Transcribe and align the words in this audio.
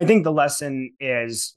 I 0.00 0.06
think 0.06 0.24
the 0.24 0.32
lesson 0.32 0.92
is 1.00 1.54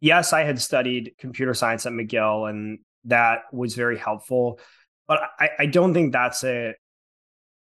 yes, 0.00 0.32
I 0.32 0.44
had 0.44 0.60
studied 0.60 1.12
computer 1.18 1.54
science 1.54 1.86
at 1.86 1.92
McGill 1.92 2.48
and 2.48 2.78
that 3.04 3.42
was 3.52 3.74
very 3.74 3.98
helpful. 3.98 4.58
But 5.06 5.20
I, 5.38 5.50
I 5.60 5.66
don't 5.66 5.94
think 5.94 6.12
that's 6.12 6.44
a 6.44 6.74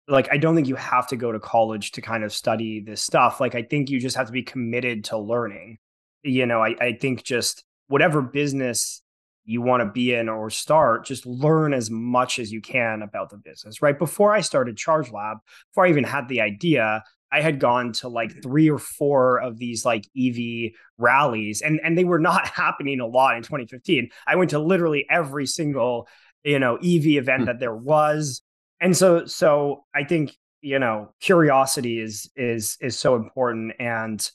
like 0.08 0.30
I 0.32 0.38
don't 0.38 0.56
think 0.56 0.68
you 0.68 0.76
have 0.76 1.08
to 1.08 1.16
go 1.18 1.32
to 1.32 1.40
college 1.40 1.92
to 1.94 2.02
kind 2.02 2.24
of 2.24 2.34
study 2.34 2.80
this 2.80 3.02
stuff. 3.02 3.40
Like 3.40 3.56
I 3.56 3.64
think 3.64 3.90
you 3.90 4.00
just 4.00 4.16
have 4.16 4.28
to 4.28 4.32
be 4.32 4.44
committed 4.44 5.06
to 5.06 5.18
learning. 5.18 5.80
You 6.24 6.46
know, 6.46 6.62
I, 6.62 6.76
I 6.80 6.94
think 6.94 7.24
just 7.24 7.64
whatever 7.88 8.22
business 8.22 9.02
you 9.46 9.62
want 9.62 9.82
to 9.82 9.90
be 9.90 10.14
in 10.14 10.28
or 10.28 10.50
start, 10.50 11.06
just 11.06 11.26
learn 11.26 11.74
as 11.74 11.90
much 11.90 12.38
as 12.38 12.52
you 12.52 12.62
can 12.62 13.02
about 13.02 13.30
the 13.30 13.38
business. 13.38 13.82
Right. 13.82 13.98
Before 13.98 14.34
I 14.34 14.42
started 14.42 14.78
Charge 14.78 15.12
Lab, 15.12 15.38
before 15.72 15.86
I 15.86 15.90
even 15.90 16.04
had 16.04 16.28
the 16.28 16.42
idea, 16.42 17.04
I 17.32 17.42
had 17.42 17.60
gone 17.60 17.92
to 17.94 18.08
like 18.08 18.42
three 18.42 18.70
or 18.70 18.78
four 18.78 19.40
of 19.40 19.58
these 19.58 19.86
like 19.86 20.06
EV 20.18 20.72
rallies 20.98 21.62
and 21.62 21.80
and 21.84 21.98
they 21.98 22.06
were 22.06 22.20
not 22.20 22.48
happening 22.56 23.00
a 23.00 23.08
lot 23.08 23.38
in 23.38 23.44
2015. 23.44 24.10
I 24.26 24.36
went 24.36 24.52
to 24.52 24.60
literally 24.60 25.06
every 25.10 25.46
single, 25.46 26.08
you 26.44 26.60
know, 26.60 26.76
EV 26.78 27.06
event 27.18 27.42
hmm. 27.42 27.46
that 27.46 27.60
there 27.60 27.76
was. 27.76 28.42
And 28.80 28.96
so 28.96 29.26
so 29.26 29.86
I 29.94 30.04
think, 30.04 30.36
you 30.62 30.80
know, 30.80 31.14
curiosity 31.20 32.00
is 32.00 32.30
is 32.36 32.78
is 32.82 32.98
so 32.98 33.16
important 33.16 33.74
and 33.80 34.30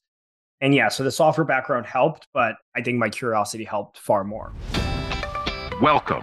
and 0.60 0.72
yeah, 0.72 0.88
so 0.88 1.02
the 1.02 1.10
software 1.10 1.44
background 1.44 1.86
helped, 1.86 2.28
but 2.32 2.54
I 2.76 2.82
think 2.82 2.96
my 2.96 3.10
curiosity 3.10 3.64
helped 3.64 3.98
far 3.98 4.22
more. 4.22 4.52
Welcome 5.80 6.22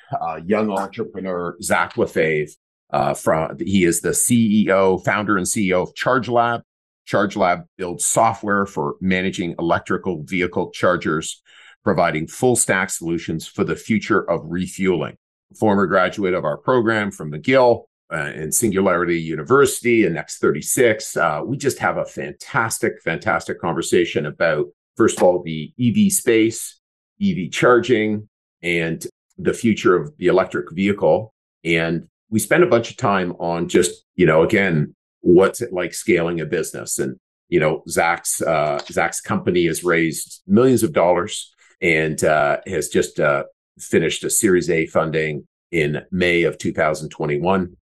uh, 0.19 0.39
young 0.45 0.71
entrepreneur, 0.71 1.57
Zach 1.61 1.97
Lefevre. 1.97 2.51
Uh, 2.91 3.13
from 3.13 3.57
he 3.57 3.85
is 3.85 4.01
the 4.01 4.09
CEO, 4.09 5.01
founder, 5.05 5.37
and 5.37 5.45
CEO 5.45 5.83
of 5.83 5.95
Charge 5.95 6.27
Lab. 6.27 6.61
Charge 7.05 7.35
Lab 7.35 7.63
builds 7.77 8.05
software 8.05 8.65
for 8.65 8.95
managing 8.99 9.55
electrical 9.59 10.23
vehicle 10.23 10.71
chargers, 10.71 11.41
providing 11.83 12.27
full 12.27 12.55
stack 12.55 12.89
solutions 12.89 13.47
for 13.47 13.63
the 13.63 13.75
future 13.75 14.29
of 14.29 14.41
refueling. 14.45 15.15
Former 15.57 15.87
graduate 15.87 16.33
of 16.33 16.45
our 16.45 16.57
program 16.57 17.11
from 17.11 17.31
McGill 17.31 17.85
uh, 18.11 18.15
and 18.15 18.53
Singularity 18.53 19.19
University 19.19 20.05
and 20.05 20.15
Next 20.15 20.39
36. 20.39 21.17
Uh, 21.17 21.41
we 21.45 21.57
just 21.57 21.79
have 21.79 21.97
a 21.97 22.05
fantastic, 22.05 23.01
fantastic 23.01 23.59
conversation 23.59 24.25
about, 24.25 24.67
first 24.95 25.17
of 25.17 25.23
all, 25.23 25.41
the 25.43 25.73
EV 25.79 26.11
space, 26.11 26.79
EV 27.21 27.51
charging, 27.51 28.27
and 28.61 29.05
the 29.43 29.53
future 29.53 29.95
of 29.95 30.15
the 30.17 30.27
electric 30.27 30.71
vehicle. 30.71 31.33
And 31.63 32.07
we 32.29 32.39
spent 32.39 32.63
a 32.63 32.67
bunch 32.67 32.91
of 32.91 32.97
time 32.97 33.33
on 33.39 33.67
just, 33.67 34.05
you 34.15 34.25
know, 34.25 34.43
again, 34.43 34.95
what's 35.21 35.61
it 35.61 35.73
like 35.73 35.93
scaling 35.93 36.39
a 36.39 36.45
business? 36.45 36.99
And, 36.99 37.17
you 37.49 37.59
know, 37.59 37.83
Zach's, 37.89 38.41
uh, 38.41 38.79
Zach's 38.89 39.21
company 39.21 39.67
has 39.67 39.83
raised 39.83 40.41
millions 40.47 40.83
of 40.83 40.93
dollars 40.93 41.53
and 41.81 42.23
uh, 42.23 42.57
has 42.67 42.89
just 42.89 43.19
uh, 43.19 43.43
finished 43.79 44.23
a 44.23 44.29
Series 44.29 44.69
A 44.69 44.85
funding 44.87 45.47
in 45.71 46.03
May 46.11 46.43
of 46.43 46.57
2021. 46.57 47.75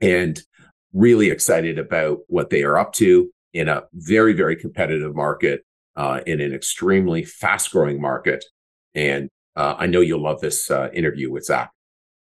And 0.00 0.42
really 0.92 1.30
excited 1.30 1.78
about 1.78 2.18
what 2.26 2.50
they 2.50 2.62
are 2.62 2.76
up 2.76 2.92
to 2.94 3.30
in 3.52 3.68
a 3.68 3.84
very, 3.92 4.32
very 4.32 4.56
competitive 4.56 5.14
market, 5.14 5.64
uh, 5.96 6.20
in 6.26 6.40
an 6.40 6.52
extremely 6.52 7.24
fast 7.24 7.70
growing 7.70 8.00
market. 8.00 8.44
And 8.94 9.28
uh, 9.56 9.74
I 9.78 9.86
know 9.86 10.00
you'll 10.00 10.22
love 10.22 10.40
this 10.40 10.70
uh, 10.70 10.88
interview 10.92 11.30
with 11.30 11.44
Zach. 11.44 11.70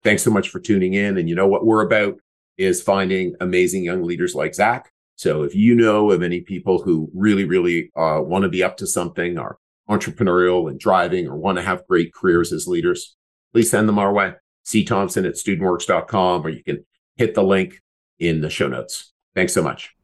Thanks 0.04 0.24
so 0.24 0.32
much 0.32 0.50
for 0.50 0.60
tuning 0.60 0.94
in. 0.94 1.18
And 1.18 1.30
you 1.30 1.36
know 1.36 1.48
what 1.48 1.66
we're 1.66 1.86
about 1.86 2.16
is 2.58 2.82
finding 2.82 3.36
amazing 3.40 3.84
young 3.84 4.04
leaders 4.04 4.36
like 4.36 4.56
Zach. 4.56 4.92
So 5.16 5.44
if 5.44 5.54
you 5.54 5.76
know 5.76 6.12
of 6.12 6.24
any 6.24 6.42
people 6.42 6.82
who 6.82 7.10
really, 7.14 7.46
really 7.46 7.92
uh, 7.96 8.22
want 8.22 8.44
to 8.44 8.50
be 8.50 8.64
up 8.64 8.78
to 8.78 8.88
something, 8.88 9.38
are 9.38 9.58
entrepreneurial 9.90 10.70
and 10.70 10.80
driving, 10.80 11.28
or 11.28 11.36
want 11.36 11.58
to 11.58 11.64
have 11.64 11.86
great 11.88 12.14
careers 12.14 12.52
as 12.52 12.68
leaders, 12.68 13.16
please 13.54 13.70
send 13.70 13.88
them 13.88 14.00
our 14.00 14.12
way. 14.12 14.34
C 14.64 14.84
Thompson 14.84 15.26
at 15.26 15.36
studentworks.com, 15.36 16.46
or 16.46 16.50
you 16.50 16.64
can 16.64 16.86
hit 17.18 17.36
the 17.36 17.44
link 17.44 17.82
in 18.20 18.42
the 18.42 18.50
show 18.50 18.68
notes. 18.68 19.14
Thanks 19.36 19.54
so 19.54 19.62
much. 19.62 19.96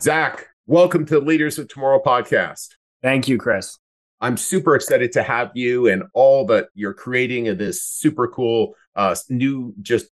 Zach, 0.00 0.46
welcome 0.66 1.04
to 1.06 1.20
the 1.20 1.26
Leaders 1.26 1.58
of 1.58 1.68
Tomorrow 1.68 2.00
podcast. 2.04 2.76
Thank 3.02 3.28
you, 3.28 3.36
Chris. 3.36 3.78
I'm 4.20 4.36
super 4.36 4.74
excited 4.74 5.12
to 5.12 5.22
have 5.22 5.52
you 5.54 5.88
and 5.88 6.04
all 6.12 6.46
that 6.46 6.68
you're 6.74 6.94
creating 6.94 7.46
in 7.46 7.56
this 7.56 7.82
super 7.82 8.28
cool 8.28 8.74
uh, 8.94 9.16
new 9.28 9.74
just 9.80 10.06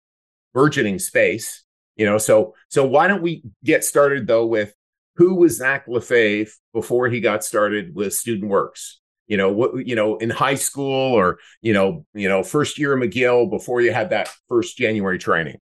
burgeoning 0.53 0.99
space. 0.99 1.63
You 1.95 2.05
know, 2.05 2.17
so 2.17 2.55
so 2.69 2.85
why 2.85 3.07
don't 3.07 3.21
we 3.21 3.43
get 3.63 3.83
started 3.83 4.25
though 4.25 4.45
with 4.45 4.73
who 5.15 5.35
was 5.35 5.57
Zach 5.57 5.85
Lefevre 5.87 6.49
before 6.73 7.09
he 7.09 7.19
got 7.19 7.43
started 7.43 7.93
with 7.93 8.13
Student 8.13 8.49
Works? 8.49 8.99
You 9.27 9.37
know, 9.37 9.51
what 9.51 9.85
you 9.85 9.95
know 9.95 10.17
in 10.17 10.29
high 10.29 10.55
school 10.55 11.13
or 11.13 11.39
you 11.61 11.73
know 11.73 12.05
you 12.13 12.29
know 12.29 12.41
first 12.41 12.79
year 12.79 12.95
McGill 12.97 13.49
before 13.49 13.81
you 13.81 13.91
had 13.93 14.09
that 14.11 14.29
first 14.47 14.77
January 14.77 15.19
training. 15.19 15.57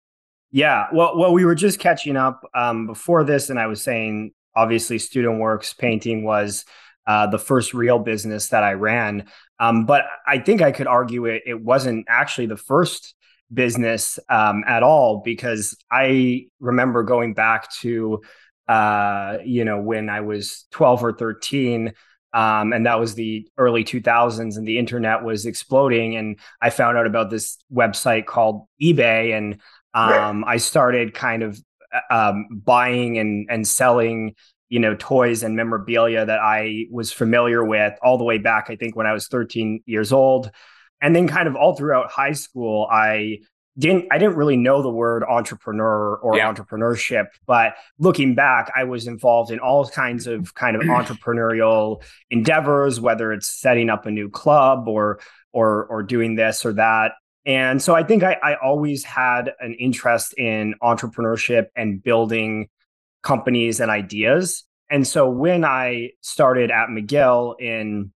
Yeah, 0.51 0.89
well, 0.93 1.17
well, 1.17 1.33
we 1.33 1.47
were 1.47 1.55
just 1.55 1.79
catching 1.79 2.17
up 2.17 2.43
um, 2.55 2.87
before 2.87 3.25
this, 3.25 3.49
and 3.49 3.59
I 3.59 3.67
was 3.67 3.83
saying 3.83 4.33
obviously 4.55 4.99
Student 4.99 5.39
Works 5.39 5.73
painting 5.73 6.25
was 6.25 6.65
uh, 7.07 7.27
the 7.27 7.39
first 7.39 7.75
real 7.75 7.99
business 7.99 8.49
that 8.49 8.63
I 8.63 8.73
ran. 8.73 9.27
Um, 9.59 9.87
but 9.87 10.05
I 10.27 10.39
think 10.39 10.63
I 10.63 10.73
could 10.73 10.87
argue 10.87 11.27
it, 11.27 11.43
it 11.47 11.61
wasn't 11.61 12.07
actually 12.09 12.47
the 12.47 12.57
first 12.57 13.15
business 13.53 14.19
um, 14.29 14.65
at 14.67 14.83
all 14.83 15.21
because 15.25 15.77
I 15.91 16.47
remember 16.61 17.03
going 17.03 17.35
back 17.35 17.71
to, 17.81 18.23
uh, 18.69 19.39
you 19.45 19.65
know, 19.65 19.81
when 19.81 20.09
I 20.09 20.21
was 20.21 20.65
12 20.71 21.05
or 21.05 21.12
13. 21.12 21.93
Um, 22.35 22.73
and 22.73 22.87
that 22.87 22.99
was 22.99 23.15
the 23.15 23.47
early 23.59 23.85
2000s 23.85 24.57
and 24.57 24.67
the 24.67 24.79
internet 24.79 25.23
was 25.23 25.45
exploding 25.45 26.17
and 26.17 26.39
i 26.62 26.71
found 26.71 26.97
out 26.97 27.07
about 27.07 27.29
this 27.29 27.59
website 27.71 28.25
called 28.25 28.67
ebay 28.83 29.37
and 29.37 29.61
um, 29.93 30.43
i 30.47 30.57
started 30.57 31.12
kind 31.12 31.43
of 31.43 31.61
uh, 31.93 32.31
um, 32.31 32.47
buying 32.51 33.19
and 33.19 33.49
and 33.51 33.69
selling 33.69 34.35
you 34.72 34.78
know 34.78 34.97
toys 34.99 35.43
and 35.43 35.55
memorabilia 35.55 36.25
that 36.25 36.38
I 36.38 36.87
was 36.91 37.12
familiar 37.12 37.62
with 37.62 37.93
all 38.03 38.16
the 38.16 38.25
way 38.25 38.38
back 38.38 38.71
I 38.71 38.77
think 38.77 38.97
when 38.97 39.06
I 39.06 39.12
was 39.12 39.28
13 39.28 39.83
years 39.84 40.15
old 40.15 40.50
and 41.03 41.15
then 41.15 41.28
kind 41.28 41.47
of 41.47 41.55
all 41.56 41.77
throughout 41.77 42.10
high 42.10 42.33
school 42.33 42.88
I 42.91 43.41
didn't 43.77 44.06
I 44.11 44.16
didn't 44.16 44.37
really 44.37 44.56
know 44.56 44.81
the 44.81 44.88
word 44.88 45.25
entrepreneur 45.25 46.16
or 46.16 46.38
yeah. 46.38 46.50
entrepreneurship 46.50 47.27
but 47.47 47.75
looking 47.99 48.34
back 48.34 48.72
I 48.75 48.84
was 48.84 49.06
involved 49.06 49.50
in 49.50 49.59
all 49.59 49.87
kinds 49.87 50.27
of 50.27 50.55
kind 50.55 50.75
of 50.75 50.82
entrepreneurial 50.99 52.03
endeavors 52.31 52.99
whether 52.99 53.31
it's 53.31 53.49
setting 53.49 53.91
up 53.91 54.06
a 54.06 54.11
new 54.11 54.31
club 54.31 54.88
or 54.88 55.21
or 55.53 55.84
or 55.84 56.03
doing 56.03 56.34
this 56.34 56.65
or 56.65 56.72
that 56.72 57.12
and 57.44 57.82
so 57.82 57.94
I 57.94 58.05
think 58.05 58.22
I, 58.22 58.38
I 58.43 58.55
always 58.55 59.05
had 59.05 59.53
an 59.61 59.75
interest 59.75 60.32
in 60.38 60.77
entrepreneurship 60.82 61.66
and 61.77 62.03
building 62.03 62.69
companies 63.22 63.81
and 63.81 63.91
ideas. 63.91 64.65
And 64.91 65.06
so 65.06 65.28
when 65.31 65.65
I 65.65 66.10
started 66.20 66.70
at 66.70 66.88
McGill 66.88 67.58
in 67.61 68.12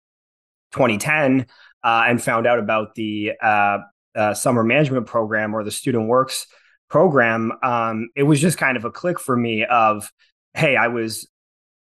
2010 0.73 1.45
uh, 1.83 2.03
and 2.07 2.21
found 2.21 2.47
out 2.47 2.59
about 2.59 2.95
the 2.95 3.31
uh, 3.41 3.77
uh, 4.13 4.33
summer 4.33 4.63
management 4.63 5.07
program 5.07 5.55
or 5.55 5.63
the 5.63 5.71
Student 5.71 6.07
Works 6.07 6.47
program, 6.89 7.53
um, 7.63 8.09
it 8.15 8.23
was 8.23 8.41
just 8.41 8.57
kind 8.57 8.75
of 8.75 8.83
a 8.83 8.91
click 8.91 9.19
for 9.19 9.37
me 9.37 9.63
of, 9.63 10.11
hey, 10.53 10.75
I 10.75 10.89
was 10.89 11.27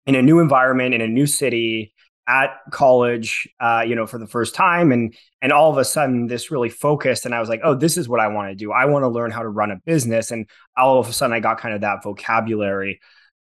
in 0.07 0.15
a 0.15 0.23
new 0.23 0.41
environment 0.41 0.95
in 0.95 1.01
a 1.01 1.09
new 1.09 1.27
city 1.27 1.94
at 2.27 2.51
college 2.71 3.49
uh, 3.61 3.85
you 3.87 3.95
know 3.95 4.07
for 4.07 4.19
the 4.19 4.27
first 4.27 4.55
time 4.55 4.93
and 4.93 5.15
and 5.43 5.53
all 5.53 5.71
of 5.71 5.79
a 5.79 5.85
sudden 5.85 6.27
this 6.27 6.51
really 6.51 6.71
focused 6.71 7.27
and 7.27 7.35
i 7.35 7.41
was 7.41 7.49
like 7.49 7.61
oh 7.65 7.75
this 7.75 7.97
is 7.97 8.09
what 8.09 8.21
i 8.21 8.29
want 8.29 8.51
to 8.51 8.55
do. 8.55 8.73
I 8.73 8.87
want 8.87 9.03
to 9.03 9.09
learn 9.09 9.31
how 9.31 9.43
to 9.43 9.49
run 9.49 9.71
a 9.71 9.77
business 9.85 10.31
and 10.31 10.49
all 10.77 10.99
of 10.99 11.09
a 11.09 11.13
sudden 11.13 11.35
i 11.35 11.41
got 11.41 11.59
kind 11.59 11.75
of 11.75 11.83
that 11.83 12.03
vocabulary. 12.03 13.01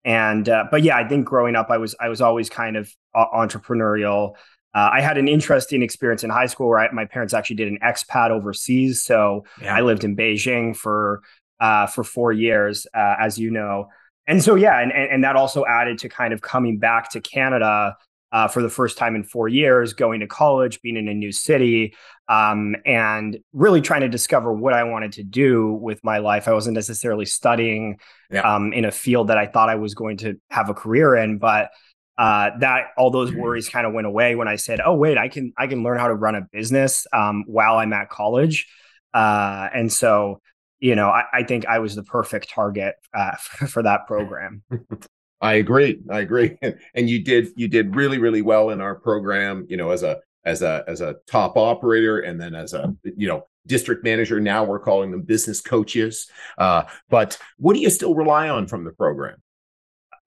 And 0.05 0.49
uh, 0.49 0.65
but 0.71 0.83
yeah 0.83 0.97
i 0.97 1.07
think 1.07 1.27
growing 1.27 1.57
up 1.57 1.71
i 1.71 1.79
was 1.79 1.95
i 2.01 2.09
was 2.09 2.21
always 2.21 2.51
kind 2.51 2.77
of 2.77 2.91
uh, 3.15 3.27
entrepreneurial. 3.35 4.35
Uh, 4.75 4.91
i 4.93 5.01
had 5.01 5.19
an 5.19 5.29
interesting 5.29 5.83
experience 5.83 6.25
in 6.25 6.31
high 6.31 6.47
school 6.47 6.69
where 6.69 6.81
I, 6.81 6.91
my 6.93 7.05
parents 7.05 7.33
actually 7.33 7.57
did 7.57 7.69
an 7.69 7.79
expat 7.83 8.31
overseas 8.31 9.05
so 9.05 9.45
yeah. 9.63 9.75
i 9.75 9.81
lived 9.81 10.05
in 10.05 10.17
beijing 10.17 10.77
for 10.77 11.23
uh, 11.61 11.87
for 11.87 12.05
four 12.05 12.33
years 12.33 12.87
uh, 12.95 13.17
as 13.19 13.39
you 13.39 13.51
know. 13.51 13.89
And 14.27 14.43
so 14.43 14.55
yeah, 14.55 14.81
and, 14.81 14.93
and 14.93 15.11
and 15.11 15.25
that 15.25 15.37
also 15.37 15.65
added 15.67 15.99
to 15.99 16.09
kind 16.09 16.33
of 16.33 16.41
coming 16.41 16.79
back 16.79 17.11
to 17.11 17.21
Canada 17.21 17.97
uh, 18.35 18.49
for 18.49 18.63
the 18.63 18.69
first 18.69 18.99
time 18.99 19.15
in 19.15 19.23
four 19.23 19.47
years, 19.47 19.93
going 19.93 20.19
to 20.19 20.27
college, 20.27 20.83
being 20.83 20.97
in 20.97 21.07
a 21.07 21.15
new 21.15 21.31
city, 21.31 21.95
um, 22.29 22.75
and 22.85 23.39
really 23.53 23.81
trying 23.81 24.01
to 24.01 24.09
discover 24.09 24.53
what 24.53 24.75
I 24.75 24.83
wanted 24.83 25.13
to 25.13 25.23
do 25.23 25.73
with 25.73 26.03
my 26.03 26.19
life. 26.19 26.49
I 26.49 26.53
wasn't 26.53 26.75
necessarily 26.75 27.27
studying 27.27 28.01
yeah. 28.33 28.41
um, 28.41 28.73
in 28.73 28.85
a 28.85 28.91
field 28.91 29.29
that 29.29 29.39
I 29.39 29.47
thought 29.47 29.71
I 29.71 29.77
was 29.77 29.95
going 29.95 30.17
to 30.19 30.35
have 30.51 30.69
a 30.69 30.75
career 30.75 31.15
in, 31.15 31.39
but 31.39 31.71
uh, 32.19 32.51
that 32.59 32.87
all 32.99 33.13
those 33.13 33.31
mm-hmm. 33.31 33.41
worries 33.41 33.69
kind 33.69 33.87
of 33.87 33.93
went 33.93 34.09
away 34.09 34.35
when 34.35 34.49
I 34.49 34.57
said, 34.57 34.81
"Oh, 34.85 34.95
wait, 34.95 35.17
I 35.17 35.29
can 35.29 35.53
I 35.57 35.69
can 35.69 35.85
learn 35.85 36.01
how 36.01 36.09
to 36.09 36.15
run 36.15 36.35
a 36.35 36.43
business 36.53 37.07
um, 37.13 37.45
while 37.47 37.77
I'm 37.77 37.93
at 37.93 38.09
college," 38.09 38.67
uh, 39.15 39.69
and 39.73 39.93
so 39.93 40.41
you 40.81 40.97
know, 40.97 41.09
I, 41.09 41.23
I, 41.33 41.43
think 41.45 41.65
I 41.67 41.79
was 41.79 41.95
the 41.95 42.03
perfect 42.03 42.51
target 42.51 42.97
uh, 43.15 43.37
for 43.69 43.83
that 43.85 44.07
program. 44.07 44.65
I 45.45 45.55
agree. 45.55 46.01
I 46.11 46.21
agree. 46.21 46.59
And 46.95 47.11
you 47.11 47.23
did 47.23 47.49
you 47.57 47.69
did 47.69 47.95
really 47.95 48.19
really 48.19 48.43
well 48.43 48.71
in 48.71 48.81
our 48.81 48.95
program. 48.95 49.67
You 49.69 49.77
know, 49.77 49.91
as 49.91 50.03
a 50.03 50.21
as 50.45 50.63
a 50.63 50.85
as 50.89 51.01
a 51.01 51.17
top 51.27 51.57
operator, 51.57 52.21
and 52.21 52.41
then 52.41 52.55
as 52.55 52.73
a 52.73 52.95
you 53.05 53.29
know 53.29 53.47
district 53.67 54.05
manager. 54.05 54.41
Now 54.41 54.65
we're 54.65 54.79
calling 54.79 55.11
them 55.11 55.23
business 55.23 55.61
coaches. 55.61 56.31
Uh, 56.59 56.85
but 57.09 57.39
what 57.59 57.75
do 57.75 57.81
you 57.81 57.91
still 57.91 58.15
rely 58.15 58.49
on 58.49 58.67
from 58.67 58.85
the 58.85 58.93
program? 58.93 59.43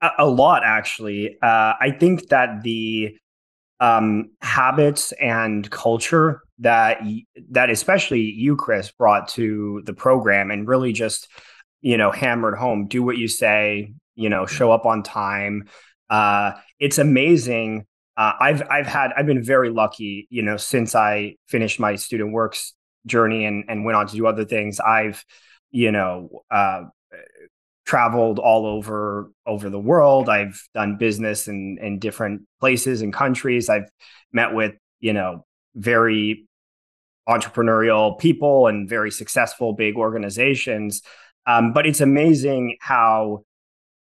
A, 0.01 0.09
a 0.19 0.25
lot, 0.25 0.63
actually. 0.65 1.37
Uh, 1.41 1.73
I 1.79 1.95
think 1.99 2.29
that 2.29 2.63
the 2.63 3.17
um, 3.79 4.31
habits 4.41 5.11
and 5.13 5.69
culture 5.69 6.41
that 6.59 7.01
that 7.51 7.69
especially 7.69 8.21
you, 8.21 8.55
Chris, 8.55 8.91
brought 8.91 9.29
to 9.29 9.81
the 9.85 9.93
program, 9.93 10.51
and 10.51 10.67
really 10.67 10.93
just 10.93 11.27
you 11.81 11.97
know 11.97 12.11
hammered 12.11 12.57
home: 12.57 12.87
do 12.87 13.03
what 13.03 13.17
you 13.17 13.27
say, 13.27 13.93
you 14.17 14.29
know 14.29 14.45
show 14.45 14.71
up 14.71 14.85
on 14.85 15.03
time. 15.03 15.69
Uh 16.09 16.53
it's 16.79 16.97
amazing. 16.97 17.85
Uh, 18.17 18.33
i've 18.41 18.63
i've 18.71 18.87
had 18.87 19.11
i've 19.15 19.27
been 19.27 19.43
very 19.43 19.69
lucky 19.69 20.27
you 20.31 20.41
know 20.41 20.57
since 20.57 20.95
i 20.95 21.35
finished 21.47 21.79
my 21.79 21.95
student 21.95 22.33
works 22.33 22.73
journey 23.07 23.45
and 23.45 23.63
and 23.67 23.85
went 23.85 23.95
on 23.95 24.07
to 24.07 24.15
do 24.15 24.27
other 24.27 24.45
things. 24.45 24.79
I've 24.79 25.25
you 25.71 25.91
know 25.91 26.43
uh 26.51 26.83
traveled 27.85 28.37
all 28.37 28.65
over 28.65 29.31
over 29.45 29.69
the 29.69 29.79
world. 29.79 30.29
I've 30.29 30.61
done 30.73 30.97
business 30.97 31.47
in 31.47 31.79
in 31.81 31.99
different 31.99 32.43
places 32.59 33.01
and 33.01 33.11
countries. 33.11 33.69
I've 33.69 33.89
met 34.31 34.53
with 34.53 34.75
you 34.99 35.13
know 35.13 35.45
very 35.75 36.47
entrepreneurial 37.27 38.17
people 38.19 38.67
and 38.67 38.87
very 38.87 39.11
successful 39.11 39.73
big 39.73 39.95
organizations. 39.95 41.01
Um, 41.45 41.73
but 41.73 41.85
it's 41.85 42.01
amazing 42.01 42.77
how 42.81 43.43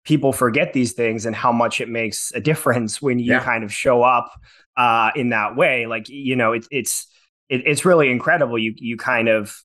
people 0.05 0.31
forget 0.31 0.73
these 0.73 0.93
things 0.93 1.25
and 1.25 1.35
how 1.35 1.51
much 1.51 1.81
it 1.81 1.89
makes 1.89 2.31
a 2.33 2.39
difference 2.39 3.01
when 3.01 3.19
you 3.19 3.33
yeah. 3.33 3.43
kind 3.43 3.63
of 3.63 3.73
show 3.73 4.03
up 4.03 4.31
uh, 4.77 5.11
in 5.15 5.29
that 5.29 5.55
way. 5.55 5.85
Like 5.87 6.07
you 6.09 6.35
know, 6.35 6.53
it, 6.53 6.65
it's 6.71 7.07
it, 7.49 7.63
it's 7.65 7.85
really 7.85 8.09
incredible. 8.09 8.57
You 8.57 8.73
you 8.77 8.97
kind 8.97 9.27
of 9.27 9.55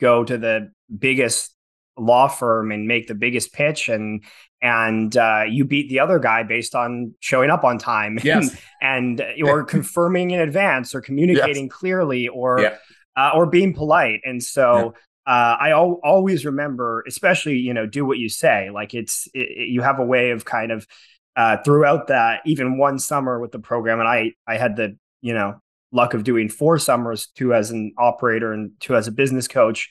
go 0.00 0.24
to 0.24 0.38
the 0.38 0.70
biggest 0.96 1.54
law 1.98 2.28
firm 2.28 2.72
and 2.72 2.86
make 2.86 3.06
the 3.06 3.14
biggest 3.14 3.52
pitch 3.52 3.88
and 3.88 4.22
and 4.62 5.16
uh, 5.16 5.44
you 5.48 5.64
beat 5.64 5.88
the 5.88 6.00
other 6.00 6.18
guy 6.18 6.42
based 6.42 6.74
on 6.74 7.14
showing 7.20 7.50
up 7.50 7.64
on 7.64 7.78
time 7.78 8.18
yes. 8.24 8.56
and, 8.80 9.20
and 9.20 9.42
or 9.42 9.64
confirming 9.76 10.30
in 10.30 10.40
advance 10.40 10.94
or 10.94 11.00
communicating 11.00 11.64
yes. 11.64 11.72
clearly 11.72 12.28
or 12.28 12.60
yeah. 12.60 12.76
uh, 13.16 13.32
or 13.34 13.46
being 13.46 13.74
polite 13.74 14.20
and 14.24 14.42
so 14.42 14.94
uh, 15.26 15.56
I 15.58 15.70
al- 15.70 16.00
always 16.04 16.44
remember, 16.44 17.02
especially 17.06 17.58
you 17.58 17.74
know, 17.74 17.86
do 17.86 18.04
what 18.04 18.18
you 18.18 18.28
say. 18.28 18.70
Like 18.70 18.94
it's 18.94 19.28
it, 19.34 19.48
it, 19.50 19.68
you 19.68 19.82
have 19.82 19.98
a 19.98 20.04
way 20.04 20.30
of 20.30 20.44
kind 20.44 20.70
of 20.70 20.86
uh, 21.34 21.58
throughout 21.58 22.08
that. 22.08 22.42
Even 22.46 22.78
one 22.78 22.98
summer 22.98 23.40
with 23.40 23.52
the 23.52 23.58
program, 23.58 23.98
and 23.98 24.08
I 24.08 24.32
I 24.46 24.56
had 24.56 24.76
the 24.76 24.96
you 25.20 25.34
know 25.34 25.60
luck 25.92 26.14
of 26.14 26.24
doing 26.24 26.48
four 26.48 26.78
summers, 26.78 27.28
two 27.34 27.54
as 27.54 27.70
an 27.70 27.92
operator 27.98 28.52
and 28.52 28.72
two 28.80 28.94
as 28.94 29.08
a 29.08 29.12
business 29.12 29.48
coach. 29.48 29.88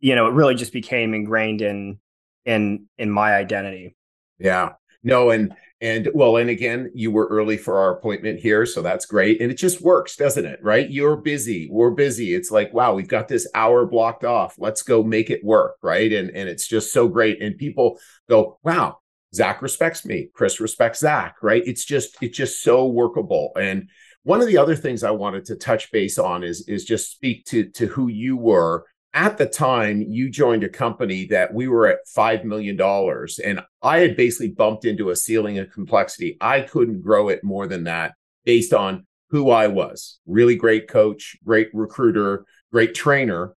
You 0.00 0.14
know, 0.14 0.26
it 0.26 0.34
really 0.34 0.54
just 0.54 0.72
became 0.72 1.14
ingrained 1.14 1.62
in 1.62 1.98
in 2.44 2.86
in 2.98 3.10
my 3.10 3.34
identity. 3.34 3.96
Yeah. 4.38 4.72
No, 5.02 5.30
and 5.30 5.54
and 5.80 6.08
well, 6.14 6.36
and 6.36 6.48
again, 6.48 6.90
you 6.94 7.10
were 7.10 7.26
early 7.26 7.58
for 7.58 7.78
our 7.78 7.96
appointment 7.96 8.40
here, 8.40 8.64
so 8.64 8.80
that's 8.80 9.04
great. 9.04 9.40
And 9.42 9.50
it 9.50 9.56
just 9.56 9.82
works, 9.82 10.16
doesn't 10.16 10.46
it? 10.46 10.58
Right? 10.62 10.88
You're 10.88 11.16
busy. 11.16 11.68
We're 11.70 11.90
busy. 11.90 12.34
It's 12.34 12.50
like, 12.50 12.72
wow, 12.72 12.94
we've 12.94 13.08
got 13.08 13.28
this 13.28 13.46
hour 13.54 13.84
blocked 13.84 14.24
off. 14.24 14.54
Let's 14.58 14.82
go 14.82 15.02
make 15.02 15.28
it 15.28 15.44
work. 15.44 15.76
Right. 15.82 16.12
And 16.12 16.30
and 16.30 16.48
it's 16.48 16.66
just 16.66 16.92
so 16.92 17.08
great. 17.08 17.42
And 17.42 17.58
people 17.58 17.98
go, 18.28 18.58
wow, 18.62 18.98
Zach 19.34 19.60
respects 19.60 20.06
me. 20.06 20.30
Chris 20.32 20.60
respects 20.60 21.00
Zach. 21.00 21.36
Right. 21.42 21.62
It's 21.66 21.84
just, 21.84 22.16
it's 22.22 22.36
just 22.36 22.62
so 22.62 22.86
workable. 22.86 23.52
And 23.60 23.90
one 24.26 24.40
of 24.40 24.48
the 24.48 24.58
other 24.58 24.74
things 24.74 25.04
I 25.04 25.12
wanted 25.12 25.44
to 25.44 25.56
touch 25.56 25.92
base 25.92 26.18
on 26.18 26.42
is 26.42 26.66
is 26.66 26.84
just 26.84 27.12
speak 27.12 27.44
to 27.46 27.68
to 27.70 27.86
who 27.86 28.08
you 28.08 28.36
were 28.36 28.84
at 29.16 29.38
the 29.38 29.46
time 29.46 30.02
you 30.02 30.28
joined 30.28 30.62
a 30.62 30.68
company 30.68 31.26
that 31.28 31.52
we 31.52 31.68
were 31.68 31.86
at 31.86 32.06
$5 32.06 32.44
million 32.44 32.78
and 32.78 33.60
I 33.82 33.98
had 34.00 34.14
basically 34.14 34.50
bumped 34.50 34.84
into 34.84 35.08
a 35.08 35.16
ceiling 35.16 35.58
of 35.58 35.72
complexity. 35.72 36.36
I 36.38 36.60
couldn't 36.60 37.00
grow 37.00 37.30
it 37.30 37.42
more 37.42 37.66
than 37.66 37.84
that 37.84 38.12
based 38.44 38.74
on 38.74 39.06
who 39.30 39.50
I 39.50 39.68
was. 39.68 40.20
Really 40.26 40.54
great 40.54 40.86
coach, 40.86 41.38
great 41.44 41.70
recruiter, 41.72 42.44
great 42.70 42.94
trainer, 42.94 43.56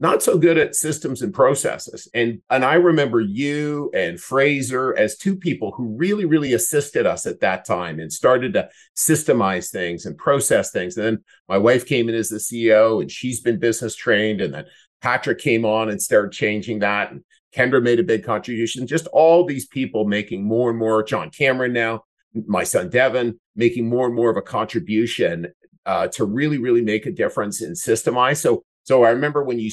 not 0.00 0.22
so 0.22 0.36
good 0.36 0.58
at 0.58 0.74
systems 0.74 1.22
and 1.22 1.32
processes. 1.32 2.08
And 2.14 2.40
and 2.50 2.64
I 2.64 2.74
remember 2.74 3.20
you 3.20 3.90
and 3.94 4.20
Fraser 4.20 4.94
as 4.96 5.16
two 5.16 5.36
people 5.36 5.72
who 5.72 5.96
really 5.96 6.24
really 6.24 6.52
assisted 6.52 7.06
us 7.06 7.26
at 7.26 7.40
that 7.40 7.64
time 7.64 8.00
and 8.00 8.12
started 8.12 8.54
to 8.54 8.68
systemize 8.96 9.70
things 9.70 10.04
and 10.04 10.18
process 10.18 10.72
things. 10.72 10.96
And 10.96 11.06
then 11.06 11.24
my 11.48 11.58
wife 11.58 11.86
came 11.86 12.08
in 12.08 12.14
as 12.14 12.28
the 12.28 12.36
CEO 12.36 13.00
and 13.00 13.10
she's 13.10 13.40
been 13.40 13.60
business 13.60 13.94
trained 13.94 14.40
and 14.40 14.52
then 14.52 14.64
Patrick 15.04 15.38
came 15.38 15.66
on 15.66 15.90
and 15.90 16.00
started 16.00 16.32
changing 16.32 16.78
that. 16.78 17.12
And 17.12 17.22
Kendra 17.54 17.82
made 17.82 18.00
a 18.00 18.02
big 18.02 18.24
contribution. 18.24 18.86
Just 18.86 19.06
all 19.08 19.44
these 19.44 19.66
people 19.66 20.06
making 20.06 20.42
more 20.42 20.70
and 20.70 20.78
more. 20.78 21.02
John 21.02 21.28
Cameron 21.28 21.74
now, 21.74 22.04
my 22.46 22.64
son 22.64 22.88
Devin, 22.88 23.38
making 23.54 23.86
more 23.86 24.06
and 24.06 24.14
more 24.14 24.30
of 24.30 24.38
a 24.38 24.42
contribution 24.42 25.48
uh, 25.84 26.08
to 26.08 26.24
really, 26.24 26.56
really 26.56 26.80
make 26.80 27.04
a 27.04 27.12
difference 27.12 27.60
in 27.60 27.72
systemize. 27.72 28.38
So, 28.38 28.64
so 28.84 29.04
I 29.04 29.10
remember 29.10 29.44
when 29.44 29.58
you 29.58 29.70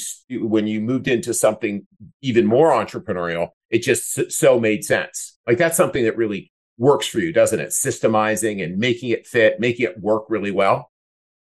when 0.49 0.67
you 0.67 0.81
moved 0.81 1.07
into 1.07 1.33
something 1.33 1.87
even 2.21 2.45
more 2.45 2.71
entrepreneurial, 2.71 3.51
it 3.69 3.83
just 3.83 4.33
so 4.33 4.59
made 4.59 4.83
sense. 4.83 5.39
Like 5.47 5.57
that's 5.57 5.77
something 5.77 6.03
that 6.03 6.17
really 6.17 6.51
works 6.77 7.07
for 7.07 7.19
you, 7.19 7.31
doesn't 7.31 7.59
it? 7.61 7.69
Systemizing 7.69 8.61
and 8.61 8.77
making 8.77 9.11
it 9.11 9.25
fit, 9.25 9.61
making 9.61 9.85
it 9.85 9.97
work 9.97 10.25
really 10.27 10.51
well. 10.51 10.91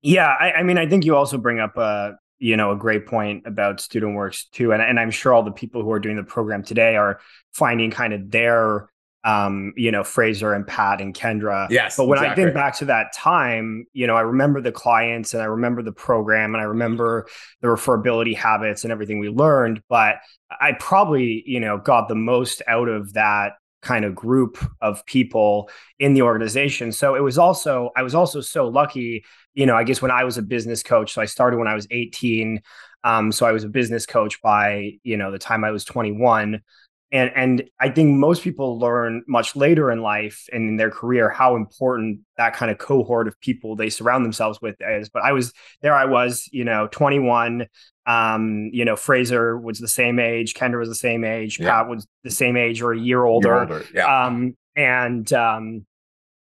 Yeah, 0.02 0.28
I, 0.28 0.52
I 0.52 0.62
mean, 0.62 0.76
I 0.76 0.86
think 0.86 1.06
you 1.06 1.16
also 1.16 1.38
bring 1.38 1.58
up 1.58 1.78
a 1.78 2.18
you 2.38 2.56
know 2.56 2.70
a 2.70 2.76
great 2.76 3.06
point 3.06 3.46
about 3.46 3.80
student 3.80 4.14
works 4.14 4.46
too 4.46 4.72
and, 4.72 4.82
and 4.82 4.98
i'm 4.98 5.10
sure 5.10 5.32
all 5.32 5.42
the 5.42 5.50
people 5.50 5.82
who 5.82 5.90
are 5.90 6.00
doing 6.00 6.16
the 6.16 6.22
program 6.22 6.62
today 6.62 6.96
are 6.96 7.20
finding 7.52 7.90
kind 7.90 8.12
of 8.12 8.30
their 8.30 8.88
um 9.24 9.72
you 9.76 9.90
know 9.90 10.04
fraser 10.04 10.54
and 10.54 10.66
pat 10.66 11.00
and 11.00 11.14
kendra 11.14 11.66
yes 11.70 11.96
but 11.96 12.06
when 12.06 12.18
exactly. 12.18 12.42
i 12.42 12.46
think 12.46 12.54
back 12.54 12.76
to 12.76 12.84
that 12.84 13.12
time 13.12 13.84
you 13.92 14.06
know 14.06 14.14
i 14.14 14.20
remember 14.20 14.60
the 14.60 14.70
clients 14.70 15.34
and 15.34 15.42
i 15.42 15.46
remember 15.46 15.82
the 15.82 15.92
program 15.92 16.54
and 16.54 16.62
i 16.62 16.64
remember 16.64 17.26
the 17.60 17.68
referability 17.68 18.36
habits 18.36 18.84
and 18.84 18.92
everything 18.92 19.18
we 19.18 19.28
learned 19.28 19.82
but 19.88 20.16
i 20.60 20.72
probably 20.78 21.42
you 21.46 21.58
know 21.58 21.78
got 21.78 22.08
the 22.08 22.14
most 22.14 22.62
out 22.68 22.88
of 22.88 23.12
that 23.14 23.54
kind 23.82 24.04
of 24.04 24.14
group 24.14 24.58
of 24.80 25.04
people 25.06 25.70
in 25.98 26.14
the 26.14 26.22
organization. 26.22 26.92
So 26.92 27.14
it 27.14 27.20
was 27.20 27.38
also, 27.38 27.90
I 27.96 28.02
was 28.02 28.14
also 28.14 28.40
so 28.40 28.68
lucky, 28.68 29.24
you 29.58 29.66
know, 29.66 29.74
I 29.74 29.82
guess 29.82 30.00
when 30.00 30.12
I 30.12 30.22
was 30.22 30.38
a 30.38 30.42
business 30.42 30.84
coach, 30.84 31.12
so 31.12 31.20
I 31.20 31.24
started 31.24 31.56
when 31.56 31.66
I 31.66 31.74
was 31.74 31.88
18. 31.90 32.62
Um, 33.02 33.32
so 33.32 33.44
I 33.44 33.50
was 33.50 33.64
a 33.64 33.68
business 33.68 34.06
coach 34.06 34.40
by, 34.40 34.92
you 35.02 35.16
know, 35.16 35.32
the 35.32 35.38
time 35.38 35.64
I 35.64 35.72
was 35.72 35.84
21 35.84 36.62
and 37.10 37.30
and 37.34 37.64
i 37.80 37.88
think 37.88 38.18
most 38.18 38.42
people 38.42 38.78
learn 38.78 39.22
much 39.26 39.56
later 39.56 39.90
in 39.90 40.02
life 40.02 40.46
and 40.52 40.68
in 40.68 40.76
their 40.76 40.90
career 40.90 41.30
how 41.30 41.56
important 41.56 42.20
that 42.36 42.54
kind 42.54 42.70
of 42.70 42.76
cohort 42.76 43.26
of 43.26 43.40
people 43.40 43.76
they 43.76 43.88
surround 43.88 44.26
themselves 44.26 44.60
with 44.60 44.76
is 44.80 45.08
but 45.08 45.22
i 45.22 45.32
was 45.32 45.54
there 45.80 45.94
i 45.94 46.04
was 46.04 46.46
you 46.52 46.64
know 46.64 46.86
21 46.92 47.66
um 48.04 48.68
you 48.74 48.84
know 48.84 48.94
fraser 48.94 49.58
was 49.58 49.78
the 49.78 49.88
same 49.88 50.18
age 50.18 50.52
kendra 50.52 50.78
was 50.78 50.90
the 50.90 50.94
same 50.94 51.24
age 51.24 51.58
yeah. 51.58 51.70
pat 51.70 51.88
was 51.88 52.06
the 52.24 52.30
same 52.30 52.58
age 52.58 52.82
or 52.82 52.92
a 52.92 53.00
year 53.00 53.24
older, 53.24 53.48
year 53.48 53.60
older 53.60 53.86
yeah. 53.94 54.26
um 54.26 54.54
and 54.76 55.32
um 55.32 55.86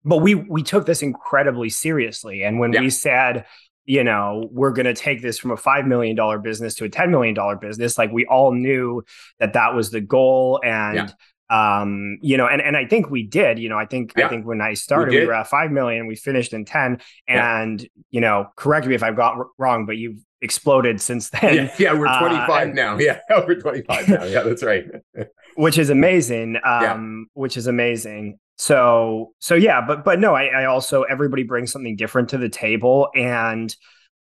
but 0.04 0.18
we 0.18 0.36
we 0.36 0.64
took 0.64 0.86
this 0.86 1.02
incredibly 1.02 1.70
seriously 1.70 2.44
and 2.44 2.60
when 2.60 2.74
yeah. 2.74 2.82
we 2.82 2.90
said 2.90 3.46
you 3.86 4.04
know, 4.04 4.48
we're 4.52 4.72
going 4.72 4.86
to 4.86 4.94
take 4.94 5.22
this 5.22 5.40
from 5.40 5.52
a 5.52 5.56
$5 5.56 5.88
million 5.88 6.16
business 6.42 6.76
to 6.76 6.86
a 6.86 6.90
$10 6.90 7.10
million 7.10 7.36
business. 7.60 7.98
Like 7.98 8.12
we 8.12 8.26
all 8.26 8.54
knew 8.54 9.04
that 9.40 9.54
that 9.54 9.74
was 9.74 9.92
the 9.92 10.02
goal. 10.02 10.62
And, 10.64 11.14
yeah. 11.50 11.82
um, 11.82 12.18
you 12.22 12.38
know, 12.38 12.48
and, 12.48 12.62
and 12.62 12.78
I 12.78 12.86
think 12.86 13.10
we 13.10 13.24
did, 13.24 13.60
you 13.60 13.70
know, 13.70 13.78
I 13.78 13.86
think, 13.86 14.14
yeah. 14.16 14.28
I 14.28 14.30
think 14.30 14.46
when 14.46 14.62
I 14.62 14.76
started, 14.76 15.12
we, 15.12 15.20
we, 15.22 15.26
were 15.26 15.34
at 15.34 15.48
5 15.48 15.72
million, 15.72 16.08
we 16.08 16.16
finished 16.16 16.54
in 16.54 16.64
10 16.64 17.02
and, 17.28 17.82
yeah. 17.82 17.88
you 18.12 18.22
know, 18.22 18.48
correct 18.56 18.86
me 18.86 18.96
if 18.96 19.04
I've 19.04 19.16
got 19.16 19.36
wrong, 19.58 19.86
but 19.86 19.98
you've 19.98 20.20
exploded 20.42 21.02
since 21.02 21.30
then. 21.42 21.56
Yeah, 21.56 21.76
yeah 21.80 21.94
we're 21.94 22.18
25 22.20 22.50
uh, 22.50 22.74
now. 22.74 22.98
Yeah, 23.00 23.20
we're 23.30 23.60
25 23.60 24.10
now. 24.10 24.24
Yeah, 24.26 24.44
that's 24.44 24.64
right. 24.64 24.86
which 25.56 25.78
is 25.78 25.90
amazing. 25.90 26.58
Um, 26.64 26.82
yeah. 26.82 27.24
which 27.34 27.58
is 27.58 27.68
amazing. 27.68 28.40
So 28.62 29.34
so 29.40 29.56
yeah, 29.56 29.82
but 29.82 30.06
but 30.06 30.20
no, 30.20 30.36
I, 30.36 30.46
I 30.46 30.66
also 30.66 31.02
everybody 31.02 31.42
brings 31.42 31.72
something 31.72 31.96
different 31.96 32.30
to 32.30 32.38
the 32.38 32.48
table, 32.48 33.10
and 33.16 33.76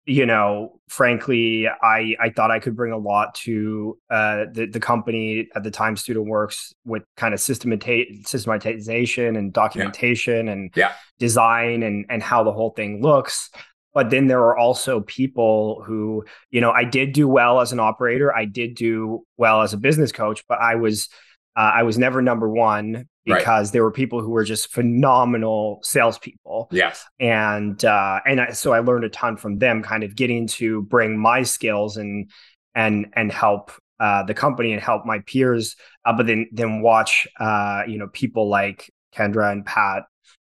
you 0.07 0.25
know, 0.25 0.79
frankly, 0.87 1.67
I 1.67 2.15
I 2.19 2.31
thought 2.35 2.49
I 2.49 2.57
could 2.57 2.75
bring 2.75 2.91
a 2.91 2.97
lot 2.97 3.35
to 3.43 3.99
uh, 4.09 4.45
the 4.51 4.65
the 4.65 4.79
company 4.79 5.47
at 5.55 5.61
the 5.61 5.69
time, 5.69 5.95
Student 5.95 6.25
Works, 6.25 6.73
with 6.85 7.03
kind 7.15 7.35
of 7.35 7.39
systemata- 7.39 8.27
systematization 8.27 9.35
and 9.35 9.53
documentation 9.53 10.47
yeah. 10.47 10.51
and 10.51 10.73
yeah. 10.75 10.93
design 11.19 11.83
and 11.83 12.07
and 12.09 12.23
how 12.23 12.43
the 12.43 12.51
whole 12.51 12.71
thing 12.71 13.03
looks. 13.03 13.51
But 13.93 14.09
then 14.09 14.25
there 14.25 14.39
are 14.39 14.57
also 14.57 15.01
people 15.01 15.83
who, 15.85 16.25
you 16.49 16.61
know, 16.61 16.71
I 16.71 16.83
did 16.83 17.13
do 17.13 17.27
well 17.27 17.61
as 17.61 17.71
an 17.71 17.79
operator, 17.79 18.35
I 18.35 18.45
did 18.45 18.73
do 18.73 19.23
well 19.37 19.61
as 19.61 19.73
a 19.73 19.77
business 19.77 20.11
coach, 20.11 20.43
but 20.49 20.59
I 20.59 20.73
was 20.73 21.09
uh, 21.55 21.71
I 21.75 21.83
was 21.83 21.97
never 21.97 22.21
number 22.21 22.49
one 22.49 23.07
because 23.25 23.67
right. 23.67 23.73
there 23.73 23.83
were 23.83 23.91
people 23.91 24.21
who 24.21 24.29
were 24.29 24.43
just 24.43 24.71
phenomenal 24.71 25.79
salespeople. 25.83 26.69
Yes, 26.71 27.03
and 27.19 27.83
uh, 27.83 28.19
and 28.25 28.41
I, 28.41 28.51
so 28.51 28.73
I 28.73 28.79
learned 28.79 29.05
a 29.05 29.09
ton 29.09 29.37
from 29.37 29.57
them, 29.57 29.81
kind 29.81 30.03
of 30.03 30.15
getting 30.15 30.47
to 30.47 30.83
bring 30.83 31.17
my 31.17 31.43
skills 31.43 31.97
and 31.97 32.29
and 32.75 33.07
and 33.13 33.31
help 33.31 33.71
uh, 33.99 34.23
the 34.23 34.33
company 34.33 34.73
and 34.73 34.81
help 34.81 35.05
my 35.05 35.19
peers. 35.19 35.75
Uh, 36.03 36.13
but 36.13 36.27
then 36.27 36.47
then 36.51 36.81
watch 36.81 37.27
uh, 37.39 37.83
you 37.87 37.97
know 37.97 38.07
people 38.07 38.49
like 38.49 38.91
Kendra 39.15 39.51
and 39.51 39.65
Pat 39.65 40.03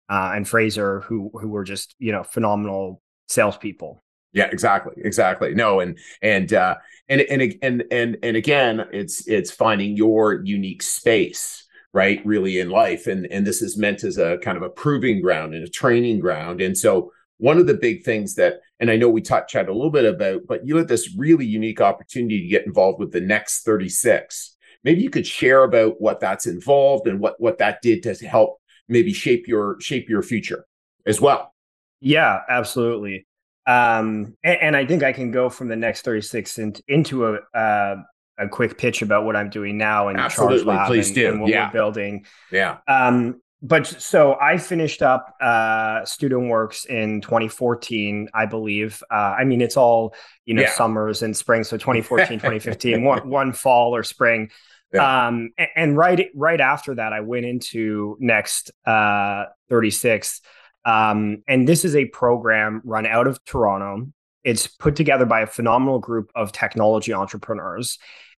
uh, 0.09 0.31
and 0.35 0.47
Fraser 0.47 1.01
who 1.01 1.31
who 1.33 1.49
were 1.49 1.63
just 1.63 1.95
you 1.99 2.11
know 2.11 2.23
phenomenal 2.23 3.01
salespeople. 3.27 4.03
Yeah, 4.31 4.47
exactly, 4.51 4.93
exactly. 4.97 5.55
No, 5.55 5.79
and 5.79 5.97
and 6.21 6.53
uh, 6.53 6.75
and 7.07 7.21
and 7.21 7.55
and 7.61 7.83
and 7.91 8.17
and 8.21 8.37
again, 8.37 8.85
it's 8.91 9.27
it's 9.27 9.51
finding 9.51 9.95
your 9.95 10.43
unique 10.43 10.83
space 10.83 11.65
right 11.93 12.23
really 12.23 12.59
in 12.59 12.69
life 12.69 13.07
and 13.07 13.25
and 13.31 13.47
this 13.47 13.61
is 13.63 13.77
meant 13.77 14.03
as 14.03 14.17
a 14.19 14.37
kind 14.43 14.57
of 14.57 14.63
a 14.63 14.69
proving 14.69 15.21
ground 15.21 15.55
and 15.55 15.63
a 15.63 15.69
training 15.69 16.19
ground 16.19 16.61
and 16.61 16.77
so 16.77 17.11
one 17.37 17.57
of 17.57 17.65
the 17.65 17.73
big 17.73 18.03
things 18.03 18.35
that 18.35 18.59
and 18.79 18.91
i 18.91 18.95
know 18.95 19.09
we 19.09 19.21
touched 19.21 19.49
chat 19.49 19.67
a 19.67 19.73
little 19.73 19.89
bit 19.89 20.05
about 20.05 20.41
but 20.47 20.65
you 20.67 20.77
had 20.77 20.87
this 20.87 21.15
really 21.17 21.47
unique 21.47 21.81
opportunity 21.81 22.41
to 22.41 22.47
get 22.47 22.65
involved 22.67 22.99
with 22.99 23.11
the 23.11 23.19
next 23.19 23.63
36 23.63 24.55
maybe 24.83 25.01
you 25.01 25.09
could 25.09 25.25
share 25.25 25.63
about 25.63 25.99
what 25.99 26.19
that's 26.19 26.45
involved 26.45 27.07
and 27.07 27.19
what 27.19 27.39
what 27.39 27.57
that 27.57 27.81
did 27.81 28.03
to 28.03 28.13
help 28.27 28.59
maybe 28.87 29.13
shape 29.13 29.47
your 29.47 29.79
shape 29.79 30.09
your 30.09 30.21
future 30.21 30.65
as 31.05 31.19
well. 31.19 31.53
Yeah 32.01 32.39
absolutely 32.49 33.25
um 33.69 34.35
and, 34.43 34.57
and 34.61 34.75
i 34.75 34.85
think 34.85 35.03
i 35.03 35.13
can 35.13 35.31
go 35.31 35.49
from 35.49 35.67
the 35.67 35.75
next 35.75 36.01
36 36.01 36.57
in, 36.57 36.73
into 36.87 37.27
a 37.27 37.39
uh, 37.57 37.95
a 38.39 38.47
quick 38.47 38.77
pitch 38.77 39.01
about 39.01 39.25
what 39.25 39.35
I'm 39.35 39.49
doing 39.49 39.77
now 39.77 40.07
and 40.07 40.17
Absolutely, 40.17 40.77
please 40.85 41.07
and, 41.07 41.15
do. 41.15 41.27
and 41.27 41.41
what 41.41 41.49
yeah. 41.49 41.67
we're 41.67 41.73
building. 41.73 42.25
Yeah. 42.51 42.77
Um, 42.87 43.41
but 43.61 43.85
so 43.85 44.37
I 44.39 44.57
finished 44.57 45.01
up 45.01 45.35
uh, 45.41 46.05
Student 46.05 46.47
Works 46.47 46.85
in 46.85 47.19
2014, 47.19 48.29
I 48.33 48.45
believe. 48.45 49.03
Uh, 49.11 49.35
I 49.37 49.43
mean, 49.43 49.61
it's 49.61 49.75
all 49.75 50.15
you 50.45 50.53
know, 50.53 50.61
yeah. 50.61 50.71
summers 50.71 51.21
and 51.21 51.35
spring. 51.35 51.65
So 51.65 51.75
2014, 51.75 52.27
2015, 52.39 53.03
one, 53.03 53.29
one 53.29 53.51
fall 53.51 53.93
or 53.95 54.03
spring. 54.03 54.49
Yeah. 54.93 55.27
Um, 55.27 55.51
and, 55.57 55.67
and, 55.75 55.97
right 55.97 56.29
right 56.33 56.59
after 56.59 56.95
that, 56.95 57.13
I 57.13 57.19
went 57.19 57.45
into 57.45 58.17
Next 58.19 58.71
uh, 58.85 59.45
36. 59.69 60.41
Um, 60.85 61.43
and 61.47 61.67
this 61.67 61.85
is 61.85 61.95
a 61.95 62.05
program 62.05 62.81
run 62.83 63.05
out 63.05 63.27
of 63.27 63.43
Toronto. 63.45 64.11
It's 64.43 64.67
put 64.67 64.95
together 64.95 65.25
by 65.25 65.41
a 65.41 65.47
phenomenal 65.47 65.99
group 65.99 66.31
of 66.35 66.51
technology 66.51 67.13
entrepreneurs. 67.13 67.97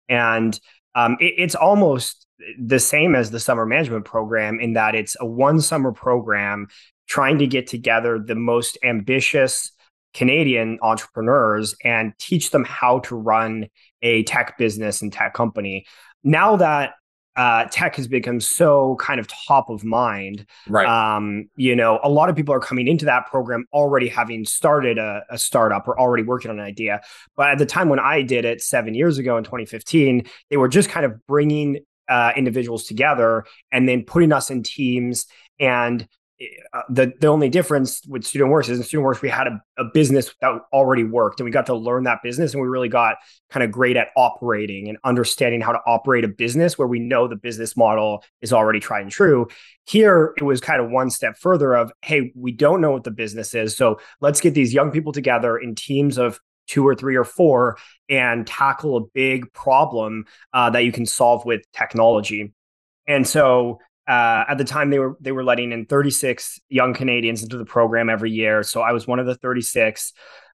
And 0.10 0.60
um, 0.96 1.18
it, 1.20 1.34
it's 1.38 1.56
almost 1.56 2.26
the 2.60 2.80
same 2.80 3.16
as 3.16 3.32
the 3.32 3.40
summer 3.40 3.66
management 3.66 4.06
program 4.06 4.60
in 4.60 4.74
that 4.74 4.96
it's 4.96 5.16
a 5.20 5.26
one 5.26 5.62
summer 5.62 5.92
program 5.92 6.68
trying 7.08 7.38
to 7.40 7.48
get 7.48 7.68
together 7.68 8.20
the 8.20 8.36
most 8.36 8.78
ambitious 8.84 9.72
Canadian 10.14 10.78
entrepreneurs 10.82 11.76
and 11.84 12.14
teach 12.18 12.52
them 12.52 12.66
how 12.66 13.00
to 13.00 13.16
run 13.16 13.68
a 14.02 14.24
tech 14.24 14.58
business 14.58 15.02
and 15.02 15.14
tech 15.14 15.34
company. 15.34 15.86
Now 16.24 16.58
that 16.58 16.94
uh, 17.36 17.66
tech 17.72 17.96
has 17.96 18.08
become 18.08 18.40
so 18.40 18.98
kind 19.00 19.20
of 19.20 19.28
top 19.28 19.70
of 19.70 19.84
mind. 19.84 20.46
Right. 20.68 20.88
Um, 20.88 21.50
you 21.56 21.76
know, 21.76 22.00
a 22.04 22.10
lot 22.10 22.30
of 22.30 22.36
people 22.36 22.54
are 22.54 22.60
coming 22.60 22.88
into 22.88 23.06
that 23.06 23.28
program 23.28 23.66
already 23.72 24.10
having 24.10 24.46
started 24.46 24.98
a, 24.98 25.24
a, 25.30 25.38
startup 25.38 25.88
or 25.88 25.98
already 26.00 26.24
working 26.24 26.52
on 26.52 26.60
an 26.60 26.66
idea. 26.66 27.02
But 27.38 27.52
at 27.52 27.58
the 27.58 27.66
time 27.66 27.88
when 27.88 28.00
I 28.00 28.22
did 28.22 28.44
it 28.44 28.62
seven 28.62 28.94
years 28.94 29.18
ago 29.18 29.38
in 29.38 29.44
2015, 29.46 30.26
they 30.50 30.58
were 30.58 30.68
just 30.68 30.90
kind 30.90 31.06
of 31.06 31.26
bringing 31.26 31.80
uh, 32.10 32.34
individuals 32.36 32.84
together 32.84 33.46
and 33.72 33.88
then 33.88 34.04
putting 34.04 34.34
us 34.34 34.52
in 34.52 34.64
teams 34.64 35.26
and 35.60 36.06
uh, 36.74 36.82
the 36.90 37.14
the 37.20 37.28
only 37.28 37.50
difference 37.50 38.02
with 38.08 38.24
Student 38.24 38.52
Works 38.52 38.70
is 38.70 38.78
in 38.78 38.84
Student 38.84 39.06
Works 39.06 39.22
we 39.22 39.30
had 39.30 39.48
a, 39.48 39.62
a, 39.78 39.86
business 39.94 40.34
that 40.42 40.60
already 40.74 41.04
worked 41.04 41.40
and 41.40 41.46
we 41.46 41.52
got 41.52 41.66
to 41.68 41.76
learn 41.76 42.04
that 42.04 42.20
business 42.24 42.54
and 42.54 42.62
we 42.62 42.68
really 42.68 42.90
got 42.90 43.18
kind 43.50 43.64
of 43.64 43.72
great 43.72 43.98
at 43.98 44.08
operating 44.16 44.90
and 44.90 44.98
understanding 45.04 45.62
how 45.62 45.72
to 45.72 45.80
operate 45.86 46.24
a 46.24 46.28
business 46.28 46.78
where 46.78 46.88
we 46.88 47.00
know 47.00 47.28
the 47.28 47.36
business 47.36 47.76
model 47.78 48.24
is 48.42 48.54
already 48.54 48.80
tried 48.80 49.02
and 49.02 49.12
true. 49.12 49.48
Here 49.86 50.34
it 50.38 50.44
was 50.44 50.62
kind 50.62 50.82
of 50.82 50.90
one 50.90 51.10
step 51.10 51.38
further 51.38 51.74
of 51.74 51.92
hey 52.02 52.32
we 52.36 52.52
don't 52.52 52.82
know 52.82 52.92
what 52.92 53.04
the 53.04 53.12
business 53.12 53.54
is 53.54 53.76
so 53.76 54.00
let's 54.20 54.42
get 54.42 54.54
these 54.54 54.74
young 54.74 54.92
people 54.92 55.12
together 55.12 55.58
in 55.58 55.76
teams 55.76 56.18
of 56.18 56.40
two 56.68 56.88
or 56.88 56.96
three 56.96 57.16
or 57.16 57.26
four 57.26 57.78
and 58.10 58.48
tackle 58.48 58.96
a 58.98 59.02
big 59.14 59.52
problem 59.54 60.26
uh, 60.54 60.70
that 60.70 60.86
you 60.86 60.92
can 60.92 61.06
solve 61.06 61.44
with 61.46 61.62
technology. 61.74 62.54
And 63.08 63.28
so 63.28 63.80
uh, 64.08 64.46
at 64.48 64.58
the 64.58 64.64
time 64.64 64.90
they 64.90 65.00
were 65.00 65.18
they 65.22 65.32
were 65.32 65.44
letting 65.44 65.72
in 65.72 65.86
36 65.86 66.60
young 66.70 66.94
Canadians 66.94 67.44
into 67.44 67.58
the 67.58 67.66
program 67.66 68.10
every 68.10 68.32
year. 68.32 68.64
So 68.64 68.82
I 68.82 68.92
was 68.92 69.08
one 69.08 69.20
of 69.20 69.26
the 69.26 69.36
36. 69.36 70.14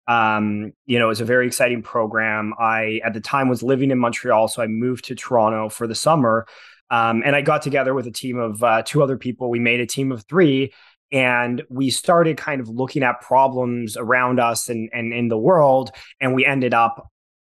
Um, 0.09 0.73
you 0.85 0.99
know, 0.99 1.07
it 1.07 1.09
was 1.09 1.21
a 1.21 1.25
very 1.25 1.47
exciting 1.47 1.83
program. 1.83 2.55
I 2.59 3.01
at 3.05 3.15
the 3.15 3.21
time 3.21 3.49
was 3.49 3.63
living 3.63 3.91
in 3.91 3.99
Montreal, 3.99 4.49
so 4.49 4.63
I 4.63 4.67
moved 4.67 5.07
to 5.07 5.15
Toronto 5.15 5.69
for 5.69 5.87
the 5.87 5.95
summer. 5.95 6.47
Um, 6.91 7.23
and 7.25 7.35
I 7.35 7.41
got 7.41 7.63
together 7.63 7.95
with 7.95 8.07
a 8.07 8.13
team 8.13 8.39
of 8.39 8.63
uh, 8.63 8.83
two 8.83 9.03
other 9.03 9.17
people. 9.17 9.51
We 9.51 9.59
made 9.59 9.81
a 9.81 9.87
team 9.87 10.13
of 10.13 10.25
three, 10.27 10.73
and 11.11 11.63
we 11.69 11.91
started 11.91 12.37
kind 12.37 12.61
of 12.61 12.69
looking 12.69 13.03
at 13.03 13.21
problems 13.21 13.97
around 13.97 14.39
us 14.39 14.69
and 14.69 14.91
and 14.93 15.13
in 15.13 15.29
the 15.29 15.39
world. 15.39 15.91
And 16.21 16.35
we 16.35 16.45
ended 16.45 16.75
up, 16.75 17.09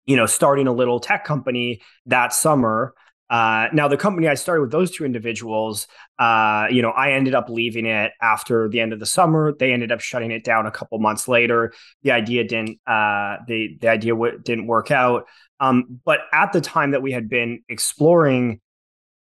you 0.07 0.17
know, 0.17 0.27
starting 0.27 0.67
a 0.67 0.73
little 0.73 1.01
tech 1.01 1.25
company 1.25 1.83
that 2.07 2.33
summer. 2.33 2.95
Uh, 3.31 3.69
now, 3.73 3.89
the 3.89 3.97
company 3.97 4.29
I 4.29 4.35
started 4.35 4.63
with 4.63 4.71
those 4.71 4.91
two 4.91 5.05
individuals, 5.05 5.87
uh, 6.19 6.67
you 6.71 6.83
know, 6.83 6.91
I 6.91 7.13
ended 7.13 7.35
up 7.35 7.49
leaving 7.49 7.87
it 7.87 8.13
after 8.21 8.69
the 8.69 8.81
end 8.81 8.93
of 8.93 9.01
the 9.01 9.07
summer. 9.07 9.55
They 9.59 9.73
ended 9.73 9.91
up 9.91 10.01
shutting 10.01 10.31
it 10.31 10.45
down 10.45 10.67
a 10.67 10.71
couple 10.71 10.99
months 10.99 11.27
later. 11.27 11.73
The 12.03 12.13
idea 12.13 12.45
didn't, 12.45 12.81
uh, 12.87 13.39
the 13.49 13.79
the 13.81 13.89
idea 13.89 14.13
w- 14.13 14.39
didn't 14.39 14.67
work 14.67 14.91
out. 14.91 15.27
Um, 15.59 16.01
but 16.05 16.21
at 16.33 16.53
the 16.53 16.61
time 16.61 16.91
that 16.91 17.03
we 17.03 17.13
had 17.13 17.29
been 17.29 17.63
exploring 17.69 18.61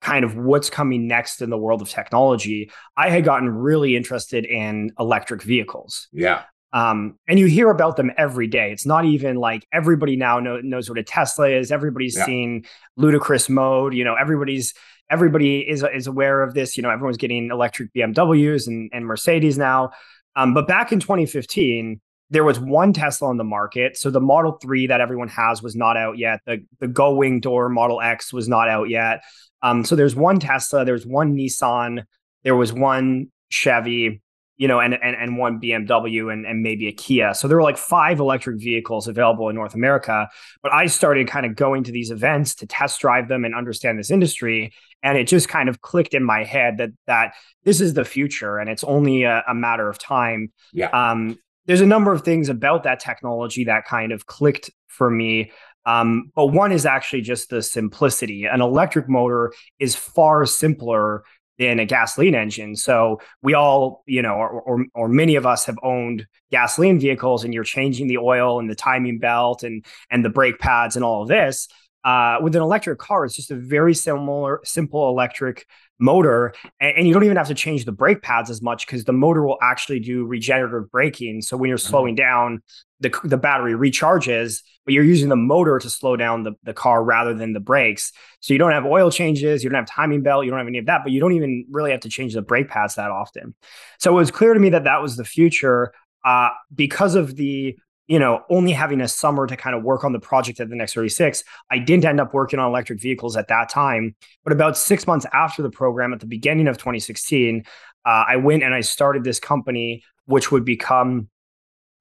kind 0.01 0.25
of 0.25 0.35
what's 0.35 0.69
coming 0.69 1.07
next 1.07 1.41
in 1.41 1.49
the 1.49 1.57
world 1.57 1.81
of 1.81 1.89
technology, 1.89 2.71
I 2.97 3.09
had 3.09 3.23
gotten 3.23 3.49
really 3.49 3.95
interested 3.95 4.45
in 4.45 4.91
electric 4.99 5.43
vehicles. 5.43 6.07
Yeah. 6.11 6.43
Um, 6.73 7.19
and 7.27 7.37
you 7.37 7.45
hear 7.45 7.69
about 7.69 7.97
them 7.97 8.11
every 8.17 8.47
day. 8.47 8.71
It's 8.71 8.85
not 8.85 9.05
even 9.05 9.35
like 9.35 9.65
everybody 9.71 10.15
now 10.15 10.39
know, 10.39 10.59
knows 10.59 10.89
what 10.89 10.97
a 10.97 11.03
Tesla 11.03 11.47
is. 11.49 11.71
Everybody's 11.71 12.17
yeah. 12.17 12.25
seen 12.25 12.65
ludicrous 12.97 13.47
mode. 13.47 13.93
You 13.93 14.03
know, 14.03 14.15
everybody's 14.15 14.73
everybody 15.09 15.59
is 15.59 15.85
is 15.93 16.07
aware 16.07 16.41
of 16.41 16.55
this. 16.55 16.75
You 16.75 16.81
know, 16.81 16.89
everyone's 16.89 17.17
getting 17.17 17.51
electric 17.51 17.93
BMWs 17.93 18.67
and, 18.67 18.89
and 18.91 19.05
Mercedes 19.05 19.57
now. 19.57 19.91
Um, 20.35 20.55
but 20.55 20.67
back 20.67 20.91
in 20.91 20.99
2015, 20.99 22.01
there 22.31 22.43
was 22.43 22.59
one 22.59 22.91
Tesla 22.91 23.27
on 23.29 23.37
the 23.37 23.43
market. 23.43 23.95
So 23.95 24.09
the 24.09 24.19
Model 24.19 24.53
3 24.53 24.87
that 24.87 24.99
everyone 24.99 25.27
has 25.27 25.61
was 25.61 25.75
not 25.75 25.95
out 25.95 26.17
yet. 26.17 26.39
The 26.47 26.65
the 26.79 26.87
Gull 26.87 27.15
Wing 27.15 27.39
Door 27.39 27.69
Model 27.69 28.01
X 28.01 28.33
was 28.33 28.49
not 28.49 28.67
out 28.67 28.89
yet. 28.89 29.21
Um, 29.61 29.85
so 29.85 29.95
there's 29.95 30.15
one 30.15 30.39
Tesla, 30.39 30.83
there's 30.83 31.05
one 31.05 31.35
Nissan, 31.37 32.03
there 32.43 32.55
was 32.55 32.73
one 32.73 33.27
Chevy, 33.49 34.22
you 34.57 34.67
know, 34.67 34.79
and 34.79 34.93
and, 34.93 35.15
and 35.15 35.37
one 35.37 35.59
BMW 35.59 36.31
and, 36.31 36.45
and 36.45 36.61
maybe 36.61 36.87
a 36.87 36.91
Kia. 36.91 37.33
So 37.33 37.47
there 37.47 37.57
were 37.57 37.63
like 37.63 37.77
five 37.77 38.19
electric 38.19 38.61
vehicles 38.61 39.07
available 39.07 39.49
in 39.49 39.55
North 39.55 39.73
America. 39.73 40.29
But 40.61 40.73
I 40.73 40.85
started 40.87 41.27
kind 41.27 41.45
of 41.45 41.55
going 41.55 41.83
to 41.85 41.91
these 41.91 42.11
events 42.11 42.55
to 42.55 42.67
test 42.67 42.99
drive 42.99 43.27
them 43.27 43.45
and 43.45 43.55
understand 43.55 43.97
this 43.97 44.11
industry. 44.11 44.73
And 45.01 45.17
it 45.17 45.27
just 45.27 45.49
kind 45.49 45.69
of 45.69 45.81
clicked 45.81 46.13
in 46.13 46.23
my 46.23 46.43
head 46.43 46.77
that 46.77 46.91
that 47.07 47.33
this 47.63 47.81
is 47.81 47.93
the 47.93 48.05
future 48.05 48.57
and 48.57 48.69
it's 48.69 48.83
only 48.83 49.23
a, 49.23 49.43
a 49.47 49.53
matter 49.53 49.89
of 49.89 49.97
time. 49.97 50.51
Yeah. 50.71 50.89
Um, 50.89 51.37
there's 51.65 51.81
a 51.81 51.85
number 51.85 52.11
of 52.11 52.23
things 52.23 52.49
about 52.49 52.83
that 52.83 52.99
technology 52.99 53.65
that 53.65 53.85
kind 53.85 54.11
of 54.11 54.25
clicked 54.25 54.69
for 54.87 55.09
me. 55.09 55.51
Um, 55.85 56.31
but 56.35 56.47
one 56.47 56.71
is 56.71 56.85
actually 56.85 57.21
just 57.21 57.49
the 57.49 57.61
simplicity. 57.61 58.45
An 58.45 58.61
electric 58.61 59.09
motor 59.09 59.53
is 59.79 59.95
far 59.95 60.45
simpler 60.45 61.23
in 61.57 61.79
a 61.79 61.85
gasoline 61.85 62.35
engine. 62.35 62.75
So 62.75 63.21
we 63.41 63.53
all, 63.53 64.03
you 64.07 64.21
know, 64.21 64.33
or, 64.33 64.61
or, 64.61 64.85
or 64.95 65.07
many 65.07 65.35
of 65.35 65.45
us 65.45 65.65
have 65.65 65.77
owned 65.83 66.25
gasoline 66.51 66.99
vehicles, 66.99 67.43
and 67.43 67.53
you're 67.53 67.63
changing 67.63 68.07
the 68.07 68.17
oil 68.17 68.59
and 68.59 68.69
the 68.69 68.75
timing 68.75 69.19
belt 69.19 69.63
and 69.63 69.85
and 70.09 70.25
the 70.25 70.29
brake 70.29 70.59
pads 70.59 70.95
and 70.95 71.05
all 71.05 71.23
of 71.23 71.27
this. 71.27 71.67
Uh, 72.03 72.37
with 72.41 72.55
an 72.55 72.61
electric 72.61 72.99
car, 72.99 73.25
it's 73.25 73.35
just 73.35 73.51
a 73.51 73.55
very 73.55 73.93
similar, 73.93 74.59
simple 74.63 75.09
electric 75.09 75.65
motor, 75.99 76.53
and, 76.79 76.97
and 76.97 77.07
you 77.07 77.13
don't 77.13 77.23
even 77.23 77.37
have 77.37 77.47
to 77.47 77.53
change 77.53 77.85
the 77.85 77.91
brake 77.91 78.21
pads 78.21 78.49
as 78.49 78.61
much 78.61 78.85
because 78.85 79.05
the 79.05 79.13
motor 79.13 79.45
will 79.45 79.57
actually 79.61 79.99
do 79.99 80.25
regenerative 80.25 80.91
braking. 80.91 81.41
So 81.41 81.55
when 81.55 81.69
you're 81.69 81.77
mm-hmm. 81.77 81.89
slowing 81.89 82.15
down, 82.15 82.61
the 82.99 83.17
the 83.23 83.37
battery 83.37 83.73
recharges, 83.73 84.61
but 84.85 84.93
you're 84.93 85.03
using 85.03 85.29
the 85.29 85.35
motor 85.35 85.79
to 85.79 85.89
slow 85.89 86.15
down 86.15 86.43
the, 86.43 86.53
the 86.63 86.73
car 86.73 87.03
rather 87.03 87.33
than 87.33 87.53
the 87.53 87.59
brakes. 87.59 88.11
So 88.41 88.53
you 88.53 88.57
don't 88.57 88.71
have 88.71 88.85
oil 88.85 89.11
changes, 89.11 89.63
you 89.63 89.69
don't 89.69 89.77
have 89.77 89.87
timing 89.87 90.23
belt, 90.23 90.45
you 90.45 90.51
don't 90.51 90.59
have 90.59 90.67
any 90.67 90.79
of 90.79 90.87
that, 90.87 91.01
but 91.03 91.11
you 91.11 91.19
don't 91.19 91.33
even 91.33 91.65
really 91.69 91.91
have 91.91 92.01
to 92.01 92.09
change 92.09 92.33
the 92.33 92.41
brake 92.41 92.69
pads 92.69 92.95
that 92.95 93.11
often. 93.11 93.55
So 93.99 94.11
it 94.11 94.15
was 94.15 94.31
clear 94.31 94.53
to 94.53 94.59
me 94.59 94.69
that 94.69 94.83
that 94.85 95.01
was 95.01 95.15
the 95.15 95.25
future 95.25 95.93
uh, 96.25 96.49
because 96.73 97.15
of 97.15 97.35
the 97.35 97.77
you 98.13 98.19
know, 98.19 98.43
only 98.47 98.71
having 98.71 99.01
a 99.01 99.07
summer 99.07 99.47
to 99.47 99.57
kind 99.57 99.75
of 99.75 99.81
work 99.81 100.03
on 100.03 100.11
the 100.11 100.19
project 100.19 100.59
at 100.59 100.69
the 100.69 100.75
next 100.75 100.93
36, 100.93 101.43
I 101.71 101.79
didn't 101.79 102.05
end 102.05 102.19
up 102.19 102.31
working 102.31 102.59
on 102.59 102.69
electric 102.69 103.01
vehicles 103.01 103.35
at 103.35 103.47
that 103.47 103.69
time. 103.69 104.15
But 104.43 104.53
about 104.53 104.77
six 104.77 105.07
months 105.07 105.25
after 105.33 105.63
the 105.63 105.71
program, 105.71 106.13
at 106.13 106.19
the 106.19 106.27
beginning 106.27 106.67
of 106.67 106.77
2016, 106.77 107.63
uh, 108.05 108.23
I 108.27 108.35
went 108.35 108.61
and 108.61 108.71
I 108.71 108.81
started 108.81 109.23
this 109.23 109.39
company, 109.39 110.03
which 110.25 110.51
would 110.51 110.63
become 110.63 111.27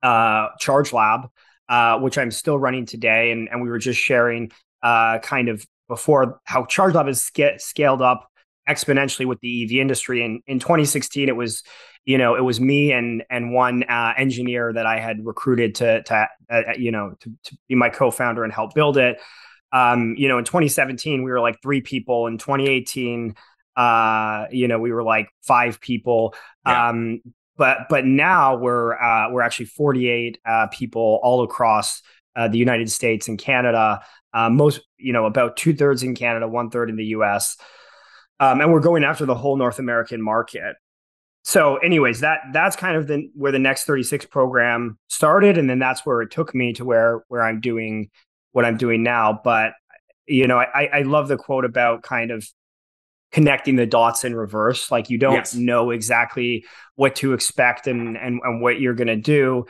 uh, 0.02 0.48
Charge 0.60 0.92
Lab, 0.92 1.30
uh, 1.70 1.98
which 2.00 2.18
I'm 2.18 2.30
still 2.30 2.58
running 2.58 2.84
today. 2.84 3.30
And, 3.30 3.48
and 3.48 3.62
we 3.62 3.70
were 3.70 3.78
just 3.78 3.98
sharing 3.98 4.52
uh, 4.82 5.18
kind 5.20 5.48
of 5.48 5.66
before 5.88 6.42
how 6.44 6.66
Charge 6.66 6.92
Lab 6.92 7.06
has 7.06 7.24
sc- 7.24 7.56
scaled 7.56 8.02
up 8.02 8.30
exponentially 8.68 9.26
with 9.26 9.40
the 9.40 9.64
EV 9.64 9.72
industry. 9.80 10.24
And 10.24 10.42
in 10.46 10.58
2016, 10.58 11.28
it 11.28 11.36
was 11.36 11.62
you 12.04 12.18
know, 12.18 12.34
it 12.34 12.40
was 12.40 12.60
me 12.60 12.92
and 12.92 13.22
and 13.30 13.52
one 13.52 13.84
uh, 13.84 14.12
engineer 14.16 14.72
that 14.72 14.86
I 14.86 14.98
had 14.98 15.24
recruited 15.24 15.76
to 15.76 16.02
to 16.02 16.14
uh, 16.14 16.26
uh, 16.52 16.72
you 16.76 16.90
know 16.90 17.14
to, 17.20 17.32
to 17.44 17.58
be 17.68 17.74
my 17.74 17.90
co-founder 17.90 18.42
and 18.42 18.52
help 18.52 18.74
build 18.74 18.96
it. 18.96 19.20
Um, 19.72 20.14
you 20.18 20.28
know, 20.28 20.38
in 20.38 20.44
2017 20.44 21.22
we 21.22 21.30
were 21.30 21.40
like 21.40 21.62
three 21.62 21.80
people. 21.80 22.26
In 22.26 22.38
2018, 22.38 23.36
uh, 23.76 24.46
you 24.50 24.68
know, 24.68 24.78
we 24.78 24.92
were 24.92 25.04
like 25.04 25.28
five 25.42 25.80
people. 25.80 26.34
Yeah. 26.66 26.88
Um, 26.88 27.20
but 27.56 27.88
but 27.88 28.04
now 28.04 28.56
we're 28.56 28.94
uh, 28.94 29.30
we're 29.30 29.42
actually 29.42 29.66
48 29.66 30.38
uh, 30.44 30.66
people 30.72 31.20
all 31.22 31.44
across 31.44 32.02
uh, 32.34 32.48
the 32.48 32.58
United 32.58 32.90
States 32.90 33.28
and 33.28 33.38
Canada. 33.38 34.00
Uh, 34.34 34.50
most, 34.50 34.80
you 34.98 35.12
know, 35.12 35.26
about 35.26 35.56
two 35.56 35.74
thirds 35.74 36.02
in 36.02 36.14
Canada, 36.14 36.48
one 36.48 36.70
third 36.70 36.90
in 36.90 36.96
the 36.96 37.04
U.S. 37.06 37.56
Um, 38.42 38.60
and 38.60 38.72
we're 38.72 38.80
going 38.80 39.04
after 39.04 39.24
the 39.24 39.36
whole 39.36 39.56
North 39.56 39.78
American 39.78 40.20
market. 40.20 40.74
So 41.44 41.76
anyways 41.76 42.20
that 42.20 42.40
that's 42.52 42.74
kind 42.74 42.96
of 42.96 43.06
the 43.06 43.30
where 43.34 43.52
the 43.52 43.60
next 43.60 43.84
36 43.84 44.26
program 44.26 44.98
started. 45.06 45.58
And 45.58 45.70
then 45.70 45.78
that's 45.78 46.04
where 46.04 46.22
it 46.22 46.32
took 46.32 46.52
me 46.52 46.72
to 46.72 46.84
where 46.84 47.22
where 47.28 47.42
i'm 47.42 47.60
doing 47.60 48.10
what 48.50 48.64
i'm 48.64 48.76
doing 48.76 49.04
now. 49.04 49.40
But 49.44 49.74
you 50.26 50.48
know 50.48 50.58
i 50.58 50.88
i 50.92 51.02
love 51.02 51.28
the 51.28 51.36
quote 51.36 51.64
about 51.64 52.02
kind 52.02 52.32
of 52.32 52.44
connecting 53.30 53.76
the 53.76 53.86
dots 53.86 54.24
in 54.24 54.34
reverse. 54.34 54.90
Like 54.90 55.08
you 55.08 55.18
don't 55.18 55.34
yes. 55.34 55.54
know 55.54 55.90
exactly 55.90 56.64
what 56.96 57.14
to 57.16 57.34
expect 57.34 57.86
and 57.86 58.16
and, 58.16 58.40
and 58.42 58.60
what 58.60 58.80
you're 58.80 58.94
going 58.94 59.06
to 59.06 59.16
do. 59.16 59.66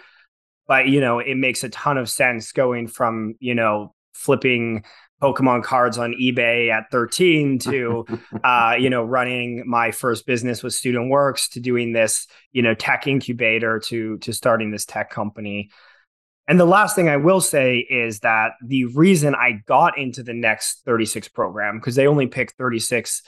But 0.66 0.88
you 0.88 1.02
know 1.02 1.18
it 1.18 1.36
makes 1.36 1.62
a 1.62 1.68
ton 1.68 1.98
of 1.98 2.08
sense 2.08 2.52
going 2.52 2.88
from 2.88 3.34
you 3.38 3.54
know 3.54 3.94
flipping 4.14 4.84
Pokemon 5.22 5.62
cards 5.62 5.98
on 5.98 6.14
eBay 6.14 6.70
at 6.70 6.90
13 6.90 7.58
to, 7.60 8.04
uh, 8.42 8.74
you 8.78 8.90
know, 8.90 9.04
running 9.04 9.64
my 9.66 9.90
first 9.90 10.26
business 10.26 10.62
with 10.62 10.74
Student 10.74 11.10
Works 11.10 11.48
to 11.50 11.60
doing 11.60 11.92
this, 11.92 12.26
you 12.52 12.62
know, 12.62 12.74
tech 12.74 13.06
incubator 13.06 13.78
to 13.80 14.18
to 14.18 14.32
starting 14.32 14.70
this 14.70 14.84
tech 14.84 15.10
company. 15.10 15.70
And 16.48 16.58
the 16.58 16.64
last 16.64 16.96
thing 16.96 17.08
I 17.08 17.18
will 17.18 17.40
say 17.40 17.78
is 17.78 18.20
that 18.20 18.52
the 18.66 18.86
reason 18.86 19.34
I 19.34 19.62
got 19.66 19.96
into 19.96 20.24
the 20.24 20.34
next 20.34 20.82
36 20.84 21.28
program, 21.28 21.78
because 21.78 21.94
they 21.94 22.08
only 22.08 22.26
pick 22.26 22.52
36 22.54 23.22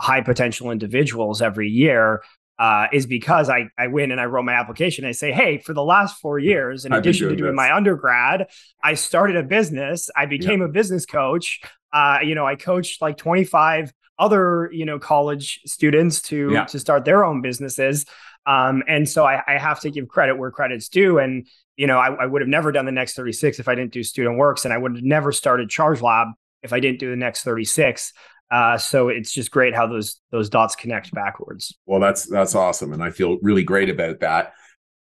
high 0.00 0.22
potential 0.22 0.70
individuals 0.70 1.42
every 1.42 1.68
year, 1.68 2.22
uh, 2.58 2.86
is 2.92 3.06
because 3.06 3.50
I, 3.50 3.68
I 3.78 3.88
went 3.88 4.12
and 4.12 4.20
I 4.20 4.24
wrote 4.24 4.44
my 4.44 4.54
application. 4.54 5.04
I 5.04 5.12
say, 5.12 5.32
hey, 5.32 5.58
for 5.58 5.74
the 5.74 5.82
last 5.82 6.20
four 6.20 6.38
years, 6.38 6.84
in 6.84 6.92
addition 6.92 7.28
to 7.28 7.36
doing 7.36 7.52
this. 7.52 7.56
my 7.56 7.74
undergrad, 7.74 8.48
I 8.82 8.94
started 8.94 9.36
a 9.36 9.42
business. 9.42 10.08
I 10.16 10.26
became 10.26 10.62
a 10.62 10.68
business 10.68 11.06
coach. 11.06 11.60
Uh, 11.92 12.18
you 12.22 12.34
know, 12.34 12.46
I 12.46 12.56
coached 12.56 13.02
like 13.02 13.16
25 13.16 13.92
other, 14.18 14.70
you 14.72 14.86
know, 14.86 14.98
college 14.98 15.60
students 15.66 16.22
to 16.22 16.50
yeah. 16.52 16.64
to 16.64 16.78
start 16.78 17.04
their 17.04 17.24
own 17.24 17.42
businesses. 17.42 18.06
Um, 18.46 18.82
and 18.86 19.08
so 19.08 19.24
I, 19.24 19.42
I, 19.46 19.58
have 19.58 19.80
to 19.80 19.90
give 19.90 20.06
credit 20.06 20.38
where 20.38 20.52
credit's 20.52 20.88
due. 20.88 21.18
And, 21.18 21.48
you 21.76 21.88
know, 21.88 21.98
I, 21.98 22.14
I 22.14 22.26
would 22.26 22.42
have 22.42 22.48
never 22.48 22.70
done 22.70 22.86
the 22.86 22.92
next 22.92 23.14
36 23.14 23.58
if 23.58 23.66
I 23.66 23.74
didn't 23.74 23.92
do 23.92 24.04
student 24.04 24.38
works. 24.38 24.64
And 24.64 24.72
I 24.72 24.78
would 24.78 24.94
have 24.94 25.04
never 25.04 25.32
started 25.32 25.68
Charge 25.68 26.00
Lab 26.00 26.28
if 26.62 26.72
I 26.72 26.78
didn't 26.78 27.00
do 27.00 27.10
the 27.10 27.16
next 27.16 27.42
36. 27.42 28.12
Uh, 28.50 28.78
so 28.78 29.08
it's 29.08 29.32
just 29.32 29.50
great 29.50 29.74
how 29.74 29.86
those 29.86 30.20
those 30.30 30.48
dots 30.48 30.76
connect 30.76 31.12
backwards. 31.12 31.76
Well, 31.86 32.00
that's 32.00 32.26
that's 32.26 32.54
awesome, 32.54 32.92
and 32.92 33.02
I 33.02 33.10
feel 33.10 33.38
really 33.42 33.64
great 33.64 33.90
about 33.90 34.20
that. 34.20 34.52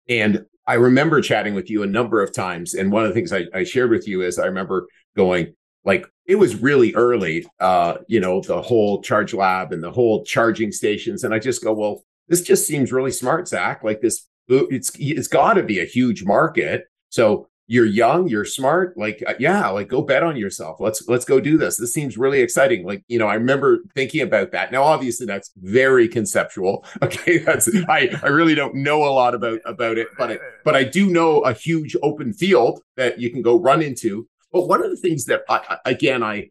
And 0.08 0.46
I 0.68 0.76
remember 0.76 1.22
chatting 1.22 1.56
with 1.56 1.70
you 1.70 1.84
a 1.84 1.88
number 1.88 2.22
of 2.22 2.34
times, 2.34 2.74
and 2.76 2.92
one 2.92 3.04
of 3.04 3.10
the 3.10 3.16
things 3.16 3.34
I, 3.34 3.46
I 3.54 3.64
shared 3.64 3.90
with 3.90 4.08
you 4.08 4.22
is 4.22 4.38
I 4.38 4.46
remember 4.46 4.88
going 5.16 5.54
like 5.84 6.06
it 6.28 6.36
was 6.36 6.62
really 6.62 6.94
early, 6.94 7.46
uh, 7.60 7.98
you 8.08 8.20
know, 8.20 8.42
the 8.42 8.62
whole 8.62 9.02
charge 9.02 9.34
lab 9.34 9.74
and 9.74 9.84
the 9.84 9.92
whole 9.92 10.24
charging 10.24 10.72
stations, 10.72 11.24
and 11.24 11.34
I 11.34 11.40
just 11.40 11.64
go, 11.64 11.74
well, 11.74 12.04
this 12.28 12.42
just 12.42 12.68
seems 12.68 12.92
really 12.92 13.12
smart, 13.12 13.48
Zach. 13.48 13.84
Like 13.84 14.02
this, 14.02 14.28
it's 14.48 14.92
it's 15.00 15.28
got 15.28 15.54
to 15.54 15.64
be 15.64 15.80
a 15.80 15.86
huge 15.86 16.24
market. 16.24 16.86
So 17.10 17.50
you're 17.72 17.86
young 17.86 18.28
you're 18.28 18.44
smart 18.44 18.98
like 18.98 19.24
uh, 19.26 19.34
yeah 19.40 19.70
like 19.70 19.88
go 19.88 20.02
bet 20.02 20.24
on 20.24 20.36
yourself. 20.36 20.82
Let's 20.82 21.08
let's 21.08 21.24
go 21.24 21.40
do 21.40 21.58
this. 21.58 21.78
This 21.78 21.94
seems 21.94 22.18
really 22.18 22.42
exciting. 22.42 22.86
Like 22.86 23.02
you 23.08 23.18
know 23.18 23.28
i 23.28 23.36
remember 23.36 23.80
thinking 23.96 24.20
about 24.24 24.52
that. 24.52 24.74
Now 24.74 24.84
obviously 24.84 25.26
that's 25.26 25.52
very 25.56 26.10
conceptual 26.10 26.86
okay? 27.02 27.38
That's 27.38 27.70
i 27.88 28.10
i 28.24 28.28
really 28.28 28.56
don't 28.56 28.76
know 28.76 29.06
a 29.06 29.12
lot 29.12 29.34
about 29.34 29.62
about 29.64 29.98
it 29.98 30.10
but 30.18 30.32
I, 30.32 30.40
but 30.66 30.76
i 30.76 30.84
do 30.84 31.10
know 31.10 31.40
a 31.44 31.54
huge 31.54 31.96
open 32.04 32.34
field 32.34 32.82
that 32.98 33.22
you 33.22 33.30
can 33.30 33.42
go 33.42 33.58
run 33.58 33.82
into. 33.82 34.28
But 34.52 34.68
one 34.68 34.84
of 34.84 34.90
the 34.90 34.98
things 34.98 35.24
that 35.26 35.44
i 35.48 35.78
again 35.86 36.24
i 36.24 36.50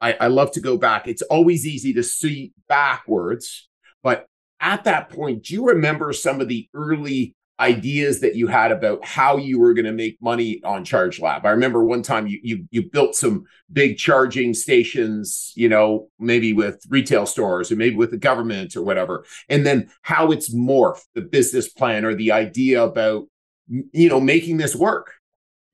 i, 0.00 0.14
I 0.14 0.26
love 0.28 0.52
to 0.52 0.62
go 0.62 0.78
back. 0.78 1.06
It's 1.06 1.22
always 1.22 1.66
easy 1.66 1.92
to 1.92 2.02
see 2.02 2.54
backwards 2.66 3.68
but 4.02 4.24
at 4.58 4.84
that 4.84 5.10
point 5.10 5.42
do 5.42 5.52
you 5.52 5.66
remember 5.66 6.14
some 6.14 6.40
of 6.40 6.48
the 6.48 6.66
early 6.72 7.36
ideas 7.62 8.20
that 8.20 8.34
you 8.34 8.48
had 8.48 8.72
about 8.72 9.04
how 9.04 9.36
you 9.36 9.60
were 9.60 9.72
going 9.72 9.84
to 9.86 9.92
make 9.92 10.20
money 10.20 10.60
on 10.64 10.84
Charge 10.84 11.20
Lab. 11.20 11.46
I 11.46 11.50
remember 11.50 11.84
one 11.84 12.02
time 12.02 12.26
you, 12.26 12.40
you 12.42 12.66
you 12.72 12.82
built 12.90 13.14
some 13.14 13.44
big 13.72 13.96
charging 13.96 14.52
stations, 14.52 15.52
you 15.54 15.68
know, 15.68 16.08
maybe 16.18 16.52
with 16.52 16.84
retail 16.88 17.24
stores 17.24 17.70
or 17.70 17.76
maybe 17.76 17.94
with 17.94 18.10
the 18.10 18.16
government 18.16 18.74
or 18.74 18.82
whatever. 18.82 19.24
And 19.48 19.64
then 19.64 19.88
how 20.02 20.32
it's 20.32 20.52
morphed 20.52 21.04
the 21.14 21.22
business 21.22 21.68
plan 21.68 22.04
or 22.04 22.14
the 22.16 22.32
idea 22.32 22.82
about 22.82 23.26
you 23.68 24.08
know 24.08 24.20
making 24.20 24.56
this 24.56 24.74
work. 24.74 25.12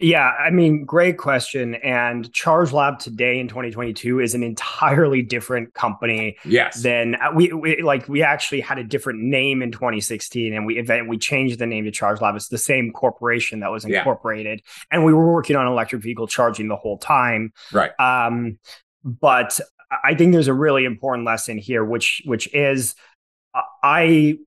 Yeah, 0.00 0.30
I 0.38 0.50
mean, 0.50 0.84
great 0.84 1.18
question. 1.18 1.74
And 1.76 2.32
Charge 2.32 2.72
Lab 2.72 3.00
today 3.00 3.40
in 3.40 3.48
2022 3.48 4.20
is 4.20 4.32
an 4.32 4.44
entirely 4.44 5.22
different 5.22 5.74
company. 5.74 6.36
Yes. 6.44 6.82
Than 6.82 7.16
uh, 7.16 7.32
we, 7.34 7.52
we 7.52 7.82
like 7.82 8.08
we 8.08 8.22
actually 8.22 8.60
had 8.60 8.78
a 8.78 8.84
different 8.84 9.20
name 9.20 9.60
in 9.60 9.72
2016, 9.72 10.54
and 10.54 10.66
we 10.66 10.78
event 10.78 11.08
we 11.08 11.18
changed 11.18 11.58
the 11.58 11.66
name 11.66 11.84
to 11.84 11.90
Charge 11.90 12.20
Lab. 12.20 12.36
It's 12.36 12.48
the 12.48 12.58
same 12.58 12.92
corporation 12.92 13.60
that 13.60 13.72
was 13.72 13.84
incorporated, 13.84 14.62
yeah. 14.64 14.82
and 14.92 15.04
we 15.04 15.12
were 15.12 15.32
working 15.32 15.56
on 15.56 15.66
electric 15.66 16.02
vehicle 16.02 16.28
charging 16.28 16.68
the 16.68 16.76
whole 16.76 16.98
time. 16.98 17.52
Right. 17.72 17.90
Um, 17.98 18.60
but 19.02 19.58
I 20.04 20.14
think 20.14 20.32
there's 20.32 20.48
a 20.48 20.54
really 20.54 20.84
important 20.84 21.26
lesson 21.26 21.58
here, 21.58 21.84
which 21.84 22.22
which 22.24 22.52
is 22.54 22.94
uh, 23.52 23.62
I 23.82 24.38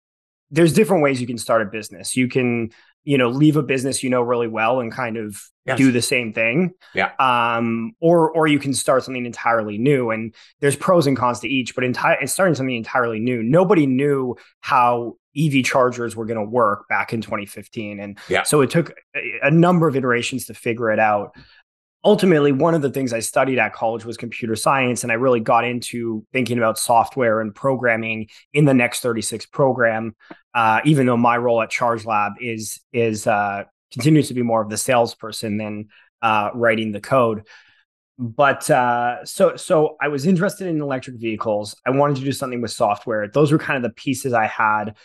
there's 0.50 0.74
different 0.74 1.04
ways 1.04 1.20
you 1.20 1.28
can 1.28 1.38
start 1.38 1.62
a 1.62 1.66
business. 1.66 2.16
You 2.16 2.28
can 2.28 2.72
you 3.04 3.18
know 3.18 3.30
leave 3.30 3.58
a 3.58 3.64
business 3.64 4.04
you 4.04 4.10
know 4.10 4.22
really 4.22 4.48
well 4.48 4.80
and 4.80 4.92
kind 4.92 5.18
of 5.18 5.42
yes. 5.66 5.78
do 5.78 5.92
the 5.92 6.02
same 6.02 6.34
thing. 6.34 6.74
Yeah. 6.94 7.12
Um 7.20 7.94
or 8.00 8.32
or 8.32 8.48
you 8.48 8.60
can 8.60 8.74
start 8.74 9.04
something 9.04 9.26
entirely 9.26 9.78
new 9.78 10.12
and 10.12 10.34
there's 10.60 10.76
pros 10.76 11.08
and 11.08 11.18
cons 11.18 11.40
to 11.42 11.48
each 11.48 11.76
but 11.76 11.84
entire 11.84 12.26
starting 12.28 12.56
something 12.56 12.76
entirely 12.76 13.20
new. 13.20 13.42
Nobody 13.44 13.86
knew 13.86 14.36
how 14.60 15.16
EV 15.38 15.64
chargers 15.64 16.16
were 16.16 16.26
going 16.26 16.40
to 16.40 16.46
work 16.46 16.88
back 16.90 17.14
in 17.14 17.22
2015 17.22 18.00
and 18.00 18.20
yeah. 18.28 18.44
so 18.44 18.62
it 18.62 18.70
took 18.70 18.94
a, 19.16 19.40
a 19.44 19.52
number 19.52 19.88
of 19.88 19.96
iterations 19.96 20.46
to 20.46 20.54
figure 20.54 20.92
it 20.92 21.00
out. 21.00 21.36
Ultimately 22.04 22.52
one 22.52 22.74
of 22.74 22.82
the 22.82 22.90
things 22.90 23.14
i 23.14 23.20
studied 23.20 23.60
at 23.60 23.74
college 23.74 24.06
was 24.06 24.18
computer 24.18 24.56
science 24.56 25.04
and 25.04 25.12
i 25.12 25.16
really 25.16 25.40
got 25.40 25.64
into 25.64 26.26
thinking 26.34 26.58
about 26.58 26.80
software 26.80 27.40
and 27.40 27.54
programming 27.54 28.28
in 28.54 28.66
the 28.66 28.74
next 28.74 29.02
36 29.02 29.46
program 29.46 30.16
uh, 30.54 30.82
even 30.86 31.06
though 31.06 31.18
my 31.18 31.38
role 31.38 31.62
at 31.62 31.70
charge 31.70 32.06
lab 32.06 32.34
is 32.40 32.80
is 32.94 33.28
uh, 33.28 33.64
continues 33.92 34.28
to 34.30 34.34
be 34.34 34.42
more 34.42 34.62
of 34.62 34.70
the 34.70 34.78
salesperson 34.78 35.58
than 35.58 35.88
uh, 36.22 36.50
writing 36.54 36.92
the 36.92 37.02
code. 37.02 37.48
But 38.18 38.70
uh, 38.70 39.26
so 39.26 39.56
so 39.56 39.98
i 40.00 40.08
was 40.08 40.26
interested 40.26 40.68
in 40.68 40.82
electric 40.82 41.18
vehicles. 41.18 41.76
I 41.86 41.92
wanted 41.92 42.18
to 42.18 42.24
do 42.24 42.32
something 42.32 42.62
with 42.62 42.72
software. 42.72 43.28
Those 43.28 43.52
were 43.52 43.58
kind 43.58 43.78
of 43.78 43.84
the 43.84 43.96
pieces 43.96 44.34
i 44.34 44.46
had 44.46 44.96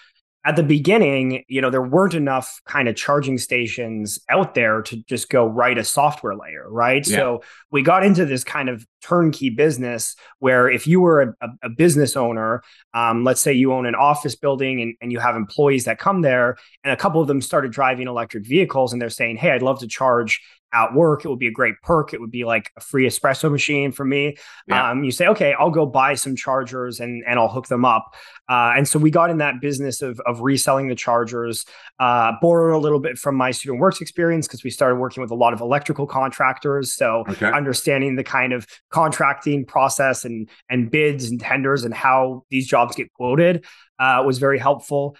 at 0.46 0.54
the 0.54 0.62
beginning, 0.62 1.42
you 1.48 1.60
know, 1.60 1.70
there 1.70 1.82
weren't 1.82 2.14
enough 2.14 2.60
kind 2.66 2.88
of 2.88 2.94
charging 2.94 3.36
stations 3.36 4.20
out 4.28 4.54
there 4.54 4.80
to 4.80 4.96
just 5.04 5.28
go 5.28 5.44
write 5.44 5.76
a 5.76 5.82
software 5.82 6.36
layer, 6.36 6.70
right? 6.70 7.04
Yeah. 7.04 7.16
So 7.16 7.42
we 7.72 7.82
got 7.82 8.04
into 8.04 8.24
this 8.24 8.44
kind 8.44 8.68
of 8.68 8.86
turnkey 9.02 9.50
business 9.50 10.14
where 10.38 10.70
if 10.70 10.86
you 10.86 11.00
were 11.00 11.34
a, 11.40 11.48
a 11.64 11.68
business 11.68 12.16
owner, 12.16 12.62
um, 12.94 13.24
let's 13.24 13.40
say 13.40 13.52
you 13.52 13.72
own 13.72 13.86
an 13.86 13.96
office 13.96 14.36
building 14.36 14.80
and, 14.80 14.94
and 15.00 15.10
you 15.10 15.18
have 15.18 15.34
employees 15.34 15.84
that 15.86 15.98
come 15.98 16.22
there, 16.22 16.56
and 16.84 16.92
a 16.92 16.96
couple 16.96 17.20
of 17.20 17.26
them 17.26 17.42
started 17.42 17.72
driving 17.72 18.06
electric 18.06 18.46
vehicles 18.46 18.92
and 18.92 19.02
they're 19.02 19.10
saying, 19.10 19.36
Hey, 19.38 19.50
I'd 19.50 19.62
love 19.62 19.80
to 19.80 19.88
charge 19.88 20.40
at 20.76 20.94
work. 20.94 21.24
It 21.24 21.28
would 21.28 21.38
be 21.38 21.46
a 21.46 21.52
great 21.52 21.74
perk. 21.82 22.12
It 22.12 22.20
would 22.20 22.30
be 22.30 22.44
like 22.44 22.70
a 22.76 22.80
free 22.80 23.06
espresso 23.06 23.50
machine 23.50 23.92
for 23.92 24.04
me. 24.04 24.36
Yeah. 24.68 24.90
Um, 24.90 25.02
you 25.02 25.10
say, 25.10 25.26
okay, 25.28 25.54
I'll 25.58 25.70
go 25.70 25.86
buy 25.86 26.14
some 26.14 26.36
chargers 26.36 27.00
and 27.00 27.24
and 27.26 27.38
I'll 27.38 27.48
hook 27.48 27.66
them 27.66 27.84
up. 27.84 28.14
Uh, 28.48 28.74
and 28.76 28.86
so 28.86 28.98
we 28.98 29.10
got 29.10 29.30
in 29.30 29.38
that 29.38 29.60
business 29.60 30.02
of 30.02 30.20
of 30.20 30.40
reselling 30.40 30.88
the 30.88 30.94
chargers. 30.94 31.64
Uh, 31.98 32.32
borrowed 32.42 32.74
a 32.74 32.78
little 32.78 33.00
bit 33.00 33.16
from 33.16 33.34
my 33.34 33.50
student 33.50 33.80
works 33.80 34.00
experience 34.00 34.46
because 34.46 34.62
we 34.62 34.70
started 34.70 34.96
working 34.96 35.22
with 35.22 35.30
a 35.30 35.34
lot 35.34 35.54
of 35.54 35.60
electrical 35.60 36.06
contractors. 36.06 36.92
So 36.92 37.24
okay. 37.28 37.50
understanding 37.50 38.16
the 38.16 38.24
kind 38.24 38.52
of 38.52 38.66
contracting 38.90 39.64
process 39.64 40.24
and 40.24 40.48
and 40.68 40.90
bids 40.90 41.30
and 41.30 41.40
tenders 41.40 41.84
and 41.84 41.94
how 41.94 42.44
these 42.50 42.66
jobs 42.66 42.94
get 42.94 43.12
quoted 43.14 43.64
uh, 43.98 44.22
was 44.26 44.38
very 44.38 44.58
helpful 44.58 45.16